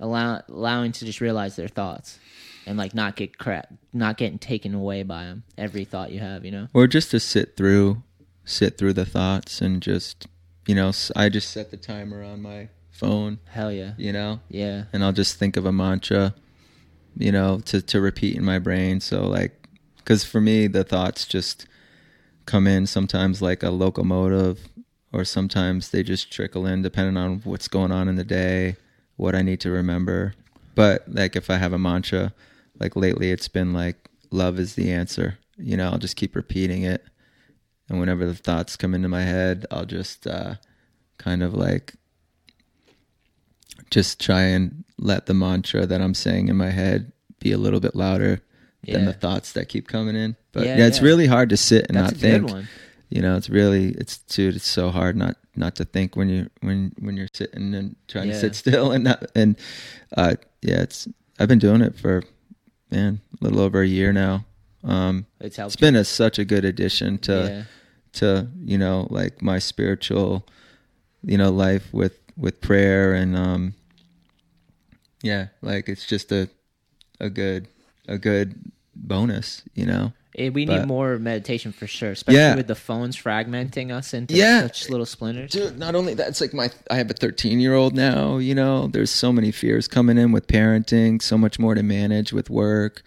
[0.00, 2.18] allow allowing to just realize their thoughts
[2.66, 5.44] and like not get crap, not getting taken away by them.
[5.58, 6.68] Every thought you have, you know.
[6.72, 8.02] or just to sit through,
[8.44, 10.26] sit through the thoughts and just,
[10.66, 14.84] you know, I just set the timer on my phone, Hell yeah, you know, yeah.
[14.92, 16.34] and I'll just think of a mantra,
[17.16, 19.00] you know, to to repeat in my brain.
[19.00, 21.66] So like, because for me, the thoughts just
[22.46, 24.68] come in sometimes like a locomotive,
[25.12, 28.76] or sometimes they just trickle in depending on what's going on in the day,
[29.16, 30.34] what I need to remember.
[30.74, 32.32] But like if I have a mantra,
[32.80, 35.38] like lately it's been like love is the answer.
[35.56, 37.04] You know, I'll just keep repeating it.
[37.88, 40.54] And whenever the thoughts come into my head, I'll just uh
[41.18, 41.94] kind of like
[43.90, 47.80] just try and let the mantra that I'm saying in my head be a little
[47.80, 48.40] bit louder
[48.86, 50.36] than the thoughts that keep coming in.
[50.52, 51.04] But Yeah, yeah, it's yeah.
[51.04, 52.46] really hard to sit and That's not a think.
[52.46, 52.68] good one.
[53.10, 56.50] You know, it's really it's dude, it's so hard not not to think when you
[56.60, 58.34] when when you're sitting and trying Yeah.
[58.34, 59.56] to sit still and not and
[60.16, 61.06] uh yeah, it's
[61.38, 62.22] I've been doing it for
[62.94, 64.44] man, a little over a year now.
[64.82, 67.62] Um It's it's been a, such a good addition to yeah.
[68.20, 70.46] to you know like my spiritual
[71.22, 73.74] you know life with with prayer and um
[75.22, 76.48] yeah like it's just a
[77.20, 77.68] a good
[78.06, 78.54] a good
[78.94, 82.56] bonus you know Eh, we need more meditation for sure, especially Yeah.
[82.56, 84.62] with the phones fragmenting us into Yeah.
[84.62, 85.52] such little splinters.
[85.52, 88.54] dude not only that it's like my i have a 13 year old now you
[88.54, 92.50] know there's so many fears coming in with parenting so much more to manage with
[92.50, 93.02] work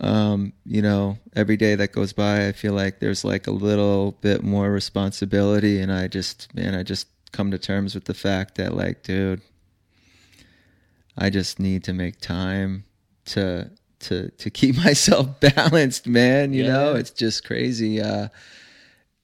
[0.00, 4.12] um you know every day that goes by i feel like there's like a little
[4.20, 8.56] bit more responsibility and i just man i just come to terms with the fact
[8.56, 9.40] that like dude
[11.16, 12.84] i just need to make time
[13.24, 13.70] to
[14.02, 16.94] to to keep myself balanced man you know?
[16.94, 18.28] it's just crazy uh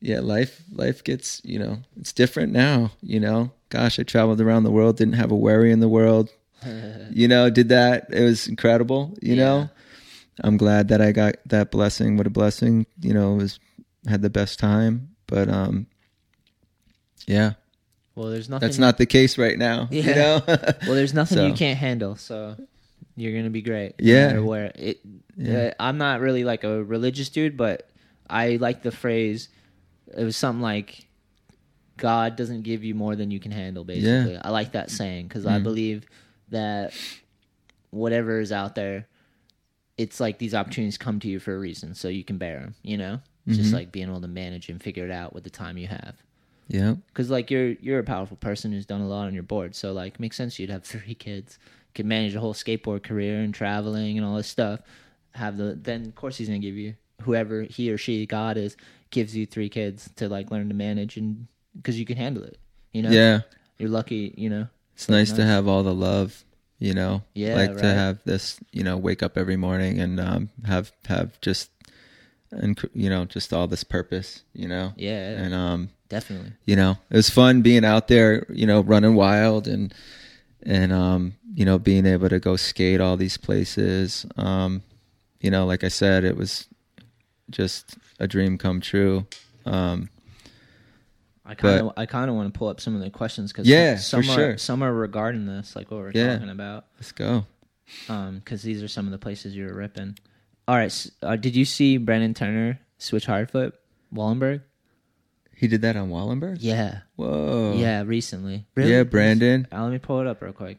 [0.01, 3.51] yeah life life gets you know it's different now you know?
[3.71, 6.31] Gosh i traveled around the world didn't have a worry in the world.
[7.11, 9.45] You know did that it was incredible you Yeah.
[9.45, 9.71] know
[10.45, 12.17] i'm glad that i got that blessing.
[12.17, 13.59] What a blessing you know was
[14.07, 15.87] had the best time but um
[17.27, 17.53] yeah.
[18.15, 18.67] Well, there's nothing.
[18.67, 20.15] that's not the case right now you Yeah.
[20.15, 20.43] know?
[20.87, 22.57] Well, there's nothing you can't handle, so
[23.19, 23.95] you're gonna be great.
[23.99, 24.33] Yeah.
[24.33, 25.01] no where it.
[25.37, 25.59] Yeah.
[25.59, 27.89] uh, I'm not really like a religious dude, but
[28.29, 29.49] I like the phrase.
[30.17, 31.07] It was something like,
[31.97, 35.47] "God doesn't give you more than you can handle." Basically, I like that saying because
[35.47, 35.63] I Mm.
[35.65, 36.07] believe
[36.51, 36.93] that
[37.91, 39.07] whatever is out there,
[39.97, 42.75] it's like these opportunities come to you for a reason, so you can bear them.
[42.83, 45.51] You know, it's just like being able to manage and figure it out with the
[45.51, 46.15] time you have
[46.71, 49.75] yeah because like you're you're a powerful person who's done a lot on your board
[49.75, 51.59] so like makes sense you'd have three kids
[51.99, 54.81] could manage a whole skateboard career and traveling and all this stuff
[55.35, 58.77] have the then of course he's gonna give you whoever he or she god is
[59.11, 62.57] gives you three kids to like learn to manage and because you can handle it
[62.93, 63.11] you know?
[63.11, 63.41] Yeah.
[63.79, 64.69] You're lucky you know?
[64.95, 66.45] It's nice to have all the love
[66.79, 67.23] you know?
[67.35, 71.41] Yeah, like to have this you know wake up every morning and um have have
[71.41, 71.71] just
[72.53, 74.93] and you know just all this purpose you know?
[74.97, 75.31] Yeah.
[75.31, 76.53] And um definitely.
[76.65, 79.93] you know it was fun being out there you know running wild and
[80.63, 84.25] and um you know being able to go skate all these places.
[84.37, 84.83] Um
[85.41, 86.69] you know like i said it was
[87.51, 89.27] just a dream come true.
[89.67, 90.09] Um
[91.45, 93.67] i kind of i kind of want to pull up some of the questions because
[93.67, 94.59] Yeah, some are sure.
[94.59, 96.35] some are regarding this like what we're Yeah.
[96.35, 96.85] talking about.
[96.97, 97.45] Let's go.
[98.09, 100.17] Um because these are some of the places you were ripping.
[100.69, 103.73] All right s- uh, did you see brandon turner switch hardflip?
[104.15, 104.63] Wallenberg?
[105.57, 106.59] He did that on wallenberg?
[106.61, 107.01] Yeah.
[107.17, 107.75] Whoa.
[107.77, 108.67] Yeah recently.
[108.77, 109.67] Yeah brandon.
[109.73, 110.79] Uh, let me pull it up real quick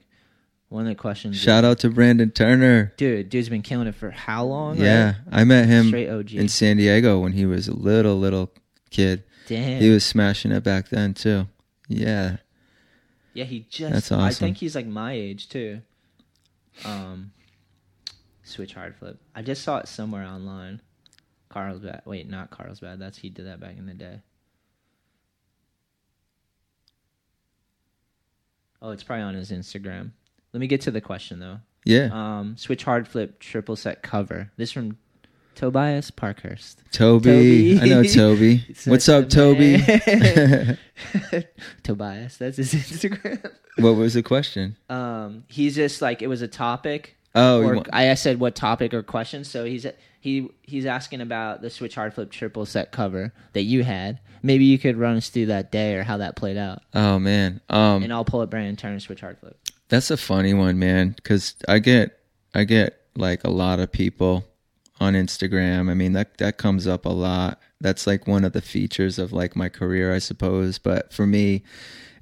[0.70, 1.36] One of the questions.
[1.36, 2.94] Shout out to Brandon Turner.
[2.96, 3.30] dude.
[3.30, 4.78] Dude's been killing it for how long?
[4.78, 5.16] Yeah, right?
[5.32, 8.52] I met him in San Diego when he was a little little
[8.92, 9.24] kid.
[9.48, 9.82] Damn.
[9.82, 11.48] He was smashing it back then too.
[11.88, 12.38] Yeah.
[13.34, 13.92] Yeah, he just.
[13.94, 14.26] That's awesome.
[14.26, 15.82] I think he's like my age too.
[16.86, 17.32] Um,
[18.44, 19.20] switch hard flip.
[19.34, 20.82] I just saw it somewhere online.
[21.50, 22.04] Carlsbad.
[22.06, 23.00] Wait, not Carlsbad.
[23.00, 24.22] That's he did that back in the day.
[28.82, 30.12] Oh, it's probably on his Instagram.
[30.54, 31.60] Let me get to the question though.
[31.86, 32.10] Yeah.
[32.12, 34.52] Um, switch hard flip triple set cover.
[34.58, 34.98] This from
[35.56, 36.82] Tobias Parkhurst.
[36.92, 37.78] Toby.
[37.78, 37.82] Toby.
[37.82, 38.64] I know Toby.
[38.86, 39.78] What's up, Toby?
[41.84, 43.52] Tobias, that's his Instagram.
[43.78, 44.78] what was the question?
[44.90, 47.16] Um, he's just like it was a topic.
[47.36, 49.44] Oh, or want- I said what topic or question.
[49.44, 49.86] So he's
[50.20, 54.20] he he's asking about the switch hard flip triple set cover that you had.
[54.42, 57.60] Maybe you could run us through that day or how that played out, oh man.
[57.70, 59.58] Um and I'll pull up Brandon Turner switch hard flip.
[59.90, 62.20] That's a funny one, man, cuz I get
[62.54, 64.46] I get like a lot of people
[65.00, 65.90] on Instagram.
[65.90, 67.60] I mean, that that comes up a lot.
[67.82, 71.64] That's like one of the features of like my career, I suppose, but for me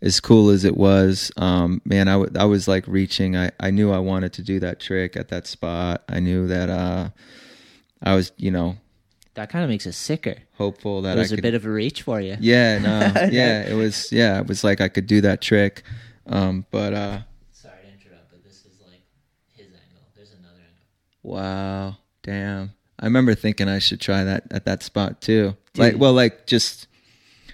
[0.02, 3.36] as cool as it was, um, man, I, w- I was like reaching.
[3.36, 6.04] I, I knew I wanted to do that trick at that spot.
[6.08, 7.10] I knew that uh,
[8.04, 8.78] I was, you know,
[9.34, 10.36] That kind of makes us sicker.
[10.54, 11.42] hopeful that It was I a could.
[11.42, 12.38] bit of a reach for you.
[12.40, 13.00] yeah, no,
[13.32, 14.12] yeah, it was.
[14.12, 15.82] Yeah, it was like I could do that trick,
[16.28, 17.20] um, but uh,
[17.52, 19.02] Sorry to interrupt, but this is like
[19.56, 20.06] his angle.
[20.16, 20.86] There's another angle.
[21.28, 22.72] Wow, damn.
[23.00, 25.56] I remember thinking I should try that at that spot too.
[25.74, 25.80] Dude.
[25.84, 26.88] Like, well, like just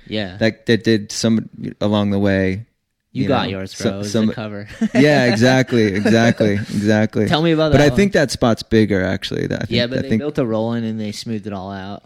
[0.08, 1.50] Yeah, like that did some
[1.82, 2.66] along the way.
[3.12, 3.96] you, you got know, yours, bro.
[3.96, 4.68] It was some- the cover.
[4.94, 7.26] Yeah, exactly, exactly, exactly.
[7.28, 7.86] Tell me about But that.
[7.86, 7.98] I one.
[7.98, 9.48] think that spot's bigger actually.
[9.48, 11.54] That I think, yeah, but I they think built a rolling and they smoothed it
[11.54, 12.04] all out.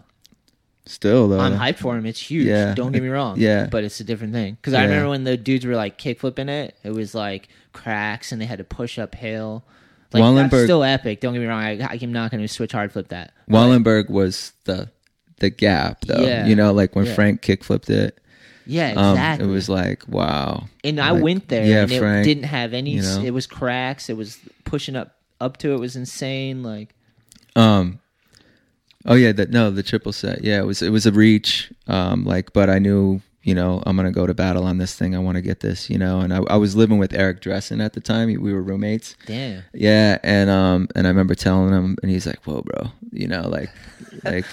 [0.86, 1.38] still though.
[1.38, 2.06] I'm hyped for him.
[2.06, 2.46] It's huge.
[2.46, 2.74] Yeah.
[2.74, 3.38] Don't get me wrong.
[3.38, 3.66] Yeah.
[3.70, 4.54] But it's a different thing.
[4.54, 8.32] Because I remember when the dudes were like kick flipping it, it was like cracks
[8.32, 9.62] and they had to push uphill.
[10.12, 11.20] Like, Wallenberg- that's still epic.
[11.20, 11.60] Don't get me wrong.
[11.62, 13.32] I, I'm not going to switch hard flip that.
[13.46, 14.90] But- Wallenberg was the
[15.40, 16.20] the gap though.
[16.22, 16.46] Yeah.
[16.46, 17.14] You know, like when Yeah.
[17.14, 18.18] Frank kick flipped it.
[18.66, 19.46] yeah, Um, exactly.
[19.48, 20.64] it was like wow.
[20.82, 22.90] and I went there yeah, and it Frank, didn't have any.
[22.92, 23.22] you know.
[23.24, 24.08] It was cracks.
[24.10, 26.62] It was pushing up up to it was insane.
[26.62, 26.94] Like
[27.54, 28.00] Um.
[29.06, 30.42] Oh yeah, that no, the triple set.
[30.42, 31.72] Yeah, it was it was a reach.
[31.86, 35.14] Um, like, but I knew, you know, I'm gonna go to battle on this thing.
[35.16, 36.20] I want to get this, you know.
[36.20, 38.26] And I, I was living with Eric Dressen at the time.
[38.28, 39.16] We were roommates.
[39.24, 39.62] damn.
[39.72, 43.48] Yeah, and um, and I remember telling him, and he's like, "Whoa, bro," you know,
[43.48, 43.70] like,
[44.24, 44.44] like,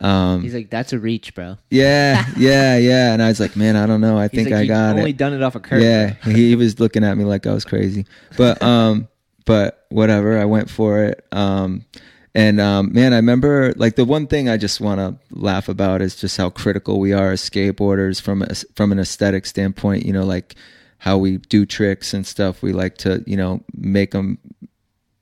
[0.00, 1.58] um, He's like, that's a reach, bro.
[1.70, 3.12] yeah, yeah, yeah.
[3.12, 4.16] And I was like, man, I don't know.
[4.18, 5.16] I He's think like, I "You got only it.
[5.16, 5.82] done it off a curve.
[5.82, 9.08] Yeah, he was looking at me like I was crazy, but um,
[9.46, 10.38] but whatever.
[10.38, 11.24] I went for it.
[11.32, 11.84] Um,
[12.34, 16.00] and um, man, I remember like the one thing I just want to laugh about
[16.02, 20.06] is just how critical we are as skateboarders from a, from an aesthetic standpoint.
[20.06, 20.54] You know, like
[20.98, 22.62] how we do tricks and stuff.
[22.62, 24.38] We like to you know make them,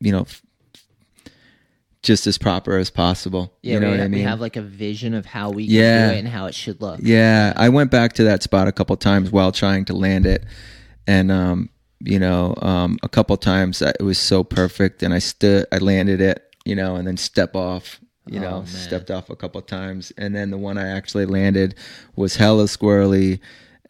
[0.01, 0.23] you know.
[0.23, 0.43] f-
[2.03, 3.53] Just as proper as possible.
[3.62, 4.24] Yeah, you know we, what I we mean?
[4.27, 6.09] have like a vision of how we can Yeah.
[6.09, 7.01] do it and how it should look.
[7.03, 10.45] Yeah, I went back to that spot a couple times while trying to land it,
[11.07, 11.69] and um,
[12.03, 16.20] you know, um, a couple times it was so perfect, and I stood, I landed
[16.23, 18.67] it, you know, and then step off, you Oh, know, man.
[18.67, 21.75] stepped off a couple times, and then the one I actually landed
[22.17, 23.41] was hella squirrely,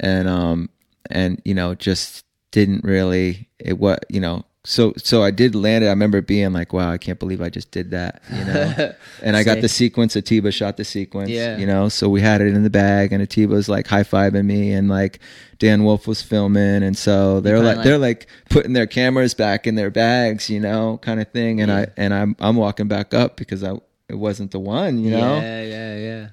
[0.01, 0.71] and um,
[1.11, 4.45] and you know, just didn't really it was you know.
[4.65, 5.87] So so I did land it.
[5.87, 8.93] I remember being like, "Wow, I can't believe I just did that," you know.
[9.23, 10.17] and I got the sequence.
[10.17, 11.31] Atiba shot the sequence.
[11.31, 11.57] Yeah.
[11.57, 14.45] You know, so we had it in the bag, and Atiba was like high fiving
[14.45, 15.19] me, and like
[15.59, 19.67] Dan Wolf was filming, and so they're like, like- they're like putting their cameras back
[19.67, 21.63] in their bags, you know, kind of thing.
[21.63, 21.79] And Yeah.
[21.79, 23.73] I and I'm I'm walking back up because I
[24.11, 25.41] it wasn't the one, you know.
[25.41, 26.29] Yeah, yeah, yeah.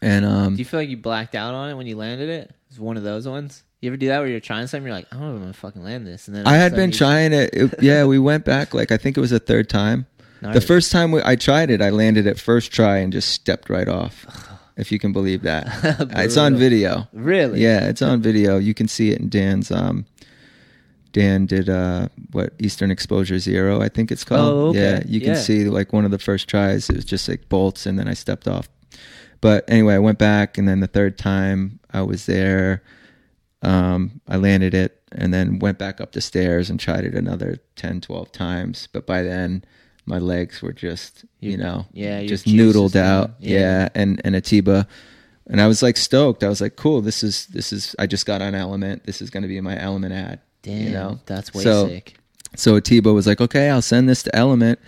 [0.00, 2.54] And um, Do you feel like you blacked out on it when you landed it?
[2.70, 3.63] It's one of those ones.
[3.84, 5.40] You ever do that where you're trying something, you're like, I don't know if I'm
[5.42, 7.50] gonna fucking land this, and then I all of a had been trying it.
[7.52, 10.06] it- Yeah, we went back like I think it was the third time.
[10.40, 13.68] The first time we, I tried it, I landed it first try and just stepped
[13.70, 14.26] right off.
[14.76, 15.68] If you can believe that,
[16.16, 17.06] it's on video.
[17.12, 17.60] Really?
[17.62, 18.58] Yeah, it's on video.
[18.58, 19.70] You can see it in Dan's.
[19.70, 20.04] Um,
[21.12, 24.52] Dan did uh, what Eastern Exposure Zero, I think it's called.
[24.52, 24.80] Oh, okay.
[24.80, 25.34] Yeah, you can Yeah.
[25.36, 26.90] see like one of the first tries.
[26.90, 28.68] It was just like bolts, and then I stepped off.
[29.40, 32.82] But anyway, I went back, and then the third time I was there,
[33.64, 37.58] um, I landed it, and then went back up the stairs and tried it another
[37.76, 38.88] 10, 12 times.
[38.92, 39.64] But by then,
[40.06, 43.32] my legs were just, you, You- know, yeah, just noodled out.
[43.40, 43.58] Yeah.
[43.60, 44.86] yeah, and and Atiba
[45.46, 46.42] and I was like stoked.
[46.42, 47.00] I was like, cool.
[47.02, 47.94] This is this is.
[47.98, 49.04] I just got on Element.
[49.04, 50.40] This is going to be my Element ad.
[50.62, 52.16] Damn, you know, that's way So- sick.
[52.56, 54.78] So Atiba was like, okay, I'll send this to Element.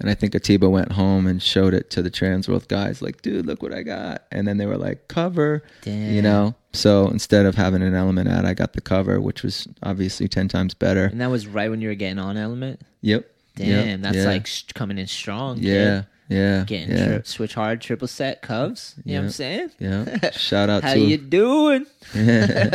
[0.00, 3.44] And I think Atiba went home and showed it to the Transworld guys, like, dude,
[3.46, 4.24] look what I got.
[4.32, 6.12] And then they were like, cover, Damn.
[6.14, 6.54] you know?
[6.72, 10.48] So instead of having an element ad, I got the cover, which was obviously 10
[10.48, 11.04] times better.
[11.04, 12.80] And that was right when you were getting on Element.
[13.02, 13.30] Yep.
[13.56, 14.00] Damn, Yep.
[14.00, 14.24] that's Yeah.
[14.24, 15.56] like sh- coming in strong.
[15.56, 15.64] kid.
[15.64, 16.02] yeah.
[16.28, 16.64] Yeah.
[16.64, 17.06] Getting yeah.
[17.06, 18.94] tri- switch hard, triple set cubs.
[19.04, 19.70] You know what I'm saying?
[19.80, 20.30] yeah.
[20.32, 21.86] Shout out How to How you doing?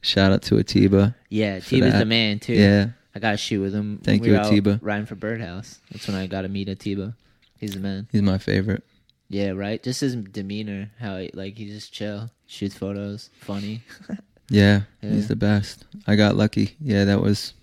[0.00, 1.14] Shout out to Atiba.
[1.28, 2.54] Yeah, For Tiba's the man too.
[2.54, 2.88] Yeah.
[3.18, 3.98] I got a shoot with him.
[4.04, 4.78] Thank we you, Atiba.
[4.80, 5.80] Riding for Birdhouse.
[5.90, 7.16] That's when I got to meet Atiba.
[7.58, 8.06] He's the man.
[8.12, 8.84] He's my favorite.
[9.28, 9.82] Yeah, right.
[9.82, 13.82] Just his demeanor, how he like he's just chill, shoots photos, funny.
[14.50, 15.10] Yeah, Yeah.
[15.10, 15.84] he's the best.
[16.06, 16.76] I got lucky.
[16.80, 17.54] Yeah, that was.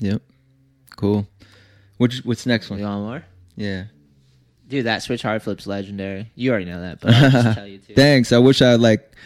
[0.00, 0.20] Yep.
[0.96, 1.26] Cool.
[1.96, 2.78] Which what's next one?
[2.78, 3.24] You want more?
[3.56, 3.84] Yeah.
[4.68, 6.30] Dude, that switch hard flip's legendary.
[6.36, 7.94] You already know that, but I'll just tell you too.
[7.94, 8.32] Thanks.
[8.32, 9.16] I wish I like.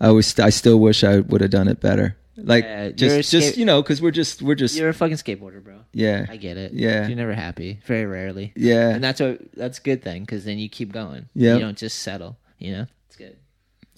[0.00, 0.36] I was.
[0.40, 2.16] I still wish I would have done it better.
[2.36, 4.76] Like Yeah, you're a just, just you know, because we're just, we're just.
[4.76, 5.80] You're a fucking skateboarder, bro.
[5.92, 6.26] Yeah.
[6.28, 6.72] I get it.
[6.72, 7.06] Yeah.
[7.06, 7.80] You're never happy.
[7.84, 8.52] Very rarely.
[8.56, 8.90] Yeah.
[8.90, 11.28] And that's what that's a good thing because then you keep going.
[11.34, 11.54] Yeah.
[11.54, 12.38] You don't just settle.
[12.58, 12.86] You know.
[13.08, 13.36] It's good.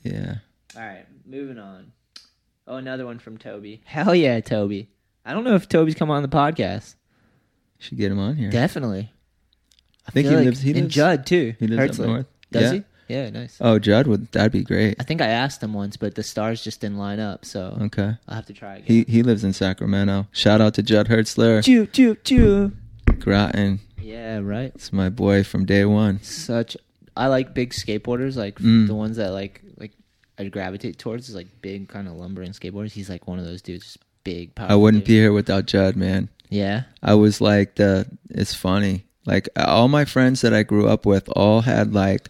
[0.03, 0.37] Yeah.
[0.75, 1.93] All right, moving on.
[2.67, 3.83] Oh, another one from Toby.
[3.85, 4.89] Hell yeah, Toby.
[5.25, 6.95] I don't know if Toby's come on the podcast.
[7.79, 8.51] Should get him on here.
[8.51, 9.13] Definitely.
[10.07, 10.63] I think feel he lives.
[10.63, 10.95] He and lives.
[10.95, 11.55] Judd too.
[11.59, 12.05] He lives Hertzler.
[12.05, 12.27] up north.
[12.51, 12.73] Does yeah.
[12.73, 12.85] he?
[13.13, 13.59] Yeah, nice.
[13.61, 14.33] Oh, Judd would.
[14.33, 14.97] That'd be great.
[14.99, 18.15] I think I asked him once, but the stars just didn't line up, so Okay.
[18.27, 18.87] I'll have to try again.
[18.87, 20.27] He he lives in Sacramento.
[20.33, 21.63] Shout out to Judd Hertzler.
[21.63, 22.73] choo choo choo.
[23.19, 23.81] Groton.
[24.01, 24.73] Yeah, right.
[24.75, 26.23] It's my boy from day one.
[26.23, 26.77] Such.
[27.17, 28.87] I like big skateboarders, like Mm.
[28.87, 29.93] the ones that like like
[30.39, 32.93] I gravitate towards is like big kind of lumbering skateboarders.
[32.93, 34.53] He's like one of those dudes, just big.
[34.57, 36.31] I wouldn't be here without Judd, man.
[36.49, 36.85] Yeah.
[37.03, 39.05] I was like the it's funny.
[39.27, 42.29] Like all my friends that I grew up with all had like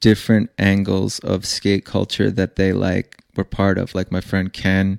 [0.00, 3.94] different angles of skate culture that they like were part of.
[3.94, 4.98] Like my friend Ken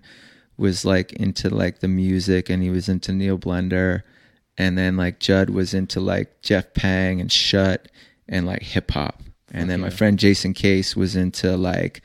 [0.58, 4.04] was like into like the music and he was into Neil Blender
[4.58, 7.90] and then like Judd was into like Jeff Pang and Shut
[8.28, 9.22] and like hip hop.
[9.52, 12.02] And then my friend Jason Case was into like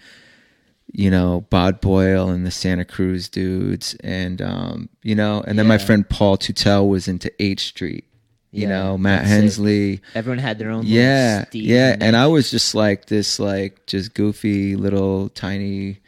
[0.93, 5.67] you know, Bod Boyle and the Santa Cruz dudes, and um, you know, and then
[5.67, 8.05] my friend Paul Tutel was into H Street.
[8.53, 9.27] You Yeah, know, Matt.
[9.27, 10.01] Hensley.
[10.15, 10.85] Everyone had their own.
[10.85, 12.17] Yeah, yeah, and.
[12.17, 15.99] I was just like this, like just goofy little tiny,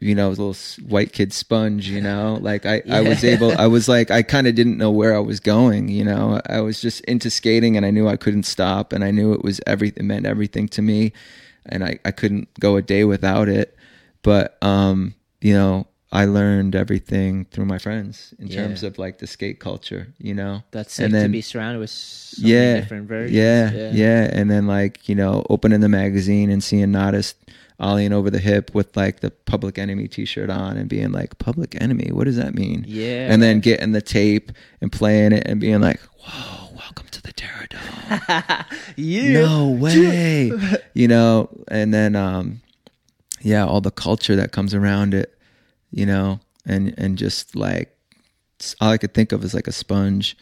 [0.00, 0.54] you know, little
[0.88, 1.88] white kid sponge.
[1.88, 3.52] You know, like I, I was able.
[3.58, 5.88] I was like, I kind of didn't know where I was going.
[5.88, 9.10] You know, I was just into skating, and I knew I couldn't stop, and I
[9.10, 11.12] knew it was everything meant everything to me,
[11.66, 13.76] and I, I couldn't go a day without it.
[14.22, 18.62] But um, you know, I learned everything through my friends in Yeah.
[18.62, 20.08] terms of like the skate culture.
[20.18, 23.36] You know, That's sick and to then- be surrounded with so yeah, many different versions.
[23.36, 27.34] Yeah, yeah, and then like you know, opening the magazine and seeing Nodis
[27.80, 31.76] ollieing over the hip with like the Public Enemy T-shirt on and being like, "Public
[31.80, 35.60] Enemy, what does that mean?" Yeah, and then getting the tape and playing it and
[35.60, 38.64] being like, "Whoa, welcome to the Terrordome."
[38.96, 39.32] yeah.
[39.32, 40.52] no way,
[40.94, 42.62] you know, and then um,
[43.42, 45.35] yeah, all the culture that comes around it,
[45.90, 47.96] you know, and and just like
[48.80, 50.36] all I could think of is like a sponge,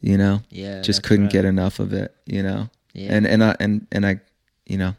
[0.00, 1.32] you know Yeah, just couldn't right.
[1.32, 2.70] get enough of it, you know.
[2.94, 3.14] Yeah.
[3.14, 4.20] And and I and and I,
[4.66, 4.94] you know,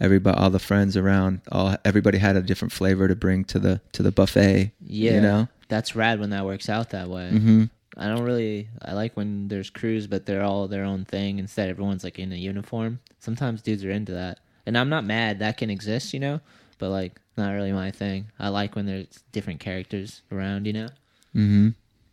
[0.00, 3.80] everybody, all the friends around, all everybody had a different flavor to bring to the
[3.92, 4.72] to the buffet.
[4.80, 5.48] Yeah, you know.
[5.68, 7.30] that's rad when that works out that way.
[7.30, 7.64] hmm
[7.98, 8.68] I don't really.
[8.82, 11.38] I like when there's crews, but they're all their own thing.
[11.38, 13.00] Instead, everyone's like in a uniform.
[13.20, 15.38] Sometimes dudes are into that, and I'm not mad.
[15.38, 16.40] That can exist, you know.
[16.76, 18.26] But like, not really my thing.
[18.38, 20.88] I like when there's different characters around, you know.
[21.32, 21.68] hmm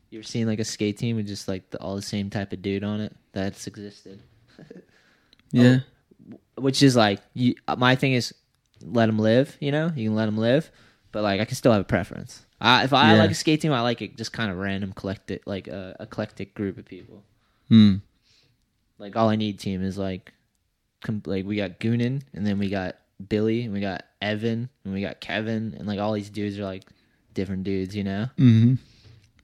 [0.10, 2.52] You ever seen like a skate team with just like the, all the same type
[2.54, 3.16] of dude on it?
[3.34, 4.22] That's existed.
[5.52, 5.80] Yeah.
[6.58, 8.34] Which is like, you, my thing is,
[8.82, 9.56] let them live.
[9.60, 10.72] You know, you can let them live,
[11.12, 12.44] but like, I can still have a preference.
[12.60, 13.20] I, if I Yeah.
[13.20, 16.56] like a skate team, I like it just kind of random, collected, like a eclectic
[16.56, 17.24] group of people.
[17.70, 17.98] Hmm.
[18.98, 20.34] Like all I need team is like,
[21.04, 22.96] com- like we got Goonan, and then we got
[23.30, 26.64] Billy, and we got Evan, and we got Kevin, and like all these dudes are
[26.64, 26.84] like
[27.34, 28.30] different dudes, you know.
[28.38, 28.76] hmm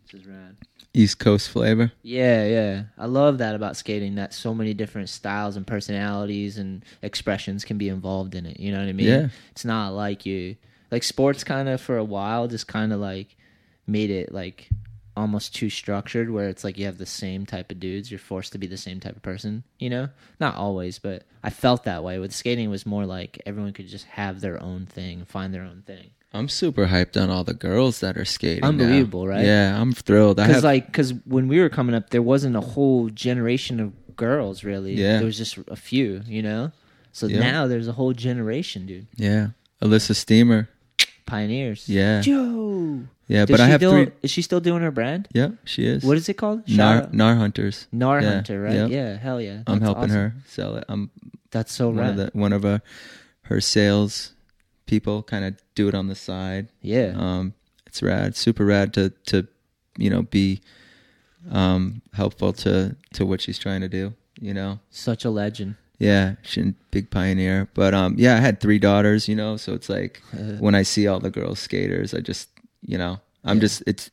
[0.03, 0.55] Which is rad.
[0.93, 1.91] East Coast flavor.
[2.01, 2.83] Yeah, yeah.
[2.97, 7.77] I love that about skating that so many different styles and personalities and expressions can
[7.77, 8.59] be involved in it.
[8.59, 9.07] You know what I mean?
[9.07, 9.27] Yeah.
[9.51, 10.55] It's not like you
[10.91, 13.35] like sports kind of for a while just kind of like
[13.85, 14.69] made it like
[15.19, 18.51] almost too structured where it's like you have the same type of dudes, you're forced
[18.53, 20.09] to be the same type of person, you know?
[20.39, 22.17] Not always, but I felt that way.
[22.19, 25.63] With skating it was more like everyone could just have their own thing, find their
[25.63, 26.11] own thing.
[26.33, 28.61] I'm super hyped on all the girls that are skating.
[28.61, 28.67] now.
[28.69, 29.43] Unbelievable, right?
[29.45, 30.37] Yeah, I'm thrilled.
[30.37, 33.93] Because have like because when we were coming up there wasn't a whole generation of
[34.15, 35.17] girls really Yeah.
[35.17, 36.71] there was just a few you know
[37.13, 37.39] so Yeah.
[37.39, 39.47] now there's a whole generation dude yeah,
[39.81, 40.67] Elissa Steamer.
[41.29, 41.87] Pioneers.
[41.89, 42.21] Yeah.
[42.21, 43.01] Joe.
[43.27, 44.07] Yeah, Does but I have still- three.
[44.23, 45.27] Is she still doing her brand?
[45.33, 46.03] Yeah, she is.
[46.03, 46.67] What is it called?
[46.67, 47.87] Nar, Nar Hunters?
[47.91, 48.73] Nar Yeah, Hunter, right?
[48.73, 48.89] yep.
[48.89, 49.61] Yeah, hell yeah.
[49.67, 50.15] I'm helping awesome.
[50.15, 50.85] her sell it.
[50.89, 51.11] I'm
[51.51, 52.09] That's so one rad.
[52.11, 52.81] of the one of her,
[53.43, 54.33] her sales
[54.87, 55.21] people.
[55.23, 56.69] Kind of do it on the side.
[56.81, 57.13] yeah.
[57.15, 57.53] Um,
[57.85, 59.47] it's rad, super rad to to
[59.97, 60.61] you know be
[61.51, 64.13] um helpful to to what she's trying to do.
[64.41, 65.75] You know, Such a legend.
[65.99, 67.69] Yeah, she's a big pioneer.
[67.73, 69.27] But um, yeah, I had three daughters.
[69.27, 72.49] You know, so it's like Uh, when I see all the girls skaters, I just
[72.81, 73.61] you know I'm Yeah.
[73.61, 74.09] just it's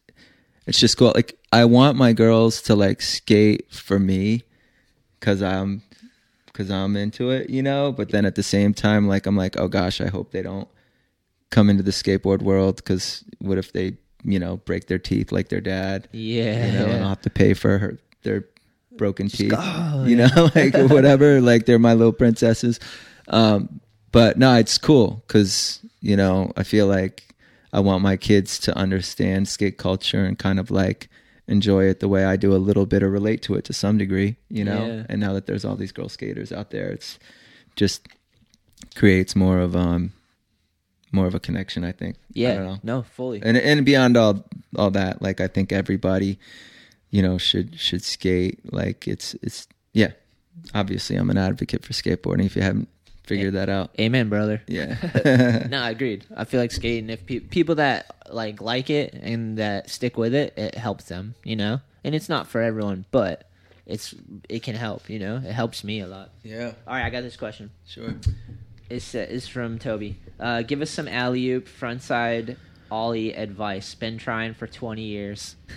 [0.67, 1.13] it's just cool.
[1.15, 4.43] Like I want my girls to like skate for me
[5.21, 5.83] because I'm
[6.47, 7.93] because I'm into it, you know.
[7.93, 10.69] But then at the same time, like I'm like, oh gosh, I hope they don't
[11.51, 15.49] come into the skateboard world because what if they you know break their teeth like
[15.51, 16.67] their dad, yeah.
[16.67, 18.45] you know, and I'll have to pay for her their
[18.97, 19.53] broken teeth
[20.07, 21.41] you know, like whatever.
[21.41, 22.79] Like they're my little princesses.
[23.29, 23.81] Um,
[24.13, 27.35] but no, it's cool because you know I feel like
[27.73, 31.09] I want my kids to understand skate culture and kind of like
[31.49, 33.99] enjoy it the way I do a little bit or relate to it to some
[33.99, 34.87] degree, you know.
[34.87, 35.07] Yeah.
[35.09, 37.19] And now that there's all these girl skaters out there, it's
[37.77, 38.07] just
[38.95, 40.13] creates more of um
[41.13, 41.85] more of a connection.
[41.85, 42.17] I think.
[42.17, 42.55] I yeah.
[42.55, 43.41] don't know No, fully.
[43.43, 44.45] and and beyond all
[44.77, 46.39] all that like i think everybody
[47.11, 50.11] you know should should skate like it's it's yeah
[50.75, 52.89] obviously i'm an advocate for skateboarding if you haven't
[53.25, 54.63] figured that out Amen, brother.
[54.69, 56.25] yeah no, I agreed.
[56.37, 57.11] I feel like skating.
[57.11, 61.35] If pe- people that like like it and that stick with it, it helps them.
[61.43, 63.51] You know, and it's not for everyone, but
[63.85, 64.15] it's
[64.49, 65.11] it can help.
[65.11, 66.31] You know, it helps me a lot.
[66.45, 67.71] yeah All right, I got this question.
[67.85, 68.15] sure
[68.89, 70.19] It's uh, is from Toby.
[70.39, 72.57] Uh, give us some alley oop frontside
[72.91, 73.95] ollie advice.
[73.95, 75.57] Been trying for twenty years.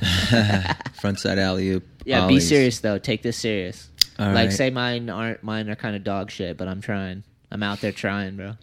[1.01, 2.97] frontside alley oop Yeah, be serious though.
[2.97, 3.89] Take this serious.
[4.17, 4.53] All like right.
[4.53, 7.23] say mine aren't mine are kind of dog shit, but I'm trying.
[7.51, 8.53] I'm out there trying, bro.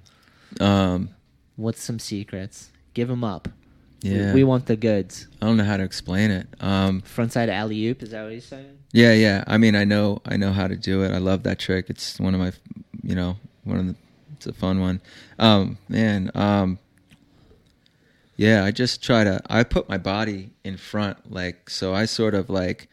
[0.61, 1.11] um
[1.57, 2.71] What's some secrets?
[2.95, 3.49] Give them up.
[3.49, 5.27] We- yeah We, want the goods.
[5.41, 8.03] i don't know how to explain it um Frontside alley oop.
[8.03, 8.79] Is that what he's saying?
[8.93, 11.59] yeah yeah i mean i know i know how to do it i love that
[11.59, 12.53] trick it's one of my
[13.03, 13.97] you know one of the
[14.37, 15.01] it's a fun one
[15.41, 16.79] um man um
[18.37, 22.35] yeah i just try to i put my body in front like so i sort
[22.35, 22.89] of like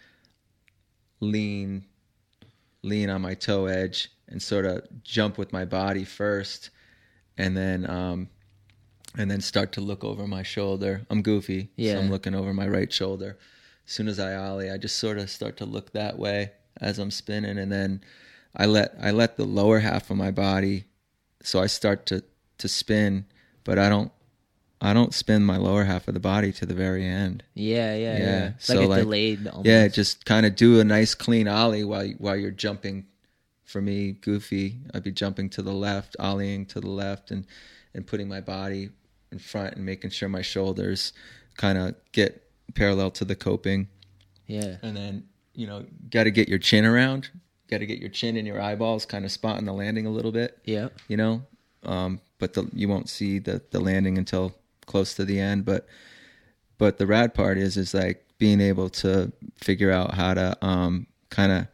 [1.20, 1.86] lean
[2.82, 6.70] lean on my toe edge and sort of jump with my body first
[7.38, 8.28] and then um
[9.18, 11.94] and then start to look over my shoulder i'm goofy Yeah.
[11.94, 13.38] so i'm looking over my right shoulder
[13.88, 16.52] as soon as i ollie i just sort of start to look that way
[16.82, 18.02] as i'm spinning and then
[18.56, 20.86] i let i let the lower half of my body
[21.42, 22.24] so i start to
[22.58, 23.26] to spin
[23.64, 24.12] but i don't
[24.84, 28.18] i don't spin my lower half of the body to the very end Yeah, yeah,
[28.18, 28.20] yeah.
[28.20, 29.48] Yeah, It's so, like like- delayed.
[29.48, 29.66] Almost.
[29.66, 33.06] yeah, just kind of do a nice clean ollie while while you're jumping.
[33.66, 37.48] For me, goofy, I'd be jumping to the left, ollieing to the left, and
[37.96, 38.90] and putting my body
[39.32, 41.12] in front and making sure my shoulders
[41.58, 42.44] kind of get
[42.76, 43.88] parallel to the coping,
[44.46, 45.24] yeah, and then
[45.56, 47.30] you know, got to get your chin around,
[47.70, 50.32] got to get your chin and your eyeballs kind of spotting the landing a little
[50.32, 50.90] bit yeah.
[51.08, 51.42] you know
[51.84, 54.54] um, but the, you won't see the, the landing until
[54.86, 55.86] close to the end but
[56.78, 61.08] but the rad part is is like being able to figure out how to um,
[61.30, 61.68] kind of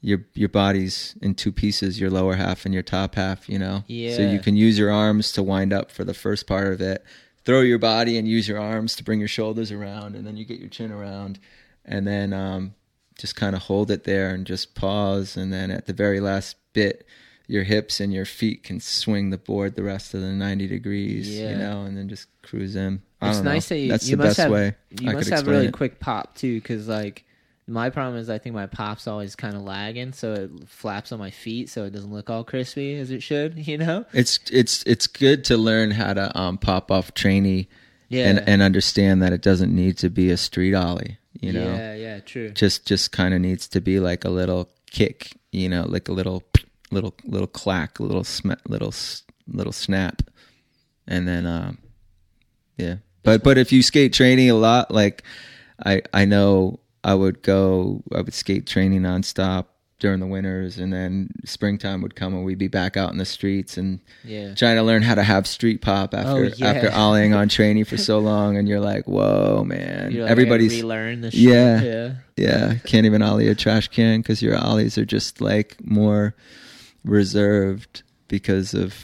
[0.00, 3.84] your your body's in two pieces your lower half and your top half you know
[3.86, 4.16] Yeah.
[4.16, 7.02] so you can use your arms to wind up for the first part of it
[7.44, 10.44] throw your body and use your arms to bring your shoulders around and then you
[10.44, 11.38] get your chin around
[11.86, 12.74] and then um,
[13.18, 16.56] just kind of hold it there and just pause and then at the very last
[16.74, 17.06] bit
[17.46, 21.28] your hips and your feet can swing the board the rest of the 90 degrees
[21.28, 21.50] Yeah.
[21.50, 23.52] you know and then just cruise in I It's don't know.
[23.52, 25.66] nice that you, that's you the must best have way you I must have really
[25.66, 25.72] it.
[25.72, 27.24] quick pop too, because like
[27.66, 31.18] my problem is I think my pop's always kind of lagging, so it flaps on
[31.18, 33.56] my feet, so it doesn't look all crispy as it should.
[33.66, 34.04] You know?
[34.12, 37.68] it's it's it's good to learn how to um, pop off tranny
[38.10, 38.28] Yeah.
[38.28, 41.94] and and understand that it doesn't need to be a street ollie you know Yeah,
[41.94, 42.50] yeah, true.
[42.50, 46.12] just just kind of needs to be like a little kick you know like a
[46.12, 46.42] little
[46.94, 48.94] little little clack little sm- little
[49.48, 50.22] little snap
[51.06, 51.78] and then um
[52.78, 55.22] yeah but but if you skate tranny a lot like
[55.84, 59.66] i i know i would go i would skate tranny nonstop
[60.00, 63.24] during the winters and then springtime would come and we'd be back out in the
[63.24, 64.52] streets and Yeah.
[64.54, 66.66] trying to learn how to have street pop after Oh, yeah.
[66.66, 70.72] after ollieing on tranny for so long and you're like whoa man You're like, everybody's
[70.74, 71.40] relearn the shit.
[71.40, 71.80] Yeah.
[71.82, 72.12] yeah.
[72.36, 76.34] yeah, can't even ollie a trash can because your ollies are just like more
[77.04, 78.94] reserved because of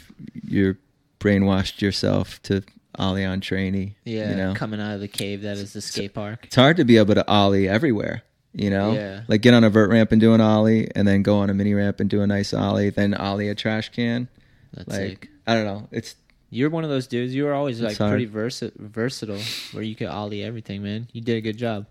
[0.43, 0.77] your
[1.19, 2.63] brainwashed yourself to
[2.95, 3.95] ollie on tranny.
[4.03, 6.39] Yeah, you know, coming out of the cave that is the skate park.
[6.45, 8.23] it's hard to be able to ollie everywhere.
[8.53, 9.21] You know, Yeah.
[9.29, 11.53] like get on a vert ramp and do an ollie, and then go on a
[11.53, 14.27] mini ramp and do a nice ollie, then ollie a trash can.
[14.73, 15.29] That's like sick.
[15.47, 16.15] I don't know, it's
[16.49, 17.33] You're one of those dudes.
[17.33, 19.39] You were always like pretty versi- versatile,
[19.71, 21.07] where you could ollie everything, man.
[21.13, 21.85] You did a good job.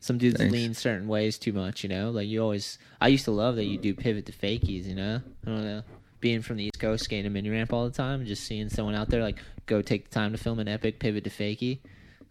[0.00, 0.52] Some dudes Thanks.
[0.52, 2.10] lean certain ways too much, you know.
[2.10, 5.20] Like you always, I used to love that you do pivot to fakies, you know.
[5.44, 5.82] I don't know.
[6.20, 8.94] Being from the East Coast, skating a mini ramp all the time, just seeing someone
[8.94, 11.78] out there like go take the time to film an epic pivot to fakie,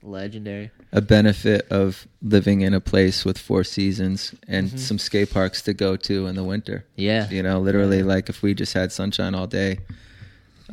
[0.02, 0.72] legendary.
[0.92, 4.80] a benefit of living in a place with four seasons and Mhm.
[4.80, 6.86] some skate parks to go to in the winter.
[6.96, 8.04] Yeah, You know, literally, Yeah.
[8.06, 9.80] like if we just had sunshine all day,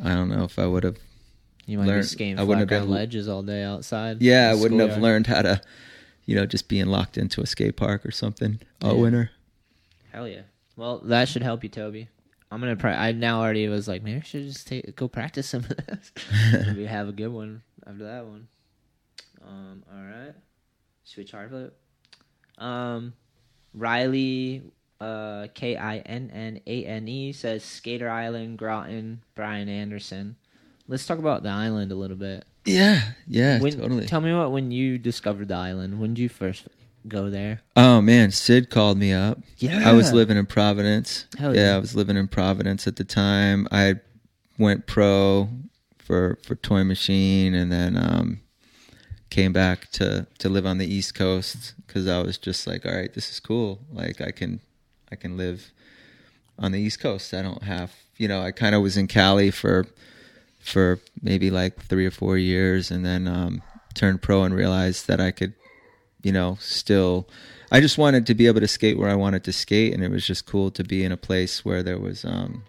[0.01, 0.97] I don't know if I would have.
[1.67, 4.21] you might be learned- skating I wouldn't flat have ground been- ledges all day outside.
[4.21, 5.61] Yeah, I wouldn't have learned how to,
[6.25, 9.01] you know, just being locked into a skate park or something all Yeah.
[9.01, 9.31] winter.
[10.11, 10.41] Hell yeah.
[10.75, 12.09] Well, that should help you, Toby.
[12.51, 12.75] I'm gonna.
[12.75, 15.69] Pra- I now already was like, maybe I should just take go practice some of
[15.77, 16.11] this.
[16.67, 18.47] maybe have a good one after that one.
[19.45, 19.83] Um.
[19.93, 20.33] All right.
[21.03, 21.77] Switch hard flip.
[22.57, 23.13] Um.
[23.73, 24.63] Riley.
[25.01, 25.47] Uh.
[25.53, 30.35] K I N N A N E says Skater Island, Groton, Brian Anderson.
[30.87, 32.45] Let's talk about the island a little bit.
[32.65, 34.05] Yeah, yeah, When, totally.
[34.07, 35.99] Tell me what when you discovered the island.
[35.99, 36.67] When did you first
[37.07, 37.61] go there?
[37.75, 39.39] Oh man, Sid called me up.
[39.57, 39.87] Yeah.
[39.87, 41.27] I was living in Providence.
[41.37, 41.71] Hell yeah.
[41.71, 41.75] yeah.
[41.75, 43.67] I was living in Providence at the time.
[43.71, 43.95] I
[44.57, 45.49] went pro
[45.99, 48.41] for for Toy Machine, and then um,
[49.29, 52.95] came back to to live on the East Coast because I was just like, all
[52.95, 53.79] right, this is cool.
[53.91, 54.59] Like I can
[55.11, 55.71] I can live
[56.57, 57.33] on the East Coast.
[57.33, 58.41] I don't have you know.
[58.41, 59.85] I kind of was in Cali for
[60.65, 63.61] for maybe like three or four years, and then um,
[63.93, 65.53] turned pro and realized that I could
[66.23, 67.27] you know, still
[67.71, 70.09] I just wanted to be able to skate where I wanted to skate and it
[70.09, 72.63] was just cool to be in a place where there was um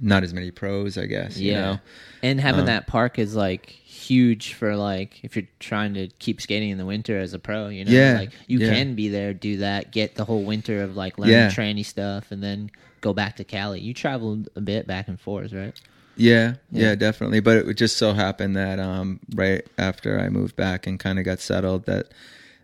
[0.00, 1.80] not as many pros, I guess, you know.
[2.22, 6.40] And having Um, that park is like huge for like if you're trying to keep
[6.42, 8.68] skating in the winter as a pro, you know, Yeah, like you yeah.
[8.74, 11.48] can be there, do that, get the whole winter of like learning Yeah.
[11.50, 12.70] tranny stuff, and then
[13.00, 13.80] go back to Cali.
[13.80, 15.78] You traveled a bit back and forth, right?
[16.18, 16.94] Yeah, yeah, Yeah.
[16.96, 17.40] definitely.
[17.40, 21.24] But it just so happened that um right after I moved back and kind of
[21.24, 22.08] got settled that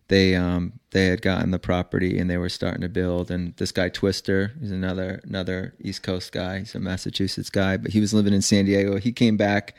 [0.09, 3.31] they um they had gotten the property and they were starting to build.
[3.31, 6.61] And this guy Twister he's another another East Coast guy.
[6.61, 8.99] He's a Massachusetts guy but he was living in San Diego.
[8.99, 9.75] He came back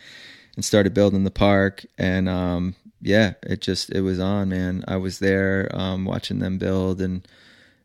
[0.55, 1.85] and started building the park.
[1.97, 4.83] And um yeah it just it was on man.
[4.87, 7.27] I was there um watching them build and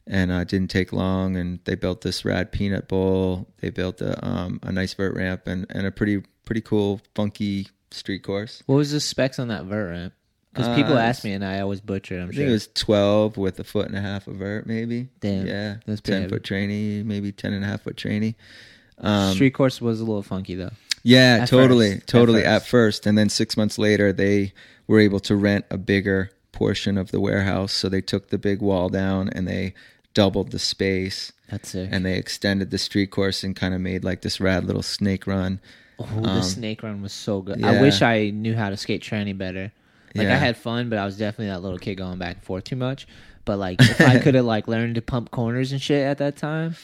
[0.06, 4.00] and uh, it didn't take long and they built this rad peanut bowl they built
[4.00, 8.62] a um a nice vert ramp and and a pretty pretty cool funky street course
[8.66, 10.12] What was the specs on that vert ramp?
[10.52, 12.18] Because Uh, people ask me and I always butcher.
[12.18, 12.38] it, I'm I sure.
[12.38, 15.08] think it was 12 with a foot and a half of vert, maybe.
[15.20, 15.76] Damn, Yeah.
[15.86, 18.34] that's pretty 10 foot tranny, maybe 10 and a half foot tranny.
[18.98, 20.72] Um, Street course was a little funky though.
[21.04, 21.90] yeah, at totally.
[21.92, 22.48] first, at totally first.
[22.64, 23.06] at first.
[23.06, 24.52] And then six months later, they
[24.88, 27.72] were able to rent a bigger portion of the warehouse.
[27.72, 29.74] So they took the big wall down and they
[30.14, 31.88] doubled the space That's it.
[31.92, 35.26] and they extended the street course and kind of made like this rad little snake
[35.26, 35.60] run.
[35.98, 37.60] Oh, the Um, snake run was so good.
[37.60, 37.70] yeah.
[37.70, 39.70] I wish I knew how to skate tranny better.
[40.14, 42.64] Like I had fun, but I was definitely that little kid going back and forth
[42.64, 43.06] too much.
[43.44, 46.36] But like if I could have like learned to pump corners and shit at that
[46.36, 46.74] time,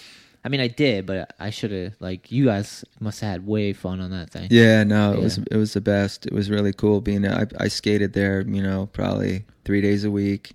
[0.44, 3.72] I mean I did, but I should have like you guys must have had way
[3.72, 4.46] fun on that thing.
[4.52, 6.24] Yeah, no, it was it was the best.
[6.26, 7.34] It was really cool being there.
[7.34, 10.54] I, I skated there, you know, probably three days a week.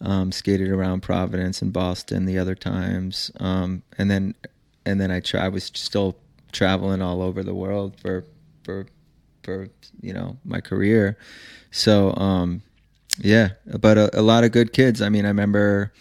[0.00, 4.34] Um, skated around Providence and Boston the other times, um, and then
[4.84, 6.16] and then I tra- I was still
[6.52, 8.24] traveling all over the world for
[8.62, 8.86] for
[9.42, 9.68] for
[10.02, 11.16] you know my career.
[11.70, 12.62] So um,
[13.18, 15.00] yeah, but a, a lot of good kids.
[15.02, 15.92] I mean, I remember.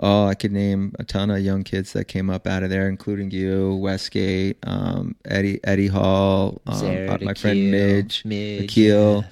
[0.00, 2.88] Oh, I could name a ton of young kids that came up out of there,
[2.88, 9.24] including you, Westgate, um, Eddie Eddie Hall, um, my friend Midge, Midge, Akil.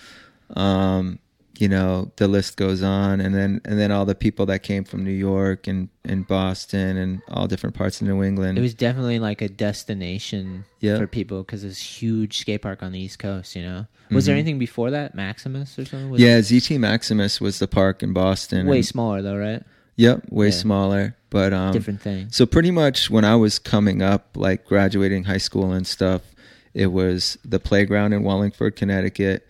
[0.56, 1.20] Um,
[1.60, 4.84] you know, the list goes on, and then and then all the people that came
[4.84, 8.58] from New York and and Boston and all different parts of New England.
[8.58, 10.98] It was definitely like a destination Yeah.
[10.98, 13.56] for people because it's huge skate park on the East Coast.
[13.56, 14.38] You know, was there Mhm.
[14.40, 15.14] anything before that?
[15.14, 16.10] Maximus or something?
[16.10, 18.66] Was yeah, ZT Maximus was the park in Boston.
[18.66, 19.62] way and- smaller though, right?
[19.96, 20.52] Yep, way Yeah.
[20.52, 21.16] smaller.
[21.30, 22.28] But um, Different thing.
[22.30, 26.22] So pretty much when I was coming up, like graduating high school and stuff,
[26.74, 29.45] it was the playground in Wallingford, Connecticut.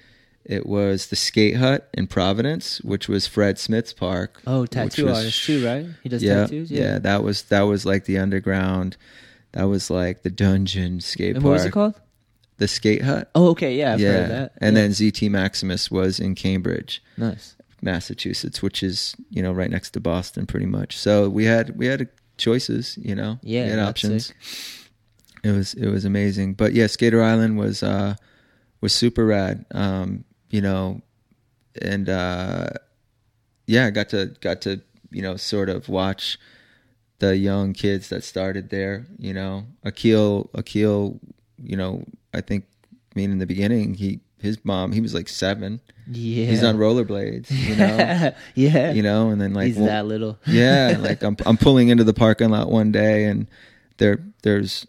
[0.48, 4.40] It was the skate hut in Providence, which was Fred Smith's park.
[4.46, 5.86] Oh, tattoo was- artist too, right?
[6.02, 6.70] He does yeah, tattoos.
[6.70, 8.96] yeah, yeah, that was that was like the underground.
[9.52, 11.44] That was like the dungeon skate And park.
[11.50, 12.00] what was it called?
[12.58, 13.30] The skate hut.
[13.34, 14.52] Oh, okay, yeah, I've yeah, heard of that.
[14.58, 14.82] and Yeah.
[14.82, 17.02] then ZT Maximus was in Cambridge.
[17.16, 17.54] nice.
[17.82, 20.96] Massachusetts, which is you know right next to Boston, pretty much.
[20.96, 22.08] So we had we had
[22.38, 24.26] choices, you know, Yeah, we had options.
[24.26, 24.36] sick.
[25.44, 28.14] It was it was amazing, but yeah, Skater Island was uh
[28.80, 29.64] was super rad.
[29.72, 31.00] Um, you know,
[31.80, 32.70] and uh,
[33.66, 36.38] yeah, I got to got to you know sort of watch
[37.18, 39.06] the young kids that started there.
[39.18, 41.20] You know, Akil Akil,
[41.62, 42.04] you know,
[42.34, 45.80] I think I mean, in the beginning, he his mom, he was like seven.
[46.08, 46.46] Yeah.
[46.46, 48.92] He's on rollerblades, you know, yeah.
[48.92, 50.38] you know, and then like He's one- that little.
[50.46, 53.48] yeah, like I'm I'm pulling into the parking lot one day and
[53.96, 54.86] there there's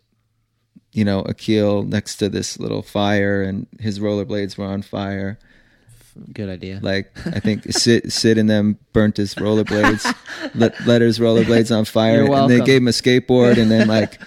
[0.92, 5.40] you know Akil next to this little fire and his rollerblades were on fire.
[6.34, 6.80] Good idea.
[6.81, 10.03] Like I think Sid Sid and them burnt his rollerblades,
[10.56, 13.57] let, let his rollerblades on fire, and they gave him a skateboard.
[13.57, 14.19] And then like,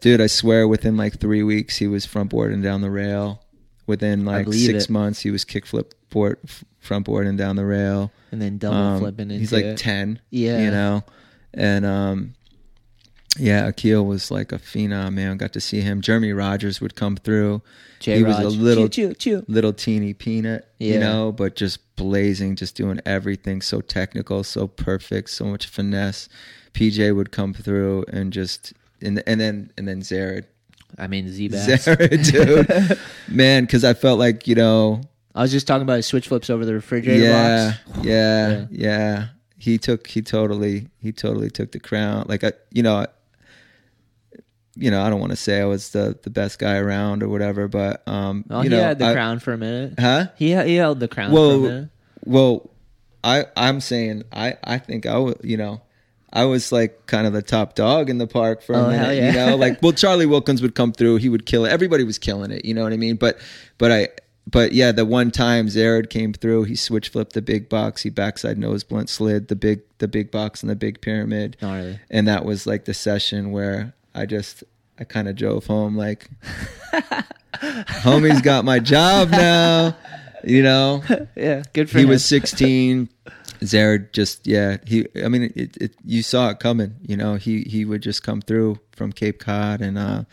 [0.00, 3.42] dude, I swear, within like three weeks, he was front boarding down the rail.
[3.86, 4.90] Within like six it.
[4.90, 6.38] months, he was kickflip board
[6.78, 8.12] front boarding down the rail.
[8.32, 9.78] and then double Um, flipping into he's like it.
[9.78, 10.60] 10 Yeah.
[10.62, 11.02] you know
[11.54, 12.34] and um
[13.38, 17.16] yeah akil was like a phenom man got to see him jeremy rogers would come
[17.16, 17.62] through
[18.00, 18.56] he was a J-Raj.
[18.56, 19.44] little Chew, chew, chew.
[19.48, 25.30] little teeny peanut you know but just blazing just doing everything so technical so perfect
[25.30, 26.28] so much finesse
[26.72, 30.44] pj would come through and just and, and then and then Zered
[30.96, 31.66] I mean, Z-Bass.
[31.86, 32.98] Zered dude
[33.28, 35.00] man because i felt like you know
[35.34, 38.04] I was just talking about his switch flips over the refrigerator yeah, box.
[38.04, 38.66] yeah, Yeah.
[38.70, 42.24] yeah, He took, he totally, he totally took the crown.
[42.28, 43.06] Like I, you know, I,
[44.78, 47.28] you know, I don't want to say I was the the best guy around or
[47.28, 49.94] whatever, but um, Well, you he know, had the I- crown for a minute.
[49.98, 50.26] huh?
[50.36, 51.88] He he held the crown for a Well, minute.
[52.24, 52.70] well,
[53.24, 55.80] I I'm saying I I think I was, you know.
[56.30, 59.16] I was like kind of the top dog in the park for a Oh, minute,
[59.16, 59.26] yeah.
[59.28, 59.56] you know.
[59.56, 61.70] Like, well, Charlie Wilkins would come through; he would kill it.
[61.70, 63.16] Everybody was killing it, you know what I mean?
[63.16, 63.38] But,
[63.78, 64.08] but I,
[64.46, 68.10] but yeah, the one time Zered came through, he switch flipped the big box, he
[68.10, 72.44] backside nose blunt slid the big, the big box and the big pyramid, and that
[72.44, 74.64] was like the session where I just,
[74.98, 76.28] I kind of drove home like,
[78.02, 79.96] homie's got my job now,
[80.44, 81.02] you know
[81.36, 82.10] Yeah, good for he him.
[82.10, 83.08] was 16
[83.60, 87.62] Zered just yeah he I mean it, it you saw it coming you know he
[87.62, 90.24] he would just come through from Cape Cod and uh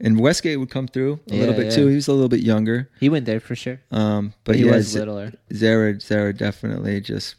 [0.00, 1.70] and Westgate would come through a little bit yeah.
[1.76, 3.80] too he was a little bit younger He went there for sure.
[3.90, 5.32] um but But he yeah, was littler.
[5.52, 7.36] Zered Zered definitely just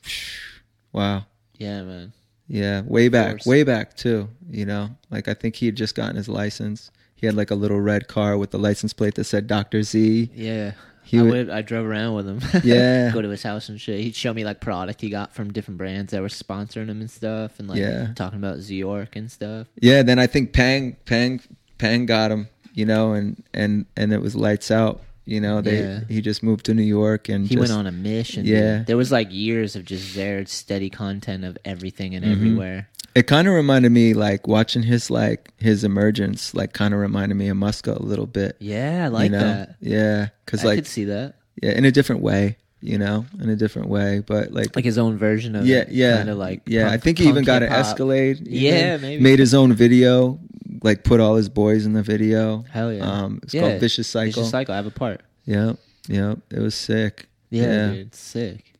[0.93, 1.25] wow
[1.57, 2.13] Yeah, man.
[2.47, 6.15] Yeah way back way back too you know like I think he had just gotten
[6.15, 9.47] his license he had like a little red car with the license plate that said
[9.47, 9.81] Dr.
[9.83, 10.73] Z Yeah.
[11.03, 12.41] He I would- would, I drove around with him.
[12.65, 13.11] Yeah.
[13.13, 14.01] Go to his house and shit.
[14.01, 17.09] He'd show me like product he got from different brands that were sponsoring him and
[17.09, 18.13] stuff and like Yeah.
[18.13, 19.67] talking about York and stuff.
[19.81, 21.39] Yeah, then I think Pang Pang
[21.77, 25.01] Pang got him, you know, and and and it was lights out.
[25.27, 25.99] You know, they Yeah.
[26.07, 28.45] he just moved to New York and He just, went on a mission.
[28.45, 28.83] Yeah.
[28.87, 32.31] There was like years of just Zered steady content of everything and Mhm.
[32.31, 32.87] everywhere.
[33.13, 37.35] It kind of reminded me like watching his like his emergence, like kind of reminded
[37.35, 38.55] me of Muska a little bit.
[38.59, 39.39] Yeah, I like you know?
[39.39, 39.75] that.
[39.81, 41.33] Yeah, because I like could see that.
[41.61, 44.75] yeah, in a different way, you know, in a different way, but like.
[44.75, 46.89] Like his own version of yeah, yeah, Kind of like yeah.
[46.91, 47.69] I think he even got an.
[47.73, 48.41] Escalade.
[48.47, 49.21] even, Yeah, maybe.
[49.21, 50.39] made his own video,
[50.83, 52.63] like put all his boys in the video.
[52.69, 53.03] Hell yeah.
[53.03, 53.61] Um, it's Yeah.
[53.61, 54.31] called Vicious Cycle.
[54.43, 54.73] Vicious Cycle.
[54.73, 55.21] I have a part.
[55.45, 55.73] Yeah,
[56.07, 57.27] yeah, it was sick.
[57.49, 57.91] Yeah, Yeah.
[57.91, 58.73] dude, sick.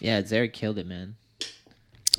[0.00, 1.14] Yeah, Zered killed it, man.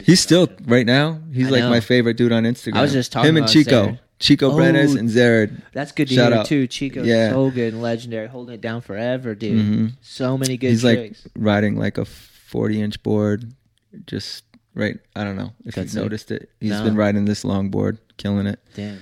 [0.03, 1.19] He's still right now.
[1.33, 1.69] He's I like know.
[1.69, 2.75] my favorite dude on Instagram.
[2.75, 3.99] I was just talking him and Chico, Zered.
[4.19, 4.55] Chico Oh.
[4.55, 5.61] Brenes and Zered.
[5.73, 6.45] That's good to Shout hear out.
[6.45, 6.67] too.
[6.67, 7.31] Chico, Yeah.
[7.31, 9.57] so good and legendary, holding it down forever, dude.
[9.65, 9.91] Mhm.
[10.01, 11.21] So many good He's tricks.
[11.25, 13.53] like riding like a forty inch board.
[14.05, 14.97] Just right.
[15.15, 16.49] I don't know if That's you noticed it.
[16.59, 16.83] He's No.
[16.83, 18.59] been riding this long board, killing it.
[18.73, 18.99] Damn.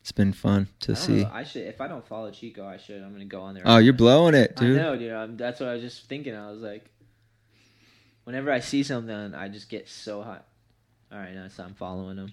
[0.00, 1.24] It's been fun to see.
[1.24, 1.66] I should.
[1.66, 3.02] If I don't follow Chico, I should.
[3.02, 3.62] I'm gonna go on there.
[3.66, 4.76] Oh, you're blowing it, I dude.
[4.76, 5.12] know, dude.
[5.12, 6.34] I'm, that's what I was just thinking.
[6.34, 6.90] I was like,
[8.24, 10.46] whenever I see something, I just get so hot.
[11.12, 12.32] All right, now so I'm following him.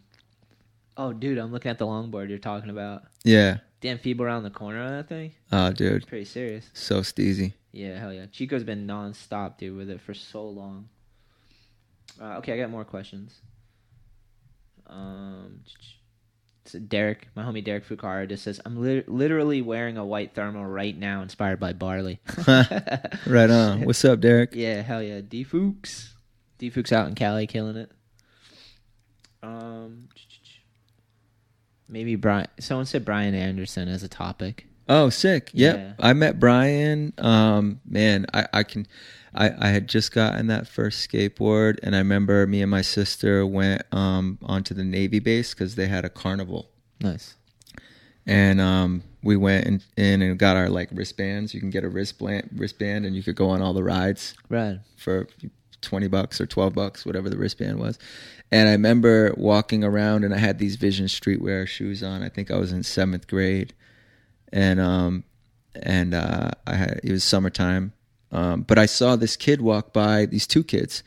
[0.97, 3.03] Oh, dude, I'm looking at the longboard you're talking about.
[3.25, 3.57] Yeah.
[3.81, 5.33] Damn, people around the corner on that thing.
[5.51, 6.69] Oh, dude, Pretty serious.
[6.73, 7.53] so steezy.
[7.73, 8.25] Yeah, hell yeah.
[8.31, 10.87] Chico's been non-stop, dude, with it for so long.
[12.21, 13.33] Uh, okay, I got more questions.
[14.87, 15.59] Um,
[16.65, 20.65] so Derek, my homie Derek Fukara just says, "I'm lit- literally wearing a white thermal
[20.65, 22.19] right now, inspired by barley."
[23.27, 23.85] Right on.
[23.85, 24.53] What's up, Derek?
[24.53, 25.21] Yeah, hell yeah.
[25.21, 26.13] D Fuchs.
[26.57, 27.91] D Fuchs out in Cali killing it.
[29.43, 30.09] Um
[31.87, 34.67] maybe Brian someone said Brian Anderson as a topic.
[34.87, 35.49] Oh, sick.
[35.53, 35.75] Yep.
[35.77, 35.93] Yeah.
[35.99, 37.11] I met Brian.
[37.17, 38.85] Um, man, I, I can
[39.35, 43.45] I, I had just gotten that first skateboard and I remember me and my sister
[43.45, 46.69] went um onto the Navy base because they had a carnival.
[47.01, 47.35] Nice.
[48.25, 51.53] And um we went in, in and got our like wristbands.
[51.53, 54.79] You can get a wristband wristband and you could go on all the rides Right.
[54.97, 55.27] for
[55.81, 57.99] 20 bucks or 12 bucks, whatever the wristband was.
[58.51, 62.23] And I remember walking around and I had these Vision Streetwear shoes on.
[62.23, 63.73] I think I was in seventh grade.
[64.53, 65.23] And, um,
[65.75, 67.91] and, uh, I had, it was summertime.
[68.35, 71.03] Um, but I saw this kid walk by, these two kids.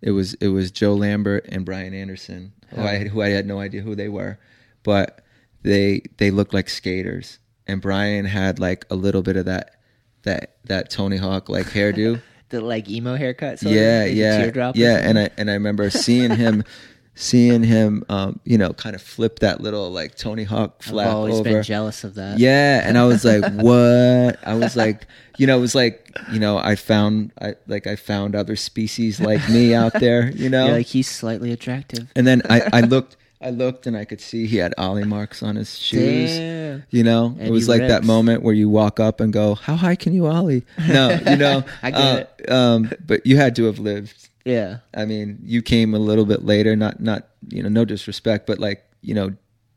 [0.00, 3.58] It was, it was Joe Lambert and Brian Anderson, who I, who I had no
[3.58, 4.38] idea who they were,
[4.82, 5.22] but
[5.62, 7.38] they, they looked like skaters.
[7.66, 9.76] and Brian had like a little bit of that
[10.22, 12.20] that that Tony Hawk like hairdo.
[12.50, 13.62] The like emo haircut.
[13.62, 14.98] yeah, yeah, teardrop yeah.
[15.00, 16.64] And I and I remember seeing him,
[17.14, 21.34] seeing him, um, you know, kind of flip that little like Tony Hawk I've always
[21.34, 21.44] over.
[21.44, 22.38] been jealous of that.
[22.38, 25.06] Yeah, and I was like, "What?" I was like,
[25.38, 29.20] you know, it was like, you know, I found, I like, I found other species
[29.20, 30.66] like me out there, you know.
[30.66, 32.10] You're like he's slightly attractive.
[32.16, 35.42] and then I, I looked, I looked, and I could see he had ollie marks
[35.42, 36.30] on his shoes.
[36.30, 36.82] Damn.
[36.90, 39.76] You know, And it was like that moment where you walk up and go, "How
[39.76, 42.50] high can you ollie?" No, you know, I get uh, it.
[42.50, 44.29] Um, but you had to have lived.
[44.44, 44.78] Yeah.
[44.94, 46.74] I mean, you came a little bit later.
[46.76, 49.34] Not, not, you know, no disrespect, but like, you know,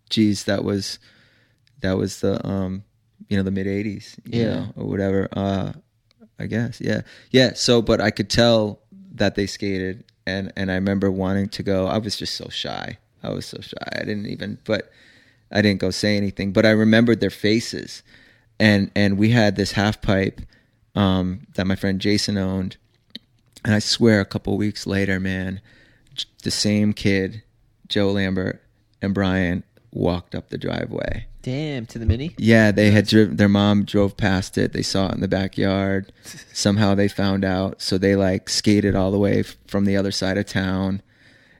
[0.09, 0.99] geez, that was,
[1.81, 2.83] that was the, um,
[3.29, 4.49] you know, the mid '80s, you Yeah.
[4.55, 5.27] know, or whatever.
[5.31, 5.73] Uh,
[6.39, 7.53] I guess, yeah, yeah.
[7.53, 8.79] So, but I could tell
[9.15, 11.87] that they skated, and and I remember wanting to go.
[11.87, 12.97] I was just so shy.
[13.21, 13.77] I was so shy.
[13.93, 14.91] I didn't even, but
[15.51, 16.51] I didn't go say anything.
[16.51, 18.03] But I remembered their faces,
[18.59, 20.41] and and we had this half pipe
[20.95, 22.77] um, that my friend Jason owned,
[23.63, 25.61] and I swear, a couple weeks later, man,
[26.43, 27.43] the same kid,
[27.87, 28.61] Joe Lambert
[29.01, 31.27] and Brian walked up the driveway.
[31.43, 31.85] Damn.
[31.87, 32.33] To the mini.
[32.37, 33.35] Yeah, they had driven.
[33.35, 34.71] Their mom drove past it.
[34.71, 36.11] They saw it in the backyard.
[36.53, 40.37] Somehow they found out, so they like skated all the way from the other side
[40.37, 41.01] of town,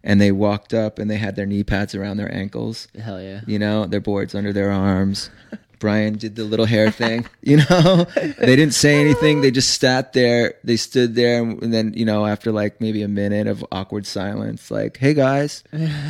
[0.01, 2.88] and they walked up and they had their knee pads around their ankles.
[2.97, 3.41] Hell yeah.
[3.45, 5.30] You know, their boards under their arms.
[5.84, 7.26] Brian did the little hair thing.
[7.45, 9.41] You know, they didn't say anything.
[9.41, 10.55] They just sat there.
[10.64, 14.72] They stood there, and then you know, after like maybe a minute of awkward silence,
[14.72, 15.61] like, "Hey guys,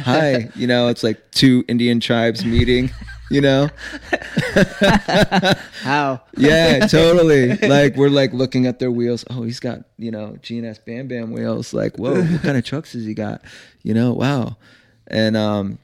[0.03, 2.91] hi." You know, it's like two Indian tribes meeting.
[3.31, 3.69] You know,
[5.81, 6.21] How?
[6.37, 7.57] yeah, totally.
[7.57, 9.25] Like we're like looking at their wheels.
[9.31, 11.73] Oh, he's got you know GNS Bam Bam wheels.
[11.73, 13.41] Like, whoa, what kind of trucks has he got?
[13.81, 14.55] You know, wow.
[15.07, 15.79] And um,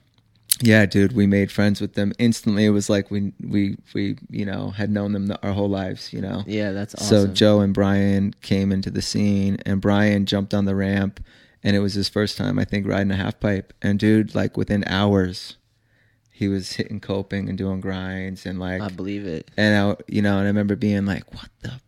[0.61, 2.65] yeah, dude, we made friends with them instantly.
[2.65, 6.11] It was like we we we you know had known them our whole lives.
[6.13, 6.43] You know.
[6.47, 7.27] Yeah, that's So.
[7.27, 11.19] Joe and Brian came into the scene, and Brian jumped on the ramp,
[11.63, 13.73] and it was his first time, I think, riding a half pipe.
[13.81, 15.57] And dude, like within hours,
[16.31, 19.49] he was hitting coping and doing grinds, and like I believe it.
[19.57, 21.79] and I, you know, and I remember being like, "What the,"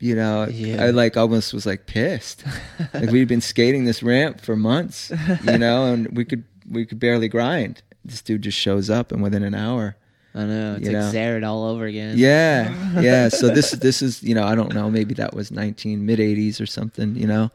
[0.00, 0.84] you know, Yeah.
[0.84, 2.44] I like almost was like pissed.
[2.92, 5.10] like we'd been skating this ramp for months,
[5.44, 7.82] you know, and we could we could barely grind.
[8.04, 9.96] This dude just shows up, and within an hour,
[10.34, 10.74] I know.
[10.76, 11.10] It's like know.
[11.12, 12.16] Zered all over again.
[12.18, 13.28] yeah, yeah.
[13.28, 16.60] So this this is you know I don't know maybe that was nineteen mid eighties
[16.60, 17.50] or something, you know,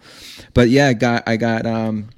[0.53, 2.09] but yeah, I got I got um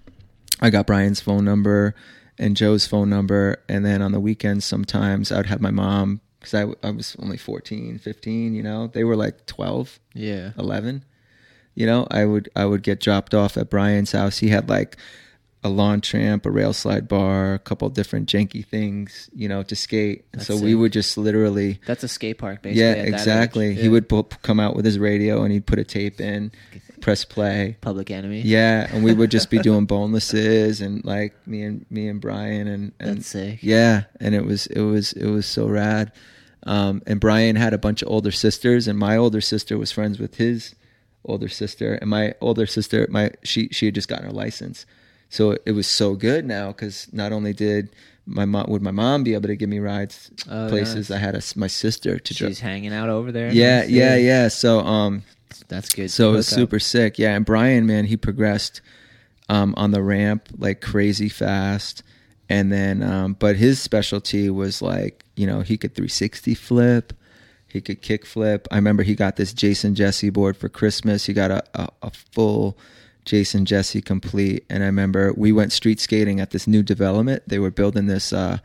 [0.61, 1.95] I got Brian's phone number
[2.37, 6.21] and Joe's phone number, and then on the weekends sometimes I would have my mom
[6.39, 10.51] because I, I was only 14, 15, you know, they were like 12, Yeah.
[10.57, 11.05] 11
[11.73, 14.97] you know i would i would get dropped off at brian's house he had like
[15.63, 19.75] a lawn tramp a rail slide bar a couple different janky things you know to
[19.75, 22.81] skate That's so we would just literally That's a skate park, basically.
[22.81, 23.13] yeah at that age.
[23.13, 24.07] exactly he would
[24.41, 26.51] come out with his radio and he'd put a tape in
[26.99, 28.41] press play Public Enemy.
[28.41, 32.67] yeah and we would just be doing bonelesses and like me and me and brian
[32.67, 33.59] and, and That's sick.
[33.61, 36.11] yeah, and it was it was it was so rad.
[36.63, 40.19] Um, and Brian had a bunch of older sisters, and my older sister was friends
[40.19, 40.75] with his
[41.25, 44.85] older sister, and my older sister, my she she had just gotten her license,
[45.31, 47.89] so it was so good now because not only did
[48.27, 51.17] my mom would my mom be able to give me rides Oh, places, nice.
[51.17, 53.51] I had a my sister to She's hanging out over there.
[53.51, 54.47] Yeah, yeah, yeah.
[54.49, 55.23] So um,
[55.67, 56.11] That's good.
[56.11, 57.17] so it was super sick.
[57.17, 58.81] Yeah, and Brian, man, he progressed
[59.49, 62.03] um, on the ramp like crazy fast.
[62.49, 67.13] And then, um, but his specialty was like, you know, he could 360 flip,
[67.67, 68.67] he could kick flip.
[68.69, 71.25] I remember he got this Jason Jessee board for Christmas.
[71.25, 72.77] He got a, a, a full
[73.25, 74.65] Jason Jessee complete.
[74.69, 77.43] And I remember we went street skating at this new development.
[77.47, 78.59] They were building this uh,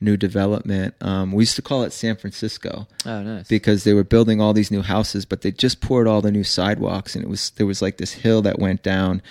[0.00, 0.94] new development.
[1.00, 3.48] Um, we used to call it San Francisco Oh, nice.
[3.48, 6.44] because they were building all these new houses, but they just poured all the new
[6.44, 9.22] sidewalks, and it was there was like this hill that went down,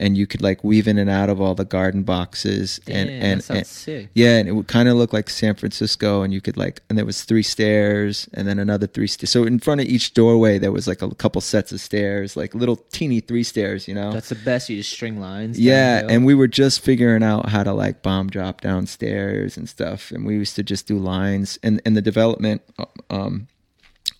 [0.00, 3.10] and you could like weave in and out of all the garden boxes, Damn, and
[3.10, 4.08] and, that sounds and- sick.
[4.14, 6.96] yeah, and it would kind of look like San Francisco, and you could like, and
[6.98, 9.30] there was three stairs, and then another three stairs.
[9.30, 12.54] So in front of each doorway, there was like a couple sets of stairs, like
[12.54, 14.10] little teeny three stairs, you know.
[14.12, 14.68] That's the best.
[14.70, 15.60] You just string lines.
[15.60, 20.10] Yeah, and we were just figuring out how to like bomb drop downstairs and stuff,
[20.10, 22.62] and we used to just do lines, and and the development
[23.10, 23.46] um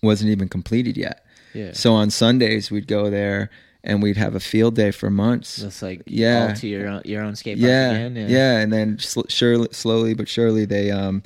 [0.03, 1.25] wasn't even completed yet.
[1.53, 1.71] yeah.
[1.73, 3.49] So on Sundays we'd go there
[3.83, 5.57] and we'd have a field day for months.
[5.61, 6.47] Just like Yeah.
[6.49, 8.29] all to your own, your own skate park Yeah, again.
[8.29, 11.23] yeah, and then sl- surely, slowly but surely they um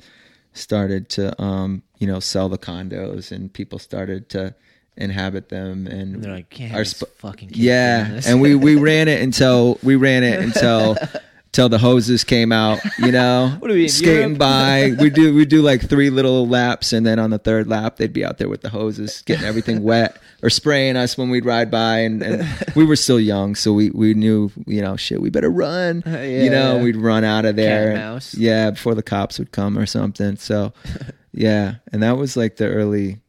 [0.52, 4.54] started to um you know sell the condos and people started to
[4.96, 9.20] inhabit them and they're like, can't our sp- fucking yeah and we we ran it
[9.26, 10.96] until we ran it until
[11.56, 12.78] till the hoses came out.
[12.98, 14.92] You know, What are we skating by.
[15.00, 18.12] We do we do like three little laps, and then on the third lap, they'd
[18.12, 21.70] be out there with the hoses, getting everything wet or spraying us when we'd ride
[21.70, 22.00] by.
[22.00, 22.46] And, and
[22.76, 25.20] we were still young, so we we knew you know shit.
[25.20, 26.02] We better run.
[26.04, 26.82] Yeah, you know, yeah.
[26.82, 27.92] we'd run out of there.
[27.92, 28.34] and.
[28.34, 30.36] Yeah, before the cops would come or something.
[30.36, 30.74] So,
[31.32, 33.20] yeah, and that was like the early.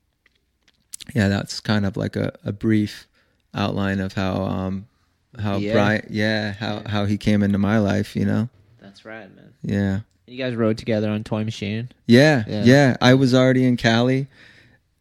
[1.16, 3.08] Yeah, that's kind of like a, a brief
[3.54, 4.88] outline of how um
[5.40, 5.74] how Yeah.
[5.74, 6.90] Brian yeah how Yeah.
[6.90, 8.16] how he came into my life.
[8.16, 8.50] You know.
[8.82, 9.54] That's right, man.
[9.64, 10.00] Yeah.
[10.26, 11.90] You guys rode together on Toy Machine.
[12.06, 12.64] Yeah, Yeah.
[12.66, 14.28] yeah, I was already in Cali,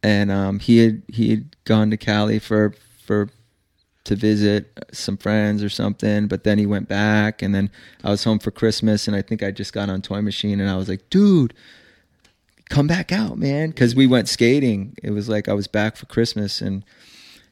[0.02, 3.28] and um, he had he had gone to Cali for for
[4.04, 6.28] to visit some friends or something.
[6.28, 7.70] But then he went back, and then
[8.04, 10.70] I was home for Christmas, and I think I just got on Toy Machine, and
[10.70, 11.52] I was like, dude,
[12.68, 14.94] come back out, man, because we went skating.
[15.02, 16.84] It was like I was back for Christmas, and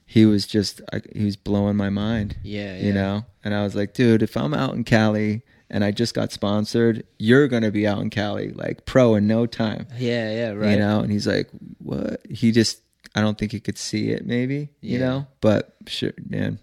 [0.06, 3.24] he was just I, he was blowing my mind Yeah, you know?
[3.44, 7.05] And i was like dude if i'm out in cali and i just got sponsored
[7.18, 9.86] you're gonna be out in cali like pro in no time.
[9.98, 10.72] Yeah, yeah, right.
[10.72, 11.01] you know?
[11.01, 11.48] And he's like
[11.78, 12.20] what?
[12.28, 12.81] He just
[13.14, 15.26] i don't think he could see it maybe you know?
[15.40, 16.59] But sure man.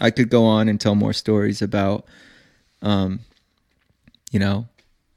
[0.00, 2.06] I could go on and tell more stories about
[2.82, 3.20] um
[4.30, 4.66] you know?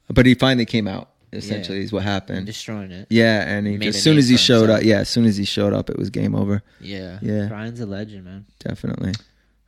[0.10, 1.84] But he finally came out essentially Yeah.
[1.86, 3.08] is what happened destroying it.
[3.10, 4.80] yeah and he as soon as he showed himself.
[4.80, 7.20] up yeah as soon as he showed up it was game over Yeah.
[7.22, 7.48] Yeah.
[7.48, 8.46] Brian's a legend, man.
[8.60, 9.14] definitely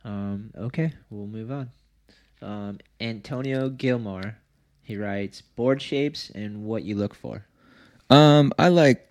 [0.04, 1.70] Um, okay, we'll move on.
[2.42, 4.36] Um, Antonio Gilmore,
[4.82, 7.44] he writes board shapes and what you look for.
[8.08, 9.06] Um, I like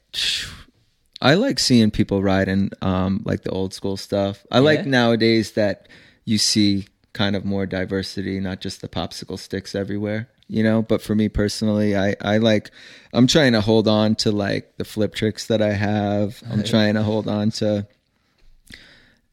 [1.22, 4.46] I like seeing people riding um like the old school stuff.
[4.52, 5.88] I like nowadays that
[6.26, 10.28] you see kind of more diversity, not just the popsicle sticks everywhere.
[10.52, 12.72] You know, but for me personally, I I like
[13.14, 16.42] I'm trying to hold on to like the flip tricks that I have.
[16.50, 17.86] I'm trying to hold on to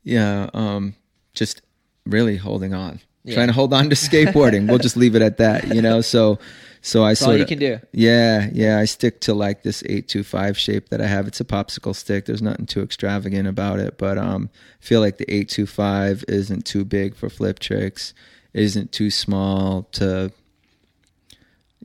[0.02, 0.94] yeah, um
[1.34, 1.62] just
[2.05, 3.01] really holding on.
[3.24, 3.34] Yeah.
[3.34, 4.68] Trying to hold on to skateboarding.
[4.68, 6.01] we'll just leave it at that, you know.
[6.01, 6.38] So
[6.82, 7.80] so I That's all you can do.
[7.93, 8.78] yeah, yeah.
[8.78, 11.26] I stick to like this eight two five shape that I have.
[11.26, 12.26] It's a popsicle stick.
[12.26, 16.24] There's nothing too extravagant about it, but um, I feel like the eight two five
[16.28, 18.14] isn't too big for flip tricks.
[18.55, 20.30] isn't too small to,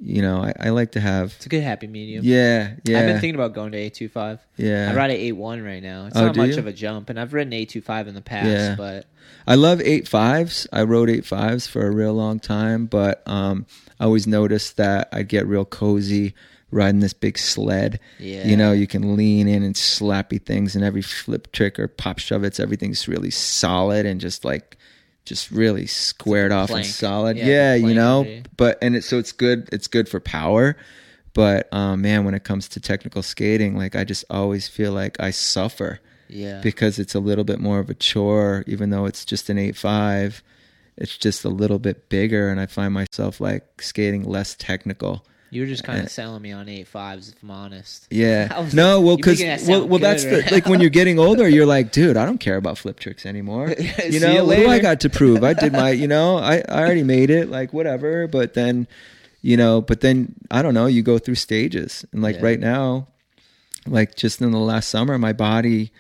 [0.02, 0.44] you know.
[0.44, 1.34] I, I like to have.
[1.38, 2.26] It's a good happy medium.
[2.26, 4.40] Yeah, yeah, I've been thinking about going to A two five.
[4.58, 4.90] yeah.
[4.92, 6.08] I ride a eight one right now.
[6.08, 6.58] It's Oh, not much you?
[6.60, 8.76] of a jump, and I've ridden a two five in the past, Yeah.
[8.76, 9.06] but
[9.48, 10.68] I love eight fives.
[10.74, 13.66] I rode eight fives for a real long time, but um,
[14.00, 16.34] I always noticed that I'd get real cozy
[16.74, 18.00] riding this big sled.
[18.18, 21.88] yeah, You know, you can lean in and slappy things, and every flip trick or
[21.90, 24.78] pop shove, it's everything's really solid and just like,
[25.26, 26.86] just really squared off plank.
[26.86, 27.38] and solid.
[27.38, 28.22] Yeah, Yeah, you know.
[28.22, 28.44] energy.
[28.58, 29.70] But and it so it's good.
[29.72, 30.78] It's good for power.
[31.34, 35.20] But um, man, when it comes to technical skating, like I just always feel like
[35.20, 39.24] I suffer yeah, because it's a little bit more of a chore, even though it's
[39.26, 40.44] just an eight five.
[40.98, 45.26] It's just a little bit bigger, and I find myself like skating less technical.
[45.52, 46.08] You were just kind of eh.
[46.10, 48.08] selling me on eight fives, if I'm honest.
[48.10, 48.68] Yeah.
[48.74, 52.16] No, well, because well, well, that's the like when you're getting older, you're like, dude,
[52.16, 53.68] I don't care about flip tricks anymore.
[53.78, 55.44] You you know, what do I got to prove?
[55.44, 58.28] I did my, you know, I I already made it, like whatever.
[58.28, 58.88] But then,
[59.42, 60.86] you know, but then I don't know.
[60.86, 62.46] You go through stages, and like Yeah.
[62.46, 63.08] right now,
[63.86, 65.92] like just in the last summer, my body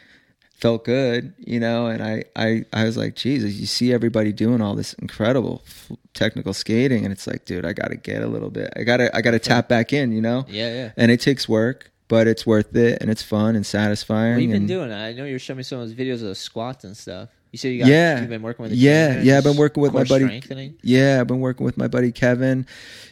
[0.61, 4.61] felt good, you know, and I I I was like, Jesus, you see everybody doing
[4.61, 8.27] all this incredible f- technical skating, and it's like, dude, I got to get a
[8.27, 8.71] little bit.
[8.75, 10.91] I gotta I gotta tap back in, you know Yeah, yeah.
[10.97, 14.33] and it takes work, but it's worth it, and it's fun and satisfying.
[14.35, 14.91] What have you been and- doing?
[14.91, 17.29] I know you're showing me some of those videos of the squats and stuff.
[17.51, 18.19] You said you got Yeah.
[18.21, 20.75] you've been working with Yeah, yeah, I've been working with my buddy- strengthening.
[20.83, 22.65] Yeah, I've been working with my buddy Kevin.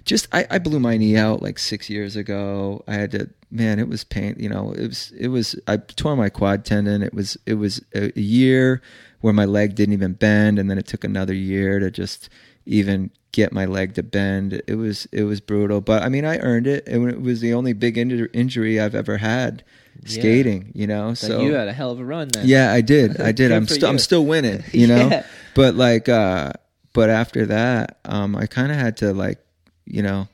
[0.06, 2.84] Just I, I blew my knee out like six years ago.
[2.88, 4.36] I had to man, it was pain.
[4.40, 7.04] You know, it was it was I tore my quad tendon.
[7.04, 8.82] It was it was a, a year
[9.22, 12.30] where my leg didn't even bend, and then it took another year to just
[12.66, 14.62] even get my leg to bend.
[14.68, 16.88] It was it was brutal, but I mean, I earned it.
[16.88, 19.64] It, it was the only big injury I've ever had
[20.04, 20.20] Yeah.
[20.22, 20.72] skating.
[20.74, 22.48] You know, So so you had a hell of a run then.
[22.48, 23.20] yeah, I did.
[23.30, 23.52] I did.
[23.52, 25.08] I'm still I'm still winning, you know.
[25.10, 25.26] Yeah.
[25.56, 26.54] But like uh
[26.94, 29.40] but after that, um I kind of had to like,
[29.86, 30.28] you know,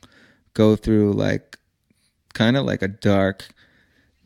[0.54, 1.58] go through like
[2.34, 3.48] kind of like a dark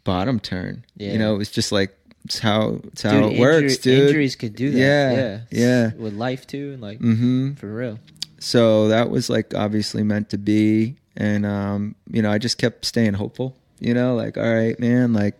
[0.03, 0.85] bottom turn.
[0.95, 1.13] Yeah.
[1.13, 1.95] You know, it was just like
[2.25, 4.07] it's how it's how it injury- works, dude.
[4.07, 4.77] Injuries could do that.
[4.77, 5.93] Yeah, yeah, yeah.
[5.95, 7.53] With life too, and like mm-hmm.
[7.53, 7.99] for real.
[8.39, 12.85] So that was like obviously meant to be and um you know, I just kept
[12.85, 15.35] staying hopeful, you know, like all right, man, like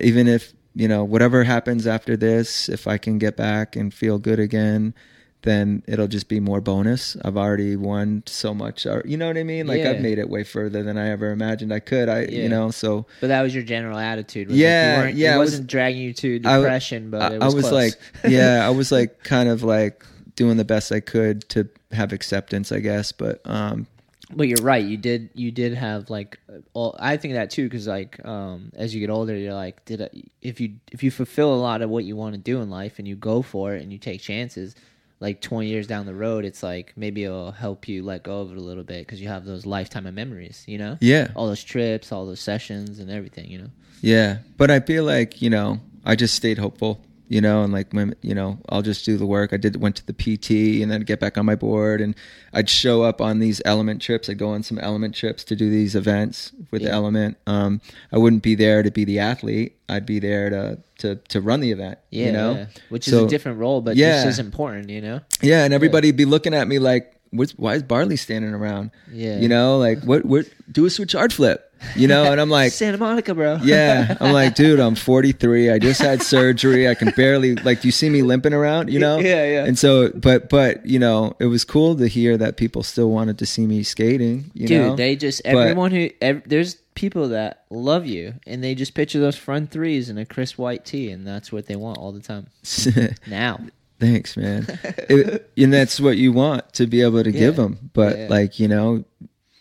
[0.00, 4.18] even if you know whatever happens after this if i can get back and feel
[4.18, 4.94] good again
[5.42, 9.36] then it'll just be more bonus i've already won so much or you know what
[9.36, 9.90] i mean like Yeah.
[9.90, 12.44] i've made it way further than i ever imagined i could i Yeah.
[12.44, 14.50] you know so But that was your general attitude.
[14.50, 17.44] Yeah, like yeah, It it was- wasn't dragging you to I depression, but I, I
[17.44, 17.72] was, was close.
[17.72, 17.94] like
[18.32, 20.06] yeah i was like kind of like
[20.36, 23.12] doing the best i could to have acceptance, I guess.
[23.12, 23.86] But um,
[24.34, 24.84] But you're right.
[24.84, 25.30] You did.
[25.34, 26.38] You did have like.
[26.72, 30.02] All, I think that too, because like, um, as you get older, you're like, did
[30.02, 30.08] I,
[30.40, 32.98] if you if you fulfill a lot of what you want to do in life
[32.98, 34.74] and you go for it and you take chances,
[35.20, 38.50] like 20 years down the road, it's like maybe it'll help you let go of
[38.50, 40.64] it a little bit because you have those lifetime of memories.
[40.66, 43.50] You know, yeah, all those trips, all those sessions, and everything.
[43.50, 43.70] You know.
[44.00, 44.38] yeah.
[44.56, 47.00] But I feel like you know, I just stayed hopeful.
[47.32, 49.54] You know, and like when you know, I'll just do the work.
[49.54, 52.14] I did went to the PT and then get back on my board, and
[52.52, 54.28] I'd show up on these element trips.
[54.28, 57.38] I'd go on some element trips to do these events with the element.
[57.46, 57.80] Um,
[58.12, 59.78] I wouldn't be there to be the athlete.
[59.88, 61.98] I'd be there to to to run the event.
[62.10, 62.66] Yeah, you know, yeah.
[62.90, 64.16] which is a different role, but Yeah.
[64.16, 64.90] just as important.
[64.90, 65.20] You know.
[65.40, 69.38] Yeah, and everybody'd be looking at me like, What's, "Why is Barley standing around?" Yeah.
[69.38, 70.26] you know, like what?
[70.26, 70.50] What?
[70.70, 72.24] Do a switch hard flip, you know?
[72.30, 73.58] And I'm like, Santa Monica, bro.
[73.62, 75.70] yeah, I'm like, dude, I'm 43.
[75.70, 76.88] I just had surgery.
[76.88, 77.80] I can barely like.
[77.82, 78.90] Do you see me limping around?
[78.92, 79.18] You know?
[79.18, 79.64] Yeah, yeah.
[79.64, 83.38] And so, but but you know, it was cool to hear that people still wanted
[83.38, 84.50] to see me skating.
[84.54, 84.96] You Dude, know?
[84.96, 89.18] they just But- everyone who ev- there's people that love you and they just picture
[89.18, 92.20] those front threes in a crisp white tee and that's what they want all the
[92.20, 92.46] time.
[93.26, 93.60] Now,
[93.98, 94.66] Thanks, man.
[95.08, 97.90] It- and that's what you want to be able to give them.
[97.94, 98.26] But Yeah.
[98.28, 99.04] like you know,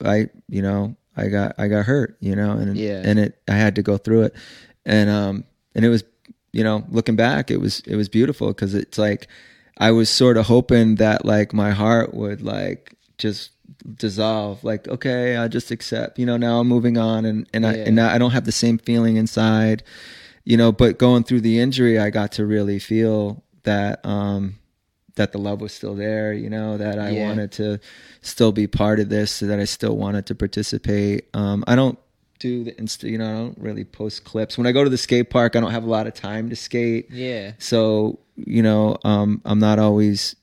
[0.03, 2.17] I you know I got I got hurt.
[2.19, 3.01] You know, and Yeah.
[3.03, 4.35] and it I had to go through it,
[4.85, 5.43] and um
[5.75, 6.03] and it was
[6.53, 9.27] you know looking back it was it was beautiful because it's like
[9.77, 13.51] I was sort of hoping that like my heart would like just
[13.97, 17.73] dissolve like okay i just accept you know now i'm moving on and and i
[17.75, 17.83] Yeah.
[17.87, 19.81] and i don't have the same feeling inside
[20.43, 24.55] you know but going through the injury i got to really feel that um
[25.15, 27.27] that the love was still there you know that i Yeah.
[27.27, 27.79] wanted to
[28.21, 31.97] still be part of this so that i still wanted to participate um i don't
[32.39, 34.97] do the insta you know i don't really post clips when i go to the
[34.97, 37.51] skate park i don't have a lot of time to skate yeah.
[37.59, 40.35] so you know um i'm not always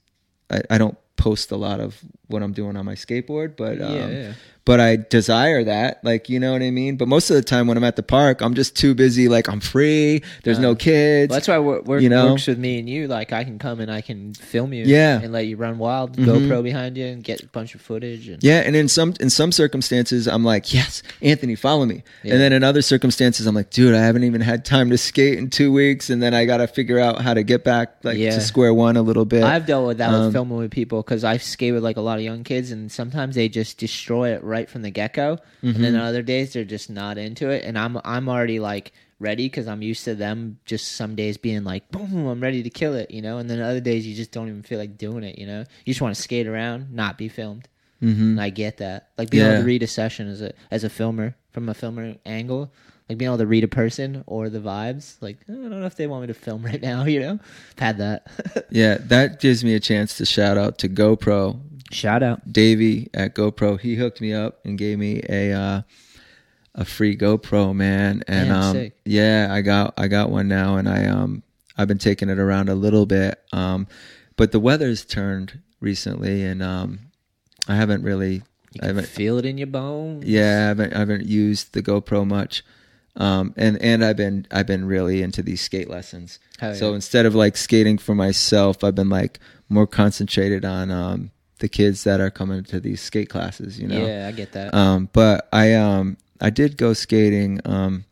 [0.51, 3.93] i, I don't post a lot of what i'm doing on my skateboard but um,
[3.95, 4.33] Yeah, yeah.
[4.69, 7.67] But i desire that like you know what i mean but most of the time
[7.67, 10.75] when i'm at the park i'm just too busy like i'm free there's no Uh,
[10.75, 12.33] kids Well, that's why work you know?
[12.33, 13.09] works with me and you.
[13.09, 15.21] Like I can come and I can film you, Yeah.
[15.23, 16.27] and let you run wild, Mhm.
[16.27, 18.29] GoPro behind you, and get a bunch of footage.
[18.29, 22.03] And Yeah, and in some in some circumstances, I'm like, yes, Anthony, follow me.
[22.23, 22.33] Yeah.
[22.35, 25.39] And then in other circumstances, I'm like, dude, I haven't even had time to skate
[25.39, 28.19] in two weeks, and then I got to figure out how to get back like
[28.19, 28.35] Yeah.
[28.35, 29.43] to square one a little bit.
[29.45, 32.03] I've dealt with that Um, with filming with people because I skate with like a
[32.03, 35.39] lot of young kids, and sometimes they just destroy it right from the get go,
[35.63, 35.83] and Mm-hmm.
[35.83, 39.67] then other days they're just not into it, and I'm I'm already like ready because
[39.69, 43.11] I'm used to them just some days being like boom, I'm ready to kill it,
[43.11, 45.47] you know, and then other days you just don't even feel like doing it, you
[45.47, 47.69] know, you just want to skate around, not be filmed.
[48.03, 48.21] Mhm.
[48.21, 49.51] And I get that, like being Yeah.
[49.55, 52.73] able to read a session as a as a filmer from a filmer angle.
[53.09, 55.87] Like being able to read a person or the vibes, like "Oh, I don't know
[55.87, 57.41] if they want me to film right now, you know.
[57.73, 58.27] I've had that.
[58.71, 61.59] yeah, that gives me a chance to shout out to GoPro
[61.91, 62.53] Shout out.
[62.53, 63.81] Davey at GoPro.
[63.81, 65.83] He hooked me up and gave me a uh,
[66.75, 68.23] a free GoPro, man.
[68.29, 68.99] And Damn, um, sick.
[69.05, 71.43] yeah, I got I got one now, and I um
[71.77, 73.41] I've been taking it around a little bit.
[73.53, 73.87] Um,
[74.37, 76.99] but the weather's turned recently, and um,
[77.67, 78.43] I haven't really
[78.73, 80.25] You I haven't feel it in your bones.
[80.25, 82.65] yeah I haven't I haven't used the GoPro much.
[83.17, 86.39] Um, and and I've been I've been really into these skate lessons.
[86.61, 91.31] Hell So instead of like skating for myself, I've been like more concentrated on um,
[91.59, 93.79] the kids that are coming to these skate classes.
[93.79, 94.05] You know.
[94.07, 94.75] Yeah, I get that.
[94.75, 98.05] Um, but I um I did go skating um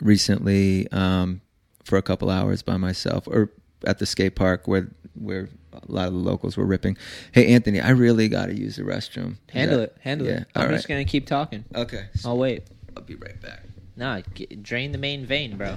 [0.00, 1.40] recently um
[1.84, 3.50] for a couple hours by myself or
[3.86, 6.96] at the skate park where where a lot of the locals were ripping.
[7.32, 9.32] Hey Anthony, I really got to use the restroom.
[9.32, 9.96] Is handle that- it.
[10.00, 10.46] Handle yeah, it.
[10.54, 11.64] I'm all just gonna keep talking.
[11.74, 12.06] Okay.
[12.24, 12.64] I'll wait.
[12.96, 13.62] I'll be right back.
[13.96, 15.76] Nah, get, drain the main vein, bro.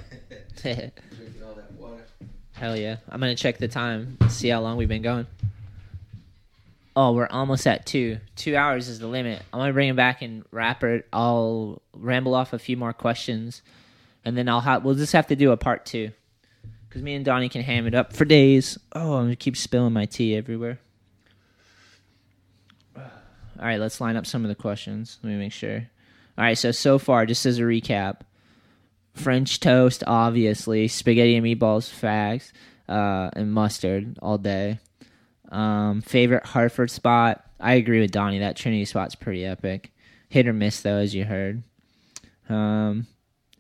[0.62, 0.92] Drinking
[1.46, 2.04] all that water.
[2.54, 2.98] Hell yeah.
[3.10, 4.18] I'm gonna check the time.
[4.30, 5.28] See how long we've been going.
[6.96, 8.20] Oh, we're almost at two.
[8.36, 9.42] Two hours is the limit.
[9.52, 11.08] I'm gonna bring it back and wrap it.
[11.12, 13.64] I'll ramble off a few more questions,
[14.24, 14.84] and then I'll have.
[14.84, 16.12] We'll just have to do a part two,
[16.88, 18.78] because me and Donnie can ham it up for days.
[18.94, 20.80] Oh, I'm gonna keep spilling my tea everywhere.
[22.96, 25.20] All right, let's line up some of the questions.
[25.24, 25.90] Let me make sure.
[26.38, 28.22] All right, so so far, just as a recap,
[29.14, 32.52] French toast, obviously, spaghetti and meatballs, fags,
[32.90, 34.80] uh, and mustard all day.
[35.54, 37.46] Um, favorite Hartford spot?
[37.60, 38.40] I agree with Donnie.
[38.40, 39.92] That Trinity spot's pretty epic.
[40.28, 41.62] Hit or miss though, as you heard.
[42.50, 43.08] Um,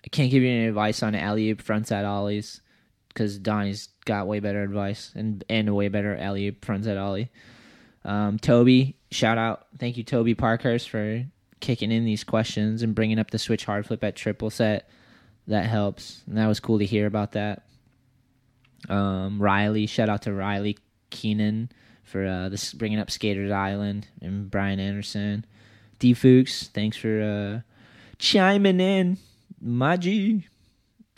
[0.03, 2.61] I can't give you any advice on alley oop frontside ollies
[3.09, 7.29] because Donnie's got way better advice and and a way better alley oop frontside ollie.
[8.03, 11.23] Um, Toby, shout out, thank you, Toby Parkhurst, for
[11.61, 14.89] kicking in these questions and bringing up the switch hard flip at triple set.
[15.47, 17.63] That helps, and that was cool to hear about that.
[18.89, 20.77] Um, Riley, shout out to Riley
[21.11, 21.69] Keenan
[22.13, 25.45] for uh, this bringing up Skaters Island and Brian Anderson.
[25.97, 27.61] D Fuchs, thanks for uh,
[28.19, 29.17] chiming in,
[29.65, 30.43] Maji.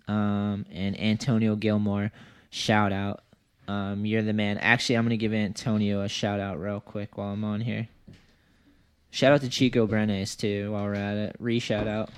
[0.08, 2.12] Um, and Antonio Gilmore,
[2.50, 3.24] shout out.
[3.68, 4.58] Um, you're the man.
[4.60, 7.90] Actually, I'm gonna give Antonio a shout out real quick while I'm on here.
[9.12, 11.36] Shout out to Chico Brenes too while we're at it.
[11.40, 12.10] Re shout out.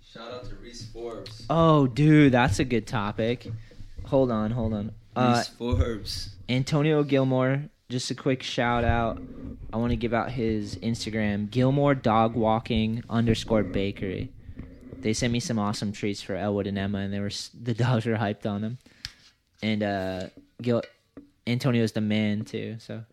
[0.00, 1.44] Shout out to Reese Forbes.
[1.50, 3.50] Oh, dude, that's a good topic.
[4.06, 4.92] Hold on, hold on.
[5.16, 6.34] Uh, Reese Forbes.
[6.48, 9.20] Antonio Gilmore, just a quick shout out.
[9.72, 14.30] I want to give out his Instagram, Gilmore Dog Walking underscore Bakery.
[15.00, 17.30] They sent me some awesome treats for Elwood and Emma, and they were
[17.62, 18.78] the dogs were hyped on them.
[19.62, 20.26] And uh,
[20.62, 20.82] Gil
[21.46, 22.76] Antonio's the man too.
[22.78, 23.04] So,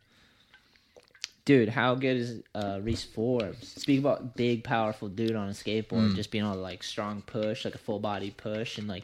[1.44, 3.68] dude, how good is uh, Reese Forbes?
[3.68, 7.76] Speak about big, powerful dude on a skateboard, just being to like strong push, like
[7.76, 9.04] a full body push, and like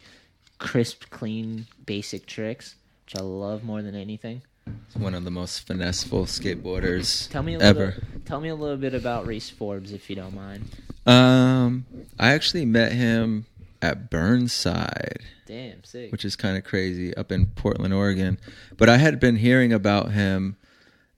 [0.57, 2.75] crisp, clean, basic tricks,
[3.11, 4.41] which I love more than anything.
[4.65, 8.03] He's one of the most finesseful skateboarders Tell me a little, ever.
[8.25, 10.65] Tell me a little bit about Reese Forbes, if you don't mind.
[11.05, 11.85] Um,
[12.19, 13.47] I actually met him
[13.81, 16.11] at Burnside, Damn, sick.
[16.11, 18.37] which is kind of crazy, up in Portland, Oregon.
[18.77, 20.55] But I had been hearing about him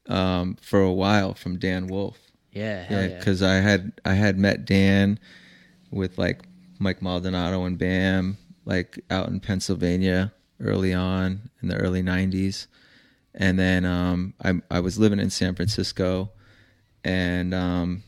[0.07, 2.17] um, for a while from Dan Wolf.
[2.53, 3.17] yeah, hell Yeah, yeah.
[3.19, 5.19] because I had I had met Dan
[5.91, 6.41] with like
[6.79, 10.31] Mike Maldonado and Bam, like out in Pennsylvania
[10.63, 12.67] early on in the early '90s,
[13.35, 16.31] and then um, I I was living in San Francisco,
[17.03, 18.03] and um,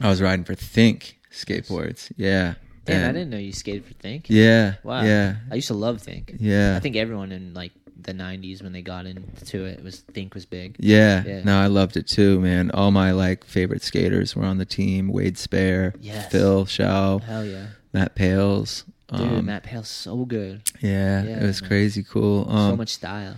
[0.00, 2.12] I was riding for Think skateboards.
[2.16, 4.26] Yeah, Damn, I didn't know you skated for Think.
[4.28, 5.02] Yeah, Wow.
[5.02, 6.34] yeah, I used to love Think.
[6.38, 6.76] yeah.
[6.76, 10.46] I think everyone in like the '90s when they got into it was Think was
[10.46, 10.76] big.
[10.78, 11.42] Yeah, Yeah.
[11.44, 12.70] no, I loved it too, man.
[12.72, 16.30] All my like favorite skaters were on the team: Wade Speyer, Yes.
[16.30, 18.84] Phil Shaw, Hell yeah, Matt Pailes.
[19.08, 19.20] Dude.
[19.20, 20.62] Um, Matt Pailes so good.
[20.80, 21.68] Yeah, Yeah, it was man.
[21.68, 22.46] crazy cool.
[22.48, 23.36] Um, so much style.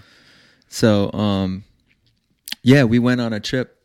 [0.68, 1.64] So, um,
[2.62, 3.76] yeah, we went on a trip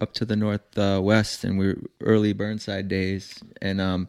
[0.00, 4.08] up to the northwest, uh, and we were early Burnside days, and um,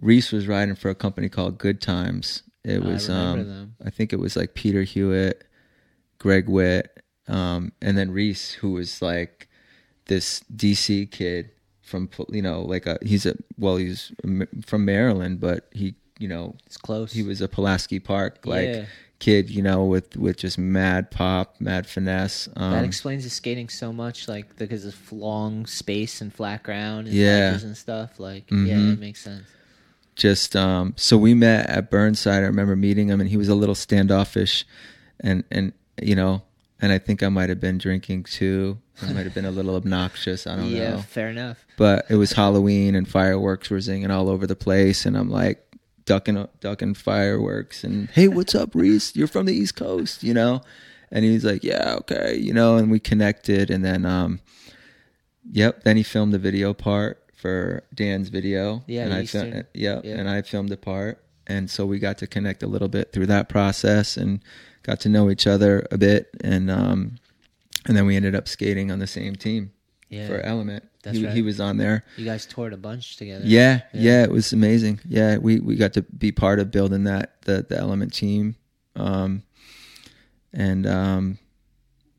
[0.00, 2.42] Reese was riding for a company called Good Times.
[2.64, 3.76] It was, remember um.
[3.84, 5.44] I think it was like Peter Hewitt,
[6.18, 9.48] Greg Witt, um, and then Reese, who was like
[10.06, 11.50] this DC kid
[11.82, 14.12] from, you know, like a he's a well, he's
[14.64, 17.12] from Maryland, but he, you know, It's close.
[17.12, 18.84] he was a Pulaski Park like Yeah.
[19.18, 22.48] kid, you know, with with just mad pop, mad finesse.
[22.56, 27.06] Um, that explains his skating so much, like because of long space and flat ground
[27.08, 27.54] and Yeah.
[27.54, 28.18] and stuff.
[28.20, 28.92] Like, yeah, Mhm.
[28.94, 29.44] it makes sense.
[30.16, 32.44] just um, so we met at Burnside.
[32.44, 34.64] I remember meeting him, and he was a little standoffish,
[35.20, 36.42] and and you know,
[36.80, 38.78] and I think I might have been drinking too.
[39.02, 40.46] I might have been a little obnoxious.
[40.46, 41.64] I don't yeah, know, Yeah, fair enough.
[41.76, 45.63] but it was Halloween and fireworks were zinging all over the place, and I'm like
[46.06, 49.14] ducking ducking fireworks and hey, what's up, Reese?
[49.16, 50.60] You're from the East Coast, you know?
[51.10, 54.40] And he's like, yeah, okay, you know, and we connected, and then um,
[55.50, 59.44] yep, then he filmed the video part for Dan's video, Yeah, and the I fil-
[59.46, 60.16] Eastern- yep, yeah.
[60.16, 63.26] and I filmed the part, and so we got to connect a little bit through
[63.26, 64.40] that process and
[64.82, 67.16] got to know each other a bit, and um,
[67.86, 69.72] and then we ended up skating on the same team
[70.08, 70.84] Yeah, for Element.
[71.04, 71.34] That's he, right.
[71.34, 72.04] he was on there.
[72.16, 73.44] you guys toured a bunch together.
[73.46, 74.00] Yeah, Yeah.
[74.00, 75.00] yeah, it was amazing.
[75.06, 78.56] Yeah, we we got to be part of building that the the Element team,
[78.96, 79.42] um,
[80.52, 81.38] and um,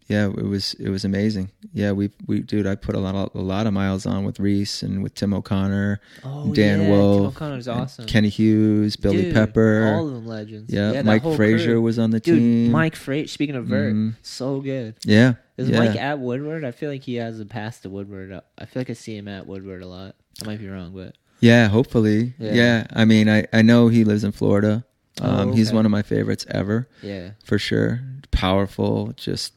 [0.07, 1.49] yeah, it was it was amazing.
[1.73, 4.39] Yeah, we we dude, I put a lot of, a lot of miles on with
[4.39, 8.05] Reese and with Tim O'Connor, Oh, Dan yeah, Wolf, Tim O'Connor's awesome.
[8.05, 9.93] Kenny Hughes, Billy Dude, Pepper.
[9.95, 10.71] all of them legends.
[10.71, 11.81] yeah, that Mike Frazier crew.
[11.81, 12.71] was on the Dude, team.
[12.71, 13.27] Mike Frazier.
[13.29, 14.13] Speaking of vert, Mhm.
[14.21, 14.95] so good.
[15.03, 15.79] yeah, Is yeah.
[15.79, 16.63] Mike at Woodward?
[16.63, 18.39] I feel like he has a pass to Woodward.
[18.57, 20.15] I feel like I see him at Woodward a lot.
[20.41, 22.33] I might be wrong, but Yeah, hopefully.
[22.39, 22.53] Yeah.
[22.53, 22.87] Yeah.
[22.93, 24.85] I mean, I, I know he lives in Florida.
[25.21, 28.01] Um, Oh, He's one of my favorites ever, yeah, for sure.
[28.31, 29.53] Powerful, just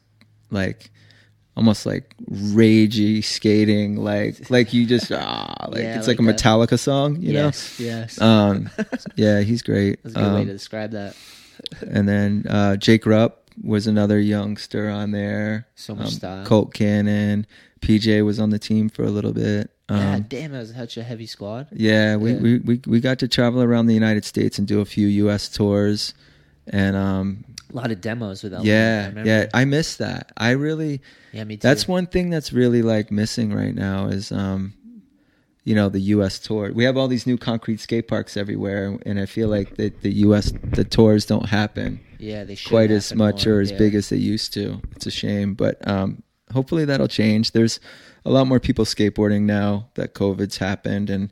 [0.51, 0.91] like
[1.57, 6.31] almost like ragey skating, like like you just ah, like Yeah, it's like, like a
[6.33, 6.37] that.
[6.41, 7.45] Metallica song, you know?
[7.45, 8.19] yes, yes.
[8.19, 8.25] know.
[8.27, 8.69] Um,
[9.15, 10.01] yeah, he's great.
[10.03, 11.15] That's a good way Um, to describe that.
[11.89, 15.67] and then uh, Jake Rupp was another youngster on there.
[15.75, 16.45] So much Um, style.
[16.45, 17.45] Colt Cannon,
[17.81, 19.69] PJ was on the team for a little bit.
[19.89, 21.67] Um, God damn, that was such a heavy squad.
[21.73, 22.39] Yeah, we, Yeah.
[22.39, 25.49] We, we we got to travel around the United States and do a few U.S.
[25.49, 26.13] tours,
[26.67, 28.53] and um, A lot of demos with.
[28.63, 29.29] Yeah, remember.
[29.29, 30.31] yeah, I miss that.
[30.37, 31.01] I really
[31.31, 31.67] yeah, me too.
[31.67, 34.73] that's one thing that's really like missing right now is um,
[35.69, 36.39] you know, the U.S.
[36.39, 36.71] tour.
[36.73, 40.11] We have all these new concrete skate parks everywhere, and I feel like the the
[40.25, 40.51] U.S.
[40.63, 43.77] the tours don't happen Yeah, they quite as much more, or as yeah.
[43.77, 44.81] big as they used to.
[44.95, 47.51] It's a shame, but um, hopefully that'll change.
[47.51, 47.79] There's
[48.25, 51.31] a lot more people skateboarding now that COVID's happened, and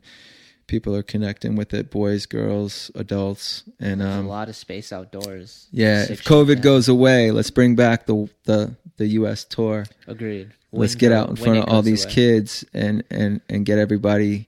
[0.68, 5.66] people are connecting with it, boys, girls, adults, and um, a lot of space outdoors.
[5.72, 6.06] yeah.
[6.08, 6.62] If COVID yeah.
[6.62, 9.44] goes away, let's bring back the the the U.S.
[9.44, 9.86] tour.
[10.06, 10.52] agreed.
[10.70, 12.14] let's get out in front of all these away.
[12.14, 14.46] kids and and and get everybody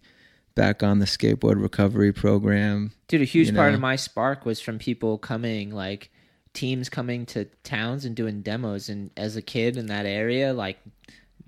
[0.55, 2.93] back on the skateboard recovery program.
[3.09, 6.11] Dude, a huge you part of my spark was from people coming, like
[6.53, 8.89] teams coming to towns and doing demos.
[8.89, 10.79] And as a kid in that area, like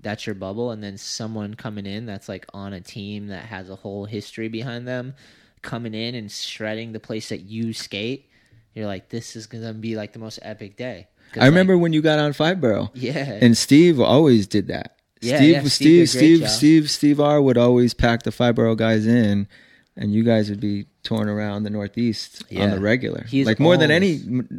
[0.03, 0.71] that's your bubble.
[0.71, 4.49] And then someone coming in that's like on a team that has a whole history
[4.49, 5.15] behind them
[5.61, 8.29] coming in and shredding the place that you skate.
[8.73, 11.77] You're like, this is going to be like the most epic day I like, remember
[11.77, 12.89] when you got on Fibro.
[12.93, 13.39] yeah.
[13.41, 14.97] And Steve always did that.
[15.21, 16.49] Yeah, Steve, yeah, Steve Steve, did Steve.
[16.49, 19.47] Steve, Steve R would always pack the Fibro guys in,
[19.95, 23.25] and you guys would be touring around the Northeast on the regular.
[23.27, 24.13] He's like more than any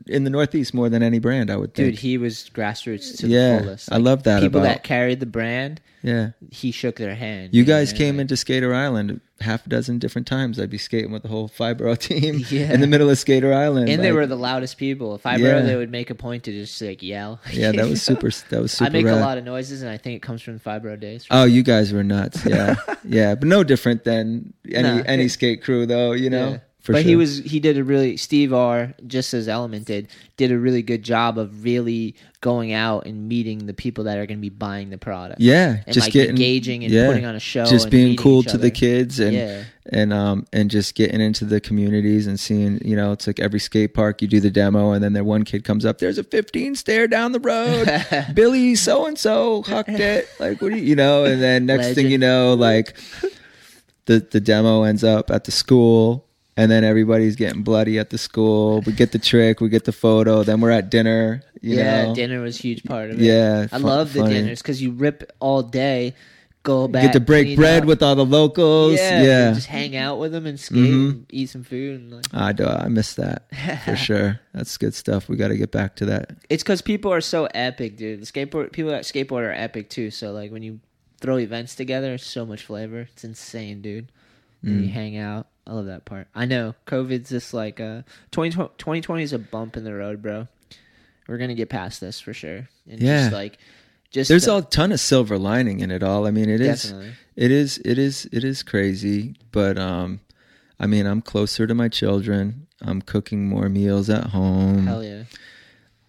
[0.07, 3.57] in the Northeast, more than any brand, I would Dude, he was grassroots to Yeah,
[3.57, 3.93] the fullest.
[3.93, 7.55] I love that People about- that carried the brand, yeah, he shook their hand.
[7.55, 10.61] you guys came like- into Skater Island half a dozen different times.
[10.61, 12.73] I'd be skating with the whole Fibro team Yeah.
[12.73, 15.21] in the middle of Skater Island, and they were the loudest people.
[15.25, 15.61] I Yeah.
[15.63, 17.41] they would make a point to just like yell.
[17.53, 18.31] yeah, that was super.
[18.51, 18.89] That was super.
[18.89, 19.19] I make rad.
[19.19, 21.27] a lot of noises, and I think it comes from Fibro days.
[21.31, 22.45] Oh, you guys were nuts.
[22.47, 25.03] Yeah, yeah, but no different than any Nah.
[25.07, 26.13] any skate crew, though.
[26.13, 26.59] You know, Yeah.
[26.81, 27.09] for but sure.
[27.09, 30.83] he was he did a really Steve R just as Element did did a really
[30.83, 34.51] good job of really going out and meeting the people that are going to be
[34.51, 35.41] buying the product.
[35.41, 38.43] yeah, and just like getting engaging and yeah, putting on a show, just being cool
[38.43, 42.81] to the kids and Yeah, and um and just getting into the communities and seeing
[42.85, 45.45] you know it's like every skate park you do the demo and then there one
[45.45, 47.89] kid comes up there's a 15 stair down the road.
[48.35, 50.29] Billy so and so hucked it.
[50.39, 51.25] Like what do you you know?
[51.25, 52.95] And then next thing you know like
[54.05, 56.24] the the demo ends up at the school
[56.57, 59.93] and then everybody's getting bloody at the school we get the trick we get the
[59.93, 62.05] photo then we're at dinner you yeah.
[62.07, 63.25] know Dinner was a huge part of it.
[63.25, 64.35] yeah I love the funny.
[64.35, 66.15] dinners because you rip all day,
[66.63, 67.89] go back, get to break bread up.
[67.89, 71.11] with all the locals yeah, yeah, just hang out with them and skate, Mhm.
[71.11, 72.25] and eat some food, and like.
[72.35, 72.67] I do.
[72.67, 73.45] I miss that
[73.87, 74.41] for sure.
[74.53, 75.29] That's good stuff.
[75.29, 76.31] We got to get back to that.
[76.51, 78.21] It's because people are so epic, dude.
[78.23, 80.11] The skateboard people that skateboard are epic too.
[80.11, 80.81] So like when you
[81.21, 83.09] throw events together, it's so much flavor.
[83.13, 84.13] It's insane, dude.
[84.63, 84.93] And you Mm.
[84.93, 85.47] hang out.
[85.67, 86.29] I love that part.
[86.35, 90.49] I know COVID's just like uh 2020, 2020 is a bump in the road, bro.
[91.27, 92.69] We're gonna get past this for sure.
[92.89, 93.23] And Yeah.
[93.23, 93.59] just like
[94.11, 96.27] just There's the- a ton of silver lining in it all.
[96.27, 97.13] I mean, it is, definitely.
[97.35, 99.35] it is, it is, it is crazy.
[99.53, 100.21] But um,
[100.79, 102.67] I mean, I'm closer to my children.
[102.83, 104.87] I'm cooking more meals at home.
[104.87, 105.25] Hell yeah.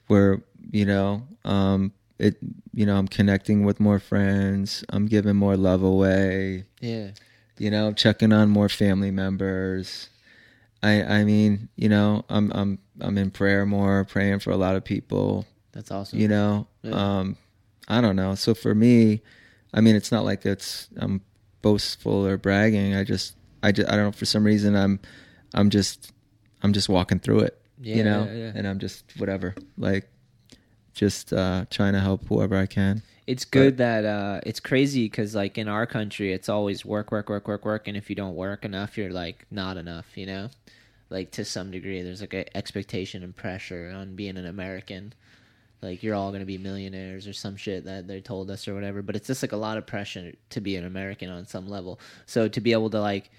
[0.07, 0.41] Where
[0.71, 2.37] you know, um, it,
[2.73, 4.83] you know, I'm connecting with more friends.
[4.89, 6.65] I'm giving more love away.
[6.81, 7.11] Yeah.
[7.57, 10.09] You know checking on more family members.
[10.83, 14.75] I i mean you know i'm i'm i'm in prayer more praying for a lot
[14.75, 16.19] of people That's awesome.
[16.19, 16.91] you know Yeah.
[17.19, 17.37] um
[17.87, 18.35] i don't know.
[18.35, 19.21] So for me
[19.73, 21.21] i mean it's not like it's i'm
[21.61, 22.93] boastful or bragging.
[22.95, 24.99] I just i just i don't know for some reason i'm
[25.55, 26.11] i'm just
[26.61, 29.55] i'm just walking through it yeah, you know yeah, and i'm just whatever.
[29.77, 30.07] Like
[30.93, 35.33] just uh trying to help whoever i can it's good that uh it's crazy because
[35.33, 38.35] like in our country it's always work work work work work and if you don't
[38.35, 40.49] work enough you're like not enough you know?
[41.09, 45.13] Like to some degree there's like an expectation and pressure on being an american.
[45.81, 49.01] Like you're all gonna be millionaires or some shit that they told us or whatever
[49.01, 51.99] but it's just like a lot of pressure to be an american on some level.
[52.25, 53.29] So to be able to like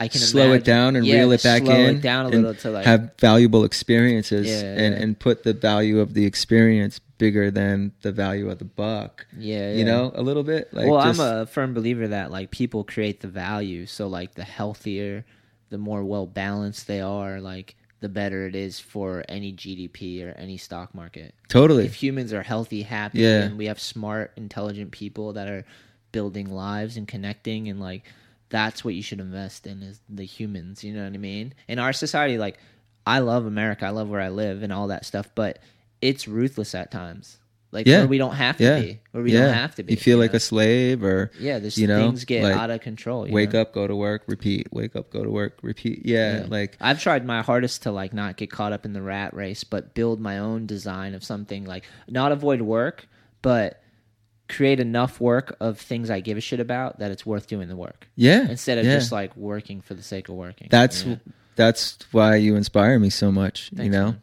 [0.00, 2.28] i can slow it down and yeah, reel it back slow in it down a
[2.30, 5.02] little to like have valuable experiences Yeah, and, yeah.
[5.02, 9.70] and put the value of the experience bigger than the value of the buck yeah,
[9.72, 9.84] you yeah.
[9.84, 13.20] know a little bit like well, just, I'm a firm believer that like people create
[13.20, 13.86] the value.
[13.86, 15.24] So like the healthier,
[15.68, 20.30] the more well balanced they are, like the better it is for any GDP or
[20.32, 21.34] any stock market.
[21.48, 23.42] totally If humans are healthy, happy, Yeah.
[23.42, 25.64] and we have smart, intelligent people that are
[26.12, 28.02] building lives and connecting, and like
[28.48, 30.82] that's what you should invest in is the humans.
[30.82, 31.52] You know what I mean?
[31.68, 32.58] In our society, like
[33.06, 35.58] I love America, I love where I live and all that stuff, but
[36.02, 37.36] it's ruthless at times.
[37.72, 37.98] Like Yeah.
[37.98, 38.80] where we don't have to Yeah.
[38.80, 39.92] be, where we yeah don't have to be.
[39.92, 40.38] you feel like know?
[40.38, 43.28] a slave or Yeah, there's you know, things get like, out of control.
[43.28, 43.60] you wake know?
[43.60, 47.24] up go to work repeat wake up go to work repeat yeah, like I've tried
[47.24, 50.38] my hardest to like not get caught up in the rat race, but build my
[50.38, 53.06] own design of something like not avoid work,
[53.40, 53.80] but
[54.48, 57.76] create enough work of things I give a shit about that it's worth doing the
[57.76, 58.94] work yeah instead of yeah.
[58.96, 60.66] just like working for the sake of working.
[60.72, 61.16] that's Yeah.
[61.54, 64.22] that's why you inspire me so much you know man.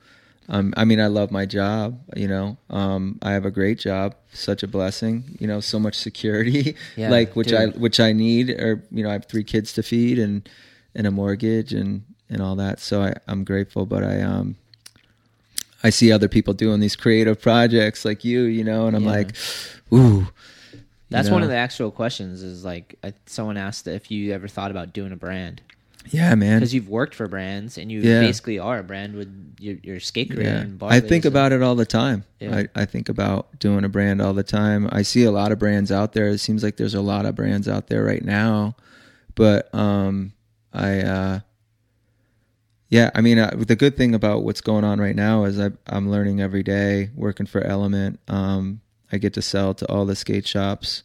[0.49, 1.99] Um, I mean, I love my job.
[2.15, 5.35] You know, um, I have a great job, such a blessing.
[5.39, 8.49] You know, so much security, Yeah, like which I which I need.
[8.51, 10.47] Or you know, I have three kids to feed and
[10.95, 12.79] and a mortgage and and all that.
[12.79, 14.55] So I, I'm grateful, but I um
[15.83, 19.11] I see other people doing these creative projects like you, you know, and I'm Yeah.
[19.11, 19.35] like,
[19.93, 20.27] ooh.
[21.09, 22.43] That's you one of the actual questions.
[22.43, 25.61] Is like I, someone asked if you ever thought about doing a brand.
[26.11, 26.59] Yeah, man.
[26.59, 28.21] because you've worked for brands and you Yeah.
[28.21, 30.43] basically are a brand with your, your skate career.
[30.47, 30.59] Yeah.
[30.61, 32.23] And I think about it all the time.
[32.39, 32.57] Yeah.
[32.75, 34.87] I, I think about doing a brand all the time.
[34.91, 36.27] I see a lot of brands out there.
[36.29, 38.75] It seems like there's a lot of brands out there right now.
[39.35, 40.33] But um,
[40.73, 41.39] I, uh,
[42.89, 45.71] yeah, I mean, uh, the good thing about what's going on right now is I,
[45.87, 48.19] I'm learning every day, working for Element.
[48.27, 48.81] Um,
[49.11, 51.03] I get to sell to all the skate shops,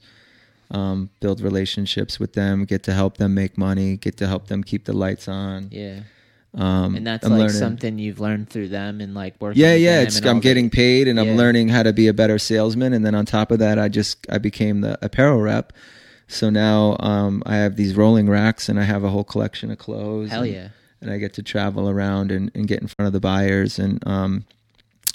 [0.73, 4.65] um, build relationships with them, get to help them make money, get to help them
[4.65, 5.69] keep the lights on.
[5.71, 6.01] Yeah,
[6.55, 9.61] Um, and that's I'm like learning- something you've learned through them and like working.
[9.63, 13.05] yeah yeah i'm getting paid and i'm learning how to be a better salesman and
[13.07, 15.73] then on top of that i just i became the apparel rep
[16.29, 19.79] so now um, i have these rolling racks and i have a whole collection of
[19.79, 20.69] clothes Hell and, yeah.
[21.01, 24.07] and i get to travel around and, and get in front of the buyers and
[24.07, 24.45] um,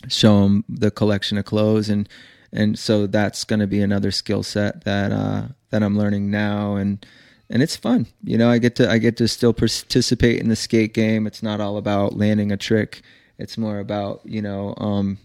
[0.08, 2.10] show them the collection of clothes and
[2.52, 6.76] and so that's going to be another skill set that uh, that i'm learning now
[6.76, 7.06] and
[7.49, 10.56] and it's fun you know i get to i get to still participate in the
[10.56, 13.02] skate game it's not all about landing a trick
[13.38, 15.18] it's more about you know um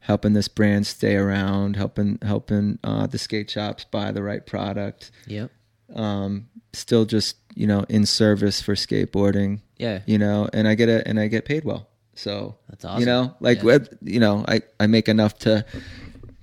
[0.00, 5.10] helping this brand stay around helping helping uh the skate shops buy the right product
[5.26, 5.50] Yep.
[5.94, 10.00] um still just you know in service for skateboarding Yeah.
[10.06, 13.00] you know and i get it and i get paid well so That's awesome.
[13.00, 13.78] you know like Yeah.
[14.02, 15.64] you know i i make enough to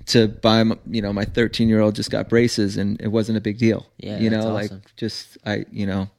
[0.09, 3.37] to buy my, you know my 13 year old just got braces and it wasn't
[3.37, 4.77] a big deal Yeah, you know awesome.
[4.77, 6.09] like just i you know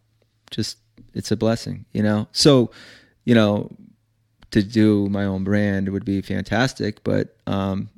[0.51, 0.79] just
[1.15, 2.71] it's a blessing you know so
[3.25, 3.71] you know
[4.53, 7.89] to do my own brand would be fantastic but um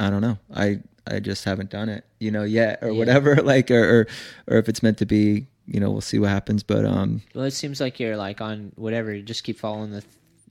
[0.00, 2.98] i don't know i i just haven't done it you know yet or Yeah.
[2.98, 4.06] whatever like or, or
[4.48, 7.44] or if it's meant to be you know we'll see what happens but um Well,
[7.44, 9.14] it seems like you're like on whatever.
[9.14, 10.02] You just keep following the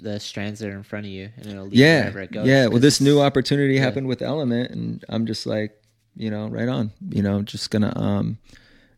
[0.04, 2.46] the strands that are in front of you, and it'll lead yeah wherever it goes.
[2.48, 3.82] yeah well this new opportunity yeah.
[3.82, 5.72] happened with element and i'm just like
[6.16, 8.38] you know right on you know just gonna um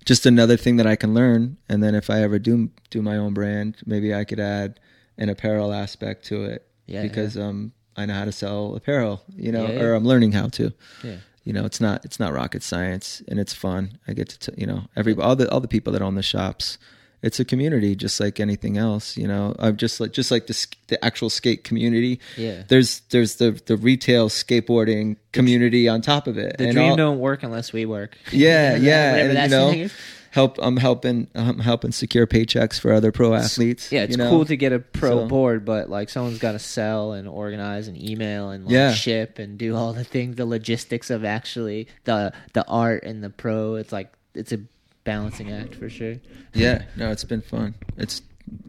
[0.05, 3.17] just another thing that i can learn and then if i ever do do my
[3.17, 4.79] own brand maybe i could add
[5.17, 9.51] an apparel aspect to it Yeah, because um i know how to sell apparel you
[9.51, 9.81] know Yeah, yeah.
[9.83, 10.73] or i'm learning how to
[11.03, 11.17] Yeah.
[11.43, 14.61] you know it's not it's not rocket science and it's fun i get to t-
[14.61, 16.77] you know every all the all the people that own the shops
[17.25, 20.67] it's a community just like anything else you know i'm just like just like the
[20.87, 22.63] the actual skate community Yeah.
[22.67, 26.95] there's there's the the retail skateboarding community on top of it The And dream all-
[26.97, 28.17] don't work unless we work.
[28.31, 29.89] yeah yeah and you know
[30.31, 34.29] help i'm helping i'm helping secure paychecks for other pro athletes Yeah, it's you know?
[34.29, 37.87] cool to get a pro So- board, but like someone's got to sell and organize
[37.87, 38.91] and email and like, Yeah.
[38.93, 43.29] ship and do all the things, the logistics of actually the the art and the
[43.29, 43.75] pro.
[43.75, 44.59] It's like it's a
[45.05, 46.15] balancing act for sure.
[46.53, 48.21] yeah no it's been fun it's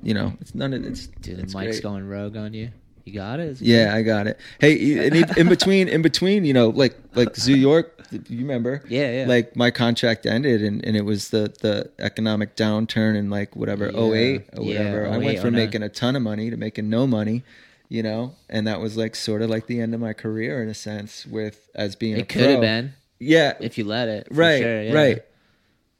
[0.02, 1.82] you know it's none of it's Dude, it's the mic's great.
[1.82, 2.70] going rogue on you.
[3.04, 3.60] You got it.
[3.60, 4.36] Yeah, I got it.
[4.58, 5.06] Hey,
[5.36, 8.82] in, between, in between, you know, like like Zoo York, you remember?
[8.88, 9.26] Yeah, yeah.
[9.28, 13.92] Like my contract ended, and, and it was the the economic downturn in like whatever
[13.92, 14.00] Yeah.
[14.00, 15.06] 08 or Yeah, whatever.
[15.06, 15.64] I went oh from 09.
[15.66, 17.44] making a ton of money to making no money,
[17.88, 20.68] you know, and that was like sort of like the end of my career in
[20.68, 21.24] a sense.
[21.26, 24.26] With as being a It could have been yeah, if you let it.
[24.32, 24.92] right, sure, yeah.
[24.92, 25.22] right.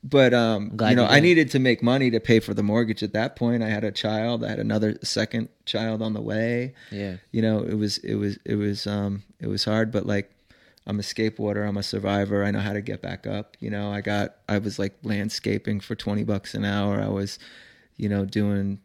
[0.09, 3.03] But um, you know, you I needed to make money to pay for the mortgage
[3.03, 3.63] at that point.
[3.63, 4.45] I had a child.
[4.45, 7.17] I had another second child on the way Yeah.
[7.33, 10.31] you know it was it was it was um it was hard but like
[10.87, 13.91] i'm a skateboarder i'm a survivor i know how to get back up you know
[13.91, 17.41] i got i was like landscaping for 20 bucks an hour i was
[17.97, 18.79] you know doing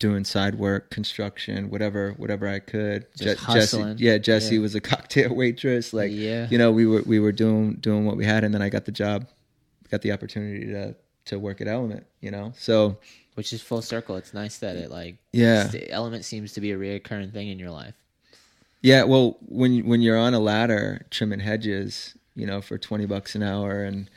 [0.00, 4.62] doing side work construction whatever whatever i could Just Je- jesse yeah jesse Yeah.
[4.62, 6.48] was a cocktail waitress like Yeah.
[6.50, 8.86] you know we were we were doing doing what we had and then i got
[8.86, 9.26] the job
[9.90, 10.94] got the opportunity to
[11.26, 12.96] to work at element you know so
[13.34, 14.16] Which is full circle.
[14.16, 15.70] It's nice that it like Yeah.
[15.90, 17.94] element seems to be a reoccurring thing in your life.
[18.82, 23.34] Yeah, well, when when you're on a ladder trimming hedges, you know, for twenty bucks
[23.34, 24.08] an hour, and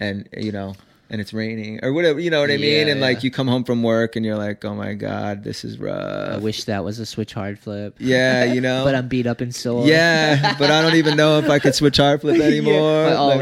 [0.00, 0.74] and you know,
[1.08, 3.22] and it's raining or whatever, you know what I mean, Yeah, and like yeah.
[3.24, 6.32] you come home from work and you're like, oh my god, this is rough.
[6.32, 7.94] I wish that was a switch hard flip.
[7.98, 8.84] Yeah, you know.
[8.88, 9.86] but I'm beat up and sore.
[9.86, 12.72] yeah, but I don't even know if I could switch hard flip anymore.
[12.74, 13.36] Yeah, but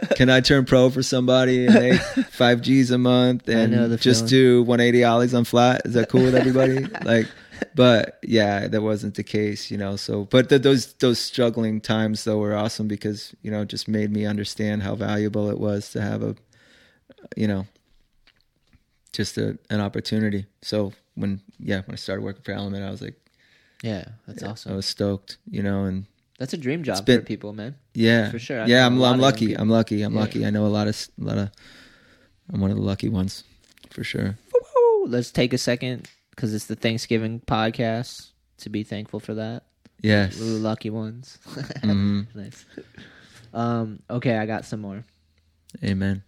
[0.00, 2.00] Like, can I turn pro for somebody and make
[2.30, 5.82] five G's a month and just do 180 ollies on flat?
[5.84, 6.86] Is that cool with everybody?
[7.04, 7.26] like,
[7.74, 9.96] but yeah, that wasn't the case, you know.
[9.96, 14.10] So, but th those those struggling times though were awesome because you know just made
[14.10, 16.34] me understand how valuable it was to have a,
[17.36, 17.66] you know,
[19.12, 20.46] just a, an opportunity.
[20.62, 23.14] So when yeah when I started working for Element, I was like
[23.82, 24.72] yeah, that's I awesome.
[24.72, 26.04] I was stoked, you know, and
[26.38, 27.76] That's a dream job been- for people, man.
[27.94, 28.62] yeah, For sure.
[28.62, 29.54] I Yeah, I'm I'm lucky.
[29.54, 30.02] I'm lucky.
[30.02, 30.20] I'm Yeah.
[30.20, 30.44] lucky.
[30.46, 31.50] I know a lot of a lot of.
[32.52, 33.44] I'm one of the lucky ones,
[33.90, 34.36] for sure.
[35.06, 39.62] Let's take a second because it's the Thanksgiving podcast to be thankful for that.
[40.02, 40.38] Yes.
[40.38, 41.38] We're the lucky ones.
[41.82, 42.26] Mhm.
[42.34, 42.64] nice.
[43.54, 45.04] Um, okay, I got some more.
[45.82, 46.22] Amen.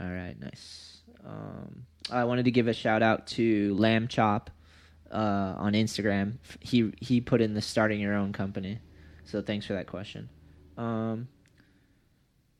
[0.00, 0.98] All right, nice.
[1.24, 4.50] Um, I wanted to give a shout out to Lamb Chop
[5.10, 6.38] uh, on Instagram.
[6.60, 8.78] He he put in the starting your own company.
[9.24, 10.28] So thanks for that question.
[10.76, 11.28] Um,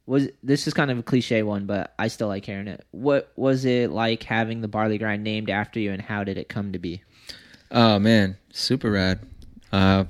[0.07, 2.87] was this is kind of a cliche one, but I still like hearing it.
[2.91, 6.49] What was it like having the barley grind named after you, and how did it
[6.49, 7.03] come to be?
[7.71, 9.21] Oh man, super rad.
[9.73, 10.05] Uh,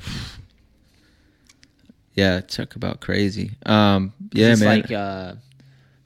[2.15, 3.53] yeah, talk about crazy.
[3.65, 4.81] Um, yeah, man.
[4.81, 5.35] Like, uh,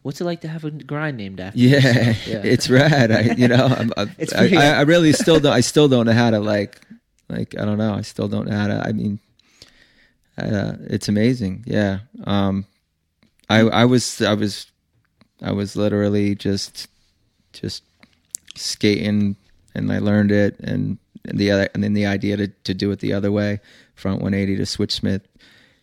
[0.08, 1.58] what's it like to have a grind named after?
[1.58, 2.40] yeah, yeah.
[2.42, 3.12] it's rad.
[3.12, 5.52] I, you know, I'm, I, It's I, I, I really still don't.
[5.52, 6.80] I still don't know how to like,
[7.28, 7.92] like I don't know.
[7.92, 8.82] I still don't know how to.
[8.88, 9.20] I mean,
[10.38, 11.62] uh, it's amazing.
[11.66, 11.98] Yeah.
[12.24, 12.64] Um,
[13.50, 14.72] I I was I was
[15.42, 16.88] I was literally just
[17.52, 17.82] just
[18.56, 19.36] skating,
[19.74, 22.90] and I learned it, and, and the other, and then the idea to to do
[22.92, 23.60] it the other way,
[23.94, 25.28] front 180 to switch smith,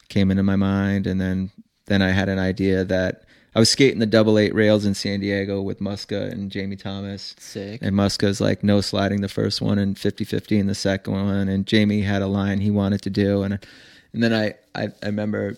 [0.09, 1.51] came into my mind, and then
[1.85, 3.21] then I had an idea that.
[3.55, 7.35] I was skating the double eight rails in San Diego with Muska and Jamie Thomas.
[7.39, 7.79] Sick.
[7.81, 11.47] And Muska's like no sliding the first one and 50-50 in the second one.
[11.47, 13.43] And Jamie had a line he wanted to do.
[13.43, 13.59] And
[14.11, 15.57] and then I, I, I remember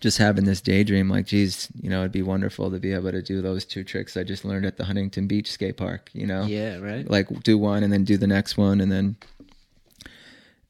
[0.00, 3.22] just having this daydream like, geez, you know, it'd be wonderful to be able to
[3.22, 6.44] do those two tricks I just learned at the Huntington Beach skate park, you know?
[6.44, 7.08] Yeah, right.
[7.08, 9.16] Like do one and then do the next one and then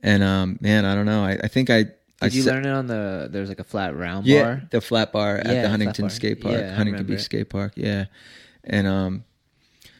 [0.02, 1.24] and um man, I don't know.
[1.24, 1.86] I, I think I
[2.24, 3.28] I Did you se- learn it on the?
[3.30, 4.62] There's like a flat round yeah, bar.
[4.70, 6.10] the flat bar at Yeah, the flat Huntington bar.
[6.10, 7.24] Skate Park, Yeah, I Huntington remember Beach it.
[7.24, 7.72] Skate Park.
[7.76, 8.04] Yeah,
[8.64, 9.24] and um,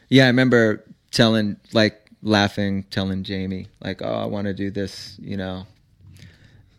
[0.09, 5.17] yeah, I remember telling like laughing, telling Jamie like, "Oh, I want to do this,"
[5.21, 5.67] you know,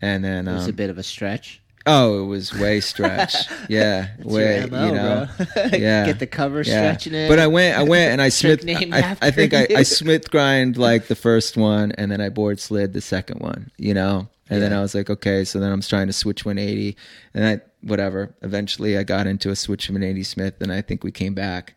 [0.02, 1.60] and then It was a um, bit of a stretch.
[1.86, 3.34] oh, it was way stretch.
[3.68, 5.28] yeah, It's way, your MO, you know.
[5.36, 5.46] bro.
[5.78, 6.06] Yeah.
[6.06, 7.28] Get the cover stretching it.
[7.28, 8.64] but I went, I went, and I Trick smith.
[8.64, 9.76] named I, I after think I, you.
[9.76, 13.70] I smith grind like the first one, and then I board slid the second one.
[13.78, 16.96] You know, and then I was like, okay, so then I'm trying to switch 180,
[17.34, 18.34] and I whatever.
[18.42, 21.74] Eventually, I got into a switch 180 Smith, and I think we came back,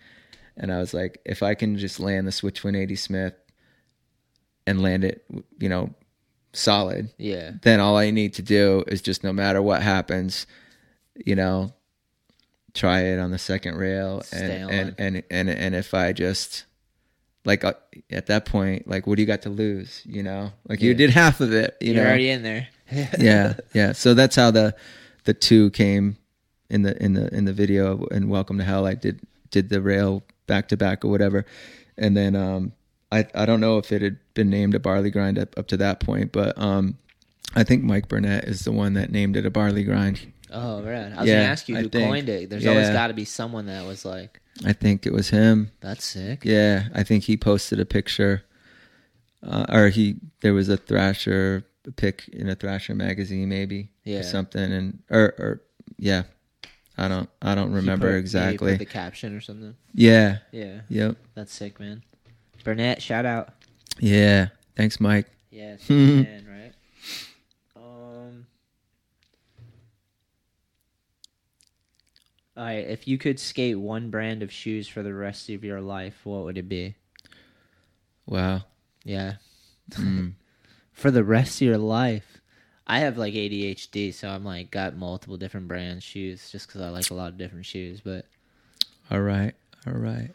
[0.55, 3.33] and I was like, if I can just land the switch 180 Smith
[4.67, 5.25] and land it,
[5.59, 5.93] you know,
[6.53, 10.45] solid, yeah, then all I need to do is just no matter what happens,
[11.15, 11.73] you know,
[12.73, 14.21] try it on the second rail.
[14.21, 14.71] Stay and on.
[14.71, 16.65] and, and and and if I just
[17.45, 17.73] like uh,
[18.11, 20.01] at that point, like what do you got to lose?
[20.05, 21.77] You know, like you did half of it.
[21.81, 22.67] You you're know, already in there.
[23.19, 23.91] yeah, yeah.
[23.93, 24.75] So that's how the
[25.25, 26.17] the two came
[26.69, 28.85] in the in the in the video and Welcome to Hell.
[28.85, 29.21] I did
[29.51, 31.45] did the rail back to back or whatever,
[31.97, 32.73] and then um
[33.11, 35.77] I I don't know if it had been named a barley grind up, up to
[35.77, 36.97] that point, but um
[37.55, 40.31] I think Mike Burnett is the one that named it a barley grind.
[40.51, 41.11] Oh, right.
[41.13, 42.49] I was Yeah, gonna ask you who coined it.
[42.49, 45.71] There's always got to be someone that was like, I think it was him.
[45.81, 48.43] "That's sick." Yeah, I think he posted a picture,
[49.43, 51.63] uh, or he there was a Thrasher
[51.95, 54.19] pic in a Thrasher magazine, maybe, Yeah.
[54.19, 55.61] or something, and or or
[55.97, 56.23] yeah,
[56.97, 58.75] I don't I don't remember put- exactly.
[58.75, 59.75] the caption or something.
[59.93, 62.03] yeah, Yeah, yep, that's sick, man.
[62.63, 63.53] Burnett, shout out.
[63.99, 64.49] yeah.
[64.75, 65.27] Thanks, Mike.
[65.51, 66.73] Yeah, man, right?
[72.59, 75.79] All right, if you could skate one brand of shoes for the rest of your
[75.79, 76.95] life, what would it be?
[78.25, 78.63] Wow.
[79.05, 79.35] Yeah,
[79.91, 80.33] Mm.
[80.91, 82.41] for the rest of your life.
[82.85, 86.89] I have like ADHD, so I'm like got multiple different brands shoes just because I
[86.89, 88.01] like a lot of different shoes.
[88.01, 88.25] But
[89.09, 89.53] All right,
[89.87, 90.31] all right.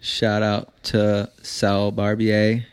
[0.00, 2.64] Shout out to Sal Barbier.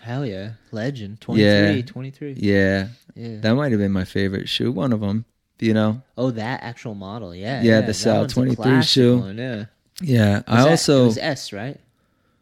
[0.00, 1.44] hell yeah, legend 23,
[1.76, 1.82] Yeah.
[1.82, 2.32] 23.
[2.32, 3.36] Yeah, Yeah.
[3.42, 4.72] that might have been my favorite shoe.
[4.72, 5.24] One of them,
[5.58, 6.02] you know.
[6.18, 7.62] oh, that actual model, yeah.
[7.62, 9.18] Yeah, the Sal 23 shoe.
[9.18, 9.64] one, yeah.
[10.00, 11.80] Yeah, Was I that- also it was S, right?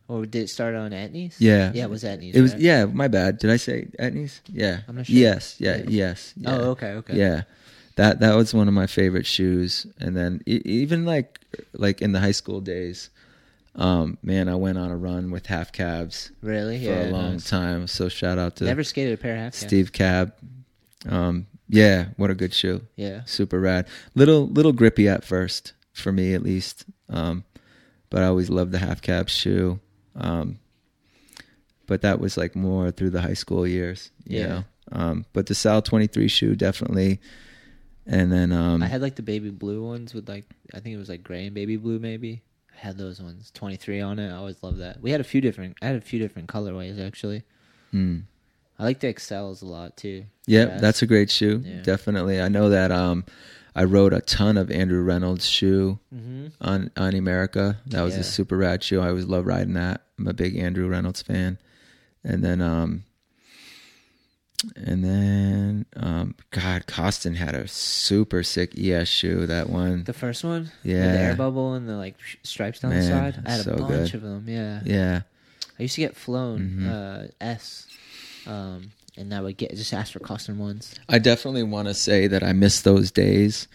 [0.06, 1.36] Or did it start on Etnies?
[1.38, 1.72] Yeah.
[1.74, 2.34] yeah, it was Etnies.
[2.34, 2.60] It was right?
[2.60, 2.84] yeah.
[2.84, 3.38] My bad.
[3.38, 4.40] Did I say Etnies?
[4.52, 4.80] Yeah.
[4.86, 5.16] I'm not sure.
[5.16, 5.56] Yes.
[5.58, 5.76] Yeah.
[5.78, 5.84] Yeah.
[5.88, 6.34] Yes.
[6.36, 6.50] Yeah.
[6.56, 7.16] Oh, okay, okay.
[7.16, 7.42] Yeah.
[7.96, 9.86] That that was one of my favorite shoes.
[9.98, 11.40] And then even like
[11.72, 13.08] like in the high school days,
[13.76, 16.78] um, man, I went on a run with half cabs really?
[16.78, 17.48] for yeah, a long nice.
[17.48, 17.86] time.
[17.86, 19.54] So shout out to Never skated a pair of half.
[19.54, 20.34] Steve Cab.
[21.08, 22.82] Um, yeah, what a good shoe.
[22.96, 23.86] Yeah, Super rad.
[24.14, 26.84] Little little grippy at first for me at least.
[27.08, 27.44] Um,
[28.10, 29.80] but I always loved the half cab shoe.
[30.16, 30.58] Um,
[31.86, 34.46] but that was like more through the high school years, you Yeah.
[34.46, 34.64] know.
[34.92, 37.20] Um, but the Sal 23 shoe definitely.
[38.06, 40.98] And then um I had like the baby blue ones with like I think it
[40.98, 42.42] was like gray and baby blue maybe.
[42.74, 44.30] I had those ones, twenty three on it.
[44.30, 45.00] I always loved that.
[45.00, 45.76] We had a few different.
[45.80, 47.44] I had a few different colorways actually.
[47.92, 48.20] hmm.
[48.78, 50.24] I like the Excels a lot too.
[50.46, 51.62] Yeah, that's a great shoe.
[51.64, 51.82] Yeah.
[51.82, 52.40] Definitely.
[52.40, 53.24] I know that um
[53.76, 56.46] I rode a ton of Andrew Reynolds shoe Mm-hmm.
[56.60, 57.78] on on America.
[57.86, 58.20] That was Yeah.
[58.20, 59.00] a super rad shoe.
[59.00, 60.02] I always love riding that.
[60.18, 61.58] I'm a big Andrew Reynolds fan.
[62.24, 63.04] And then um
[64.76, 69.46] and then um, God, Koston had a super sick ES shoe.
[69.46, 71.04] That one, The first one, Yeah.
[71.04, 73.42] with the air bubble and the like stripes down the side.
[73.44, 74.14] I had a bunch good.
[74.14, 74.44] of them.
[74.48, 74.80] Yeah.
[74.84, 75.22] yeah,
[75.78, 76.88] I used to get flown Mhm.
[76.88, 77.86] uh, S,
[78.46, 80.94] um, and that would get just ask for custom ones.
[81.08, 83.68] I definitely want to say that I miss those days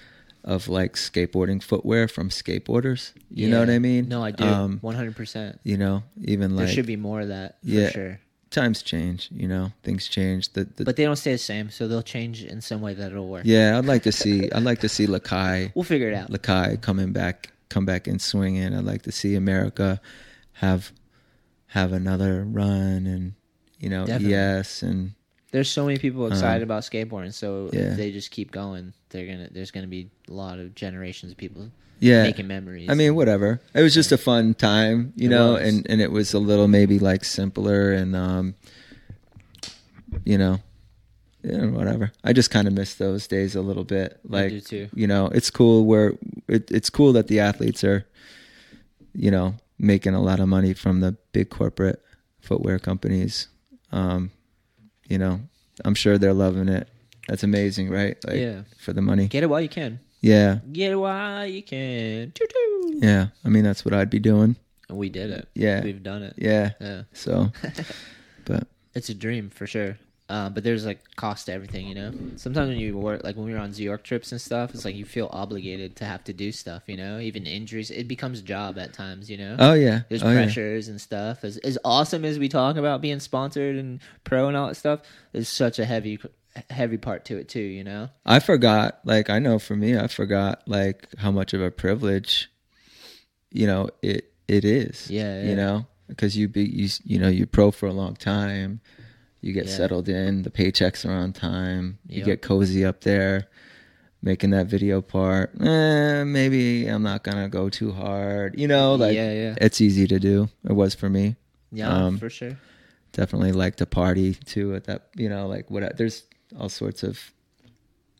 [0.43, 3.11] of like skateboarding footwear from skateboarders.
[3.29, 4.07] You know what I mean?
[4.07, 4.43] No, I do.
[4.43, 5.59] Um, One hundred percent.
[5.63, 7.89] you know, even like There should be more of that for Yeah.
[7.89, 8.19] sure.
[8.49, 9.29] times change.
[9.31, 10.53] You know, things change.
[10.53, 13.11] The, the But they don't stay the same, so they'll change in some way that
[13.11, 13.43] it'll work.
[13.45, 14.49] yeah, I'd like to see.
[14.51, 16.31] I'd like to see Lakai We'll figure it out.
[16.31, 18.73] Lakai coming back, come back and swinging.
[18.73, 19.99] I'd like to see America
[20.53, 20.91] have
[21.67, 23.33] have another run, and
[23.79, 24.35] you know, Definitely.
[24.35, 25.13] ES and
[25.51, 27.91] There's so many people excited Um, about skateboarding, so yeah.
[27.91, 29.49] if they just keep going, they're gonna.
[29.51, 32.23] There's gonna be a lot of generations of people yeah.
[32.23, 32.89] making memories.
[32.89, 33.59] I mean, whatever.
[33.73, 35.67] It was just a fun time, you It know, was.
[35.67, 38.55] and and it was a little maybe like simpler and um,
[40.25, 40.59] you know,
[41.43, 42.11] yeah, whatever.
[42.23, 44.19] I just kind of miss those days a little bit.
[44.23, 44.87] Like, do too.
[44.93, 46.13] you know, it's cool where
[46.47, 48.05] it, it's cool that the athletes are,
[49.13, 52.01] you know, making a lot of money from the big corporate
[52.39, 53.47] footwear companies.
[53.91, 54.31] Um,
[55.07, 55.41] you know,
[55.85, 56.87] I'm sure they're loving it.
[57.27, 58.17] That's amazing, right?
[58.25, 58.61] Like Yeah.
[58.79, 59.27] for the money.
[59.27, 59.99] Get it while you can.
[60.21, 60.59] Yeah.
[60.71, 62.33] Get it while you can.
[62.93, 63.27] Yeah.
[63.45, 64.55] I mean, that's what I'd be doing.
[64.89, 65.47] And we did it.
[65.53, 65.83] Yeah.
[65.83, 66.33] We've done it.
[66.37, 66.71] Yeah.
[66.81, 67.03] Yeah.
[67.13, 67.51] So,
[68.45, 69.97] but It's a dream for sure.
[70.29, 72.13] Uh, but there's like cost to everything, you know.
[72.35, 74.85] Sometimes when you work, like when we were on New York trips and stuff, it's
[74.85, 77.19] like you feel obligated to have to do stuff, you know.
[77.19, 79.55] Even injuries, it becomes a job at times, you know.
[79.57, 80.43] oh yeah, There's oh, yeah.
[80.43, 81.43] pressures and stuff.
[81.43, 85.01] As as awesome as we talk about being sponsored and pro and all that stuff,
[85.31, 86.19] there's such a heavy
[86.69, 88.09] heavy part to it too, you know.
[88.23, 88.99] I forgot.
[89.05, 92.51] Like I know for me, I forgot like how much of a privilege,
[93.51, 95.09] you know, it it is.
[95.09, 95.49] Yeah, yeah.
[95.49, 98.81] You know, because you be you you know you pro for a long time,
[99.41, 99.75] you get Yeah.
[99.77, 103.47] settled in, the paychecks are on time, you get cozy up there.
[104.21, 108.59] Making that video part, eh, maybe I'm not gonna go too hard.
[108.59, 110.49] You know, like yeah, yeah, it's easy to do.
[110.65, 111.37] It was for me.
[111.71, 112.57] yeah, um, for sure.
[113.13, 116.23] definitely like to party too at that you know like what there's
[116.59, 117.31] all sorts of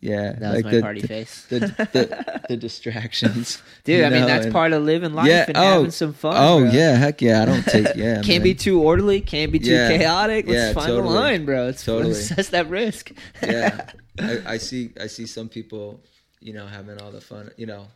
[0.01, 4.03] yeah That was my the, party the, face, the, the, the distractions dude.
[4.05, 6.35] I mean, that's and- part of living life Yeah, and oh, having some fun.
[6.37, 6.71] oh bro.
[6.71, 9.19] yeah heck yeah i don't take yeah Can't be too orderly.
[9.21, 9.89] Can't be too Yeah.
[9.97, 10.47] chaotic.
[10.47, 11.13] Let's Yeah, find totally.
[11.13, 11.67] the line, bro.
[11.67, 12.13] It's Totally.
[12.13, 13.11] Let's assess that risk.
[13.43, 13.89] yeah
[14.19, 15.99] I, I see i see some people
[16.41, 17.87] you know having all the fun you know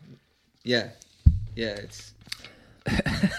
[0.63, 0.89] yeah
[1.55, 2.13] yeah it's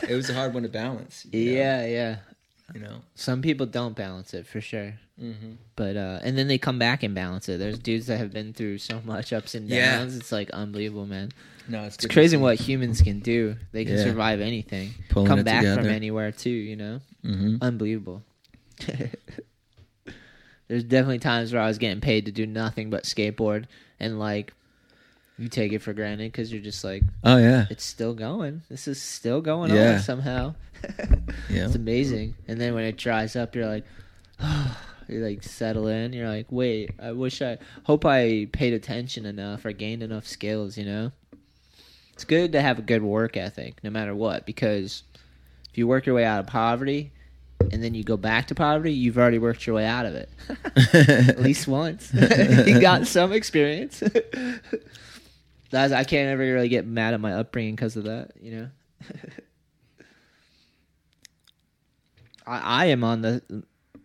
[0.09, 2.17] it was a hard one to balance you know, yeah, yeah.
[2.73, 4.95] You know Some people don't balance it for sure.
[5.21, 5.53] mm-hmm.
[5.77, 7.59] But uh and then they come back and balance it.
[7.59, 9.99] There's dudes that have been through so much ups and Yeah.
[9.99, 10.17] downs.
[10.17, 11.31] It's like unbelievable, man.
[11.69, 13.57] no it's, It's crazy what humans can do.
[13.73, 14.03] They can Yeah.
[14.05, 14.95] survive anything.
[15.11, 17.01] Pulling come it back from anywhere too, you know?
[17.25, 17.61] Mhm.
[17.61, 18.23] Unbelievable.
[20.69, 23.67] There's definitely times where I was getting paid to do nothing but skateboard
[24.01, 24.53] and like
[25.39, 28.63] you take it for granted because you're just like oh yeah it's still going.
[28.69, 29.95] This is still going Yeah.
[29.95, 30.55] on somehow.
[31.51, 32.35] yeah It's amazing.
[32.47, 33.85] And then when it dries up, you're like,
[35.09, 36.13] you like settle in.
[36.13, 40.77] You're like, wait, I wish I hope I paid attention enough or gained enough skills.
[40.79, 41.13] You know,
[42.13, 45.03] it's good to have a good work ethic, no matter what, because
[45.71, 47.11] if you work your way out of poverty
[47.73, 50.29] and then you go back to poverty, you've already worked your way out of it.
[51.29, 52.13] At least once,
[52.67, 54.03] you got some experience.
[55.71, 58.33] That's, I can't ever really get mad at my upbringing because of that.
[58.41, 58.69] You know.
[62.47, 63.65] I, I am on the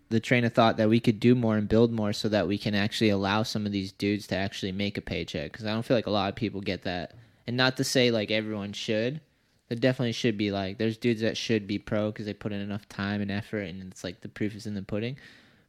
[0.09, 2.57] the train of thought that we could do more and build more so that we
[2.57, 5.83] can actually allow some of these dudes to actually make a paycheck because I don't
[5.83, 7.13] feel like a lot of people get that.
[7.45, 9.21] And not to say like everyone should.
[9.67, 12.59] There definitely should be like there's dudes that should be pro because they put in
[12.59, 15.17] enough time and effort and it's like the proof is in the pudding.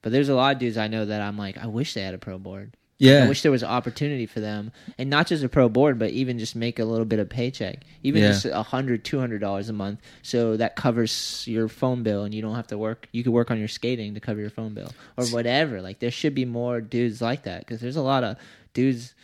[0.01, 2.15] But there's a lot of dudes I know that I'm like I wish they had
[2.15, 2.75] a pro board.
[3.01, 6.11] Yeah I wish there was opportunity for them, and not just a pro board, but
[6.11, 8.29] even just make a little bit of paycheck, even Yeah.
[8.33, 12.35] just a hundred, two hundred dollars a month, so that covers your phone bill, and
[12.35, 13.09] you don't have to work.
[13.12, 15.81] You could work on your skating to cover your phone bill or whatever.
[15.83, 18.37] Like there should be more dudes like that because there's a lot of
[18.75, 19.15] dudes.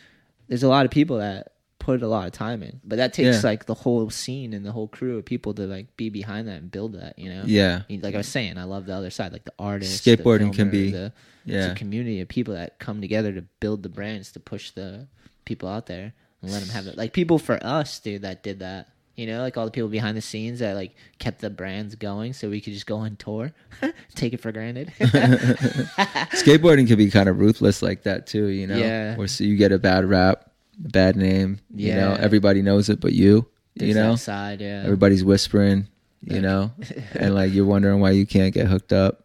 [0.47, 1.51] There's a lot of people that
[1.87, 3.49] put a lot of time in, but that takes Yeah.
[3.49, 6.57] like the whole scene and the whole crew of people to like be behind that
[6.61, 7.17] and build that.
[7.17, 7.43] You know.
[7.45, 10.03] yeah Like I was saying, I love the other side, like the artist.
[10.03, 11.05] the Skateboarding can be- the,
[11.45, 14.71] it's yeah a community of people that come together to build the brands to push
[14.71, 15.07] the
[15.45, 16.97] people out there and let them have it.
[16.97, 18.89] Like people for us, dude, that did that.
[19.15, 22.33] You know, like all the people behind the scenes that like kept the brands going,
[22.33, 23.51] so we could just go on tour,
[24.15, 24.91] take it for granted.
[24.99, 29.15] skateboarding can be kind of ruthless like that too you know Yeah.
[29.15, 30.46] where so you get a bad rap
[30.77, 34.81] bad name you know everybody knows it but you you know side, yeah.
[34.85, 35.87] everybody's whispering
[36.23, 36.41] you Yeah.
[36.41, 36.71] know
[37.13, 39.23] and like you're wondering why you can't get hooked up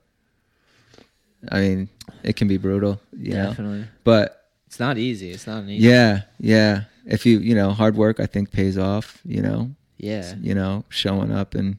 [1.50, 1.88] I mean,
[2.22, 3.46] it can be brutal, you know.
[3.48, 3.84] Definitely.
[4.04, 5.30] But It's not easy.
[5.32, 5.88] It's not an easy.
[5.88, 6.84] yeah, yeah.
[7.04, 9.20] If you you know hard work, I think pays off.
[9.24, 10.34] You know, Yeah.
[10.40, 11.78] you know, showing up and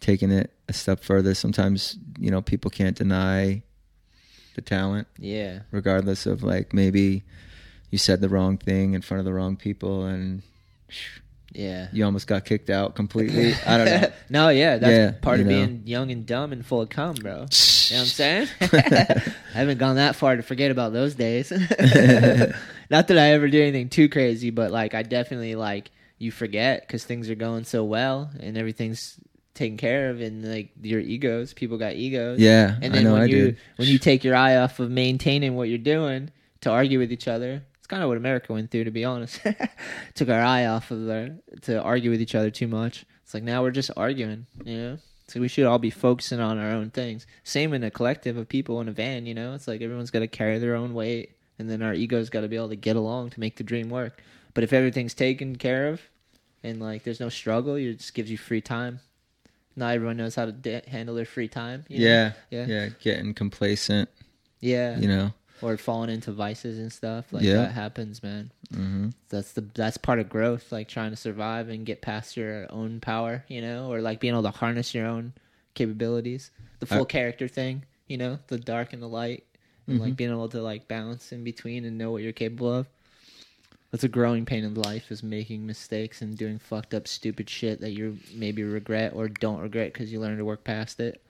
[0.00, 1.34] taking it a step further.
[1.34, 3.62] Sometimes you know people can't deny
[4.54, 5.62] the talent, Yeah.
[5.72, 7.24] regardless of like maybe
[7.94, 10.42] you said the wrong thing in front of the wrong people and
[11.52, 11.86] Yeah.
[11.92, 13.54] you almost got kicked out completely.
[13.64, 14.08] I don't know.
[14.30, 15.50] no, yeah, that's Yeah, part of know.
[15.52, 17.30] being young and dumb and full of cum, bro.
[17.32, 18.48] You know what I'm saying?
[18.60, 21.52] I haven't gone that far to forget about those days.
[21.52, 26.80] Not that I ever do anything too crazy, but like I definitely like you forget
[26.80, 29.20] because things are going so well and everything's
[29.54, 32.40] taken care of, and like your egos, people got egos.
[32.40, 34.90] Yeah, and I then know when I you when you take your eye off of
[34.90, 36.32] maintaining what you're doing
[36.62, 39.40] to argue with each other, it's kind of what America went through, to be honest.
[40.14, 43.04] Took our eye off of the to argue with each other too much.
[43.22, 44.98] It's like now we're just arguing, you know.
[45.28, 47.26] So we should all be focusing on our own things.
[47.42, 49.52] Same in a collective of people in a van, you know.
[49.52, 52.48] It's like everyone's got to carry their own weight, and then our egos got to
[52.48, 54.22] be able to get along to make the dream work.
[54.54, 56.00] But if everything's taken care of,
[56.62, 59.00] and like there's no struggle, it just gives you free time.
[59.76, 61.84] Not everyone knows how to de- handle their free time.
[61.88, 62.04] you know?
[62.06, 62.66] Yeah, Yeah.
[62.66, 64.08] yeah, getting complacent.
[64.60, 65.32] yeah, You know.
[65.64, 67.54] Or falling into vices and stuff like Yeah.
[67.56, 68.50] that happens man.
[68.72, 72.66] Hmm that's the that's part of growth like trying to survive and get past your
[72.70, 75.32] own power you know or like being able to harness your own
[75.74, 76.50] capabilities.
[76.80, 79.44] The full I- character thing you know the dark and the light
[79.86, 80.16] and like Mhm.
[80.16, 82.86] being able to like balance in between and know what you're capable of.
[83.90, 87.80] That's a growing pain in life is making mistakes and doing fucked up stupid shit
[87.80, 91.22] that you maybe regret or don't regret because you learn to work past it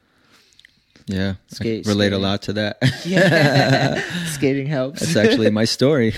[1.07, 2.19] Yeah, Skate- relate skating.
[2.19, 2.79] a lot to that.
[3.05, 6.15] yeah skating helps That's actually my story.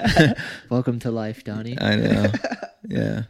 [0.70, 2.26] welcome to life Donny I know.
[2.86, 3.22] Yeah.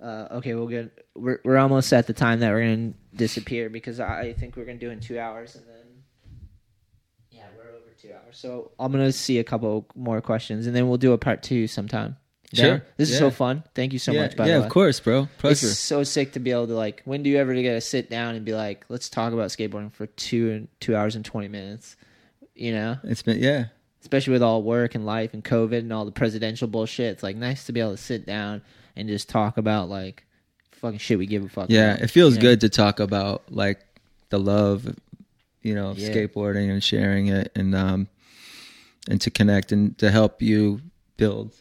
[0.00, 1.06] Uh, okay, we'll get.
[1.14, 4.78] We're we're almost at the time that we're gonna disappear because I think we're gonna
[4.78, 5.76] do it in two hours and then.
[7.30, 10.88] Yeah, we're over two hours, so I'm gonna see a couple more questions and then
[10.88, 12.16] we'll do a part two sometime.
[12.54, 12.84] Sure.
[12.96, 13.20] This is Yeah.
[13.20, 13.64] so fun.
[13.74, 14.36] Thank you so yeah, much.
[14.36, 14.66] By yeah, the way.
[14.66, 15.28] of course, bro.
[15.38, 15.66] Pleasure.
[15.68, 17.02] It's so sick to be able to like.
[17.04, 19.92] When do you ever get to sit down and be like, let's talk about skateboarding
[19.92, 21.96] for two and two hours and twenty minutes?
[22.54, 23.66] You know, It's been yeah.
[24.02, 27.06] especially with all work and life and COVID and all the presidential bullshit.
[27.12, 28.60] It's like nice to be able to sit down
[28.96, 30.24] and just talk about like
[30.72, 31.70] fucking shit we give a fuck.
[31.70, 32.42] Yeah, about, it feels you know?
[32.50, 33.80] good to talk about like
[34.28, 34.94] the love,
[35.62, 36.10] you know, Yeah.
[36.10, 38.08] skateboarding and sharing it and um
[39.08, 40.80] and to connect and to help you
[41.16, 41.54] build,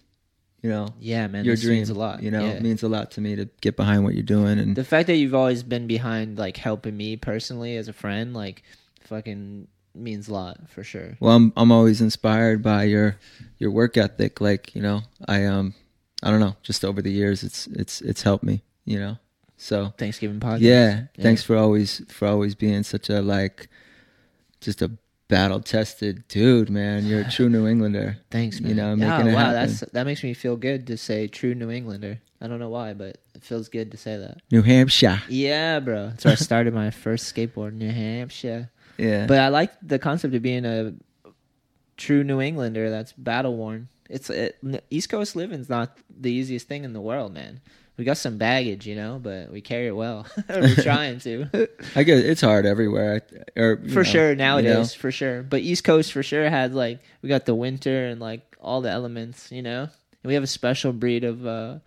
[0.62, 1.78] you know, Yeah, man, your this dream.
[1.78, 2.22] means a lot.
[2.24, 2.52] You know, Yeah.
[2.52, 5.08] it means a lot to me to get behind what you're doing and the fact
[5.08, 8.64] that you've always been behind like helping me personally as a friend, like
[9.02, 11.18] fucking means a lot for sure.
[11.20, 13.18] well, I'm I'm always inspired by your
[13.58, 14.40] your work ethic.
[14.40, 15.74] Like you know, I um
[16.24, 18.64] I don't know, just over the years, it's it's it's helped me.
[18.86, 19.18] You know,
[19.58, 20.62] so Thanksgiving podcast.
[20.62, 23.68] yeah, thanks for always for always being such a like
[24.62, 24.92] just a
[25.32, 27.06] battle tested dude, man.
[27.06, 28.18] You're a true New Englander.
[28.30, 28.70] Thanks, man.
[28.70, 31.72] You know, making it wow, that's that makes me feel good to say true New
[31.72, 32.20] Englander.
[32.42, 34.42] I don't know why, but it feels good to say that.
[34.52, 35.22] New Hampshire.
[35.30, 36.10] Yeah, bro.
[36.10, 38.70] That's where I started my first skateboard, New Hampshire.
[38.98, 39.26] Yeah.
[39.26, 40.94] But I like the concept of being a
[41.96, 43.88] true New Englander that's battle worn.
[44.10, 47.62] It's it, East Coast living's not the easiest thing in the world, man.
[48.02, 50.26] We got some baggage, you know, but we carry it well.
[50.50, 53.22] We're trying to, I guess it's hard everywhere.
[53.56, 55.00] Or for know, sure you nowadays, know.
[55.00, 55.44] for sure.
[55.44, 58.90] But East Coast for sure had like we got the winter and like all the
[58.90, 59.82] elements, you know.
[59.84, 59.90] And
[60.24, 61.78] we have a special breed of uh,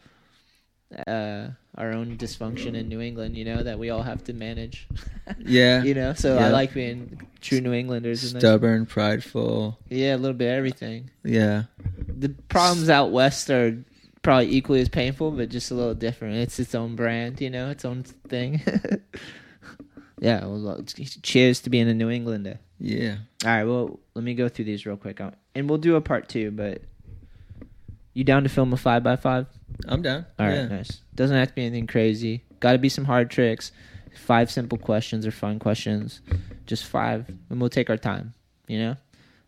[1.04, 4.86] uh, our own dysfunction in New England, you know, that we all have to manage.
[5.38, 5.82] Yeah.
[5.82, 8.20] you know, so I like being true New Englanders.
[8.20, 9.78] Stubborn, prideful.
[9.88, 11.10] yeah, a little bit of everything.
[11.24, 11.62] Yeah.
[12.06, 13.82] The problems out west are
[14.24, 16.34] probably equally as painful, but just a little different.
[16.36, 18.60] It's its own brand, you know, its own thing.
[20.18, 20.44] yeah.
[20.44, 20.82] Well,
[21.22, 22.58] cheers to being a New Englander.
[22.80, 23.18] Yeah.
[23.44, 23.64] All right.
[23.64, 26.50] Well, let me go through these real quick, Uh, and we'll do a part two.
[26.50, 26.82] But
[28.14, 29.46] you down to film a five by five?
[29.86, 30.26] I'm down.
[30.38, 30.66] All right, yeah.
[30.66, 31.02] nice.
[31.14, 32.42] Doesn't have to be anything crazy.
[32.60, 33.70] Got to be some hard tricks.
[34.16, 36.20] Five simple questions or fun questions.
[36.66, 38.32] Just five, and we'll take our time.
[38.68, 38.96] You know,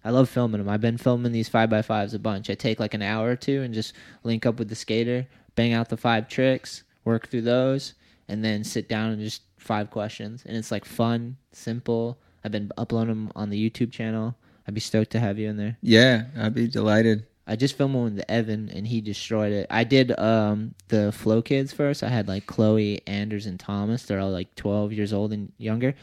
[0.06, 0.68] I love filming them.
[0.68, 2.48] I've been filming these five by fives a bunch.
[2.48, 5.26] I take like an hour or two and just link up with the skater,
[5.56, 7.94] bang out the five tricks, work through those,
[8.28, 10.44] and then sit down and just five questions.
[10.46, 12.18] And it's like fun, simple.
[12.44, 14.36] I've been uploading them on the YouTube channel.
[14.68, 15.76] I'd be stoked to have you in there.
[15.82, 16.26] Yeah.
[16.38, 17.26] I'd be delighted.
[17.48, 19.66] I just filmed one with Evan and he destroyed it.
[19.70, 22.04] I did um the Flow Kids first.
[22.04, 24.04] I had like Chloe, Anders, and Thomas.
[24.04, 25.96] They're all like twelve years old and younger,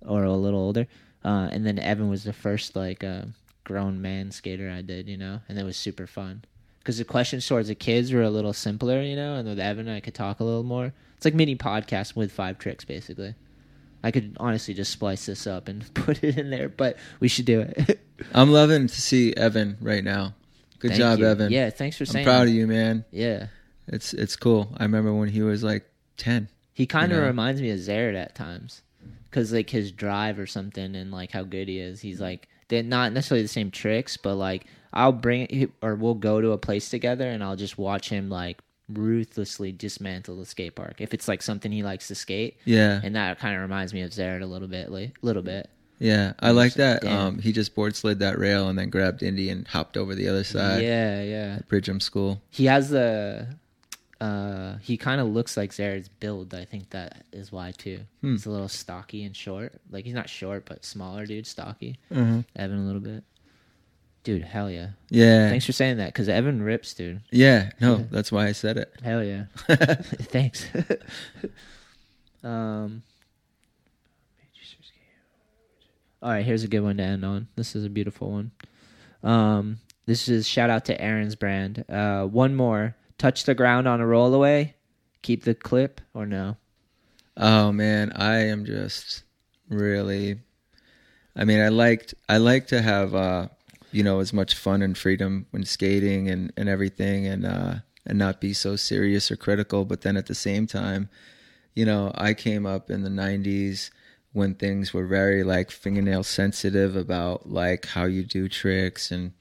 [0.00, 0.88] or a little older.
[1.26, 3.22] Uh, and then Evan was the first like uh,
[3.64, 6.44] grown man skater I did, you know, and it was super fun
[6.78, 9.88] because the questions towards the kids were a little simpler, you know, and with Evan
[9.88, 10.92] I could talk a little more.
[11.16, 13.34] It's like mini podcast with five tricks basically.
[14.04, 17.44] I could honestly just splice this up and put it in there, but we should
[17.46, 17.98] do it.
[18.32, 20.34] I'm loving to see Evan right now.
[20.78, 21.26] Good Thank job, you.
[21.26, 21.50] Evan.
[21.50, 22.24] Yeah, thanks for saying.
[22.24, 22.50] I'm proud that.
[22.50, 23.04] of you, man.
[23.10, 23.48] Yeah,
[23.88, 24.68] It's it's cool.
[24.76, 26.48] I remember when he was like ten.
[26.72, 27.26] he kind of know?
[27.26, 28.82] reminds me of Zered at times,
[29.30, 32.00] because like his drive or something, and like how good he is.
[32.00, 36.40] He's like they're not necessarily the same tricks, but like I'll bring or we'll go
[36.40, 41.00] to a place together, and I'll just watch him like ruthlessly dismantle the skate park
[41.00, 42.56] if it's like something he likes to skate.
[42.64, 45.68] Yeah, and that kind of reminds me of Zered a little bit, like little bit.
[45.98, 46.34] yeah.
[46.40, 47.02] I like that.
[47.02, 47.18] Damn.
[47.18, 50.28] Um, he just board slid that rail and then grabbed Indy and hopped over the
[50.28, 50.82] other side.
[50.82, 51.58] yeah, yeah.
[51.68, 52.42] Bridgem School.
[52.50, 53.48] He has the.
[54.20, 56.54] Uh, he kind of looks like Zered's build.
[56.54, 58.00] I think that is why too.
[58.22, 58.32] Hmm.
[58.32, 59.74] He's a little stocky and short.
[59.90, 61.46] Like he's not short, but smaller, dude.
[61.46, 61.98] Stocky.
[62.10, 62.42] Uh-huh.
[62.56, 63.24] Evan a little bit.
[64.24, 64.88] Dude, hell yeah.
[65.08, 67.20] Yeah, Thanks for saying that, because Evan rips, dude.
[67.30, 67.70] yeah.
[67.80, 68.04] No, Yeah.
[68.10, 68.92] that's why I said it.
[69.04, 69.44] Hell yeah.
[69.68, 70.66] Thanks.
[72.42, 73.02] um.
[76.22, 77.46] All right, here's a good one to end on.
[77.56, 78.50] This is a beautiful one.
[79.22, 81.84] Um, this is shout out to Aaron's brand.
[81.88, 82.96] Uh, one more.
[83.18, 84.74] Touch the ground on a rollaway.
[85.22, 86.56] Keep the clip or no?
[87.36, 89.24] Oh man, I am just
[89.68, 90.38] really
[91.34, 93.48] I mean, I liked I like to have uh
[93.92, 97.74] you know as much fun and freedom when skating and and everything and uh
[98.06, 101.08] and not be so serious or critical, but then at the same time,
[101.74, 103.90] you know, I came up in the 90s
[104.32, 109.32] when things were very like fingernail sensitive about like how you do tricks and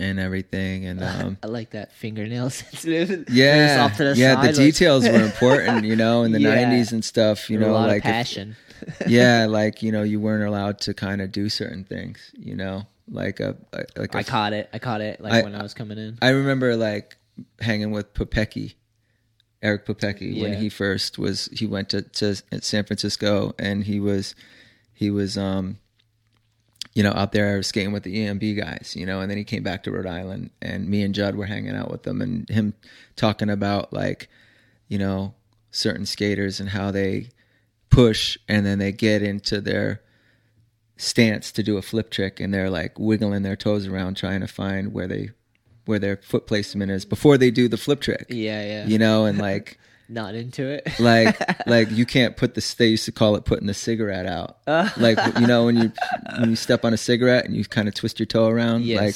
[0.00, 3.10] and everything and um I like that fingernail sensitive.
[3.30, 4.34] yeah, the yeah.
[4.34, 6.56] side, The like- details were important, you know, in the Yeah.
[6.70, 7.48] '90s and stuff.
[7.50, 8.56] You a know, lot like of if- passion.
[9.06, 12.30] yeah, like you know, you weren't allowed to kind of do certain things.
[12.36, 14.68] You know, like a a- like a I caught it.
[14.72, 16.18] I caught it like I- when I was coming in.
[16.22, 17.16] I remember like
[17.60, 18.74] hanging with Pupecki,
[19.62, 24.34] Eric Pupecki, when he first was he went to, to San Francisco and he was
[24.94, 25.78] he was um
[26.94, 29.38] you know out there I was skating with the EMB guys, you know, and then
[29.38, 32.20] he came back to Rhode Island and me and Judd were hanging out with them
[32.20, 32.74] and him
[33.16, 34.28] talking about like
[34.88, 35.34] you know
[35.70, 37.28] certain skaters and how they
[37.90, 40.00] push and then they get into their
[40.96, 44.46] stance to do a flip trick and they're like wiggling their toes around trying to
[44.46, 45.30] find where they
[45.86, 48.86] where their foot placement is before they do the flip trick Yeah, yeah.
[48.86, 49.78] you know and like
[50.10, 50.88] Not into it.
[51.00, 54.58] like like you can't put the they used to call it putting the cigarette out
[54.96, 55.92] like you know when you
[56.40, 59.00] when you step on a cigarette and you kind of twist your toe around Yes.
[59.00, 59.14] like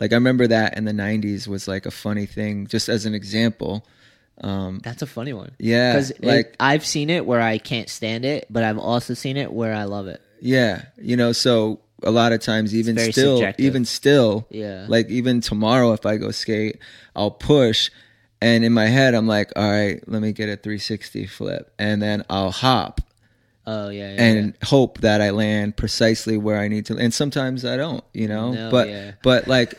[0.00, 3.14] like i remember that in the 90s was like a funny thing just as an
[3.14, 3.84] example
[4.42, 5.50] um That's a funny one.
[5.58, 9.36] yeah Because like I've seen it where I can't stand it, but I've also seen
[9.36, 10.20] it where I love it.
[10.40, 13.64] Yeah, you know, so a lot of times, even still, subjective.
[13.64, 14.84] even still, Yeah.
[14.88, 16.78] like even tomorrow, if I go skate,
[17.16, 17.90] I'll push,
[18.40, 22.00] and in my head, I'm like, all right, let me get a 360 flip, and
[22.02, 23.00] then I'll hop
[23.68, 26.96] Oh yeah, yeah and hope that I land precisely where I need to.
[26.96, 29.12] And sometimes I don't, you know, No, but yeah.
[29.22, 29.74] but like,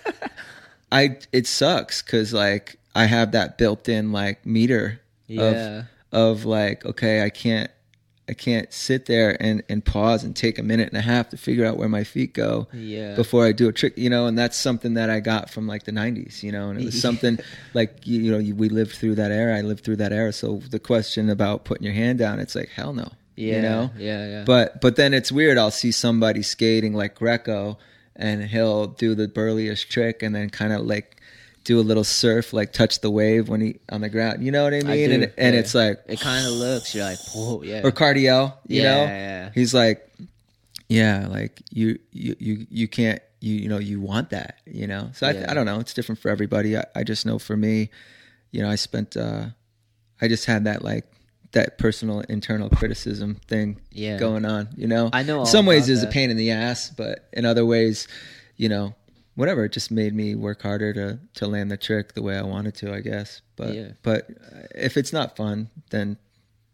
[0.91, 5.83] I it sucks because like I have that built-in like meter Yeah.
[6.11, 7.69] of of like okay i can't
[8.29, 11.37] i can't sit there and and pause and take a minute and a half to
[11.37, 13.15] figure out where my feet go Yeah.
[13.15, 15.83] before i do a trick you know and that's something that i got from like
[15.83, 17.39] the 90s you know and it was something
[17.73, 20.31] like you, you know you, we lived through that era i lived through that era
[20.33, 23.91] so the question about putting your hand down it's like hell no yeah, you know
[23.97, 24.43] yeah, yeah.
[24.45, 27.77] but but then it's weird i'll see somebody skating like greco
[28.15, 31.16] and he'll do the burliest trick and then kind of like
[31.67, 34.63] do a little surf like touch the wave when he on the ground you know
[34.63, 36.95] what i mean I do, and, and it's like it kind of looks.
[36.95, 37.81] You're like, whoa, yeah.
[37.83, 39.49] or Cardiel, you Yeah, know, yeah.
[39.53, 40.09] he's like,
[40.87, 45.09] yeah, like you, you, you, you can't, you, you know, you want that, you know.
[45.13, 45.51] So I, Yeah.
[45.51, 46.77] I don't know, it's different for everybody.
[46.77, 47.89] I, I just know for me,
[48.51, 49.47] you know, I spent, uh,
[50.21, 51.05] I just had that like
[51.51, 54.17] that personal internal criticism thing Yeah.
[54.17, 55.09] going on, you know.
[55.11, 58.07] I know In some ways, is a pain in the ass, but in other ways,
[58.55, 58.95] you know,
[59.37, 59.63] whatever.
[59.65, 62.75] It just made me work harder to to land the trick the way I wanted
[62.75, 63.41] to, I guess.
[63.55, 63.91] But Yeah.
[64.03, 66.17] but uh, if it's not fun, then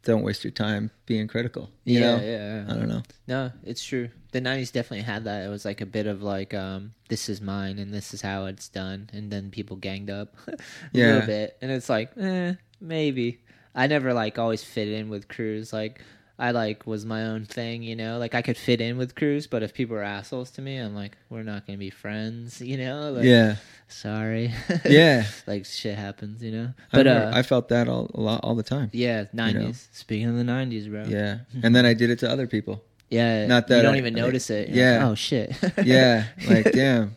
[0.04, 1.70] don't waste your time being critical.
[1.86, 2.18] You yeah, know?
[2.24, 2.66] yeah, yeah.
[2.68, 3.04] I don't know.
[3.28, 4.10] No, it's true.
[4.32, 5.46] The '90s definitely had that.
[5.46, 8.48] It was like a bit of like, um, "This is mine, and this is how
[8.48, 10.58] it's done," and then people ganged up a
[10.92, 11.06] Yeah.
[11.06, 13.40] little bit, and it's like, eh, maybe.
[13.76, 15.72] I never like always fit in with crews.
[15.74, 16.02] Like,
[16.40, 18.18] I like was my own thing, you know.
[18.18, 20.96] Like I could fit in with crews, but if people were assholes to me, I'm
[20.96, 23.12] like, we're not gonna be friends, you know.
[23.12, 24.52] Like, yeah, Sorry.
[24.86, 25.26] yeah.
[25.46, 26.74] like shit happens, you know.
[26.92, 28.90] I, But remember- uh, I felt that all a lot all the time.
[28.94, 29.88] yeah, '90s.
[29.94, 31.04] Speaking of the '90s, bro.
[31.08, 32.84] Yeah, and then I did it to other people.
[33.10, 34.70] Yeah, Not that you don't I- even I- notice it.
[34.70, 34.98] Yeah.
[35.04, 35.56] like, oh shit.
[35.86, 37.16] Yeah, like damn,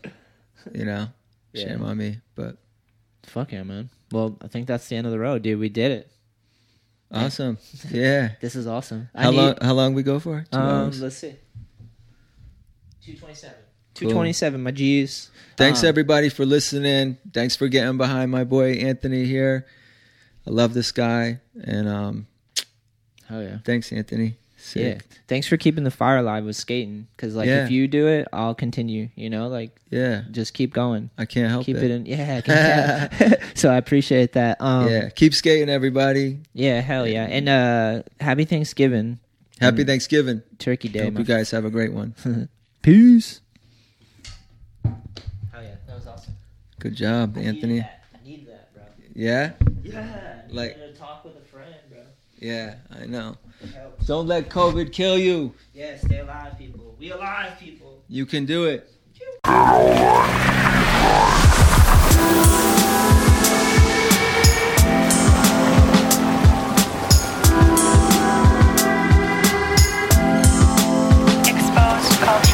[0.75, 1.07] you know,
[1.53, 1.69] Yeah.
[1.69, 2.19] shame on me.
[2.35, 2.57] But
[3.23, 3.89] Fuck yeah, man.
[4.11, 5.59] Well, I think that's the end of the road, dude.
[5.59, 6.11] We did it.
[7.11, 7.57] Awesome.
[7.91, 8.31] Yeah.
[8.41, 9.09] This is awesome.
[9.15, 9.55] I How need- long?
[9.61, 10.45] How long we go for?
[10.51, 11.01] Two Um, hours.
[11.01, 11.35] let's see.
[13.03, 13.55] Two twenty-seven.
[13.93, 14.61] Two twenty-seven.
[14.61, 15.31] My G's.
[15.55, 17.17] Thanks Um, everybody for listening.
[17.33, 19.65] Thanks for getting behind my boy Anthony here.
[20.45, 22.27] I love this guy, and um,
[23.29, 23.57] Oh yeah.
[23.65, 24.37] thanks Anthony.
[24.67, 24.81] Sick.
[25.09, 25.17] Yeah.
[25.29, 27.07] Thanks for keeping the fire alive with skating.
[27.15, 27.63] Because like Yeah.
[27.63, 29.07] if you do it, I'll continue.
[29.15, 30.23] You know, like Yeah.
[30.29, 31.09] just keep going.
[31.17, 31.83] I can't help keep it.
[31.83, 32.05] it in.
[32.05, 33.33] Yeah.
[33.55, 34.57] so I appreciate that.
[34.59, 35.07] Um, yeah.
[35.09, 36.39] Keep skating, everybody.
[36.53, 36.81] Yeah.
[36.81, 37.23] Hell yeah.
[37.27, 39.19] And uh, happy Thanksgiving,
[39.61, 39.85] Happy.
[39.85, 40.41] Thanksgiving.
[40.59, 41.05] Turkey Day.
[41.05, 42.13] Hope you guys have a great one.
[42.81, 43.39] Peace.
[44.85, 44.91] Oh
[45.55, 46.33] yeah, that was awesome.
[46.79, 47.81] Good job, Anthony.
[47.81, 47.89] I
[48.25, 48.83] need that, bro.
[49.15, 49.53] Yeah.
[49.81, 50.41] Yeah.
[50.49, 51.99] Like- to talk with a friend, bro.
[52.39, 52.75] Yeah.
[52.91, 53.37] I know.
[54.05, 55.53] Don't let COVID kill you.
[55.73, 56.95] Yes, stay alive, people.
[56.99, 58.01] We alive, people.
[58.07, 58.89] You can do it.
[71.45, 72.46] Exposed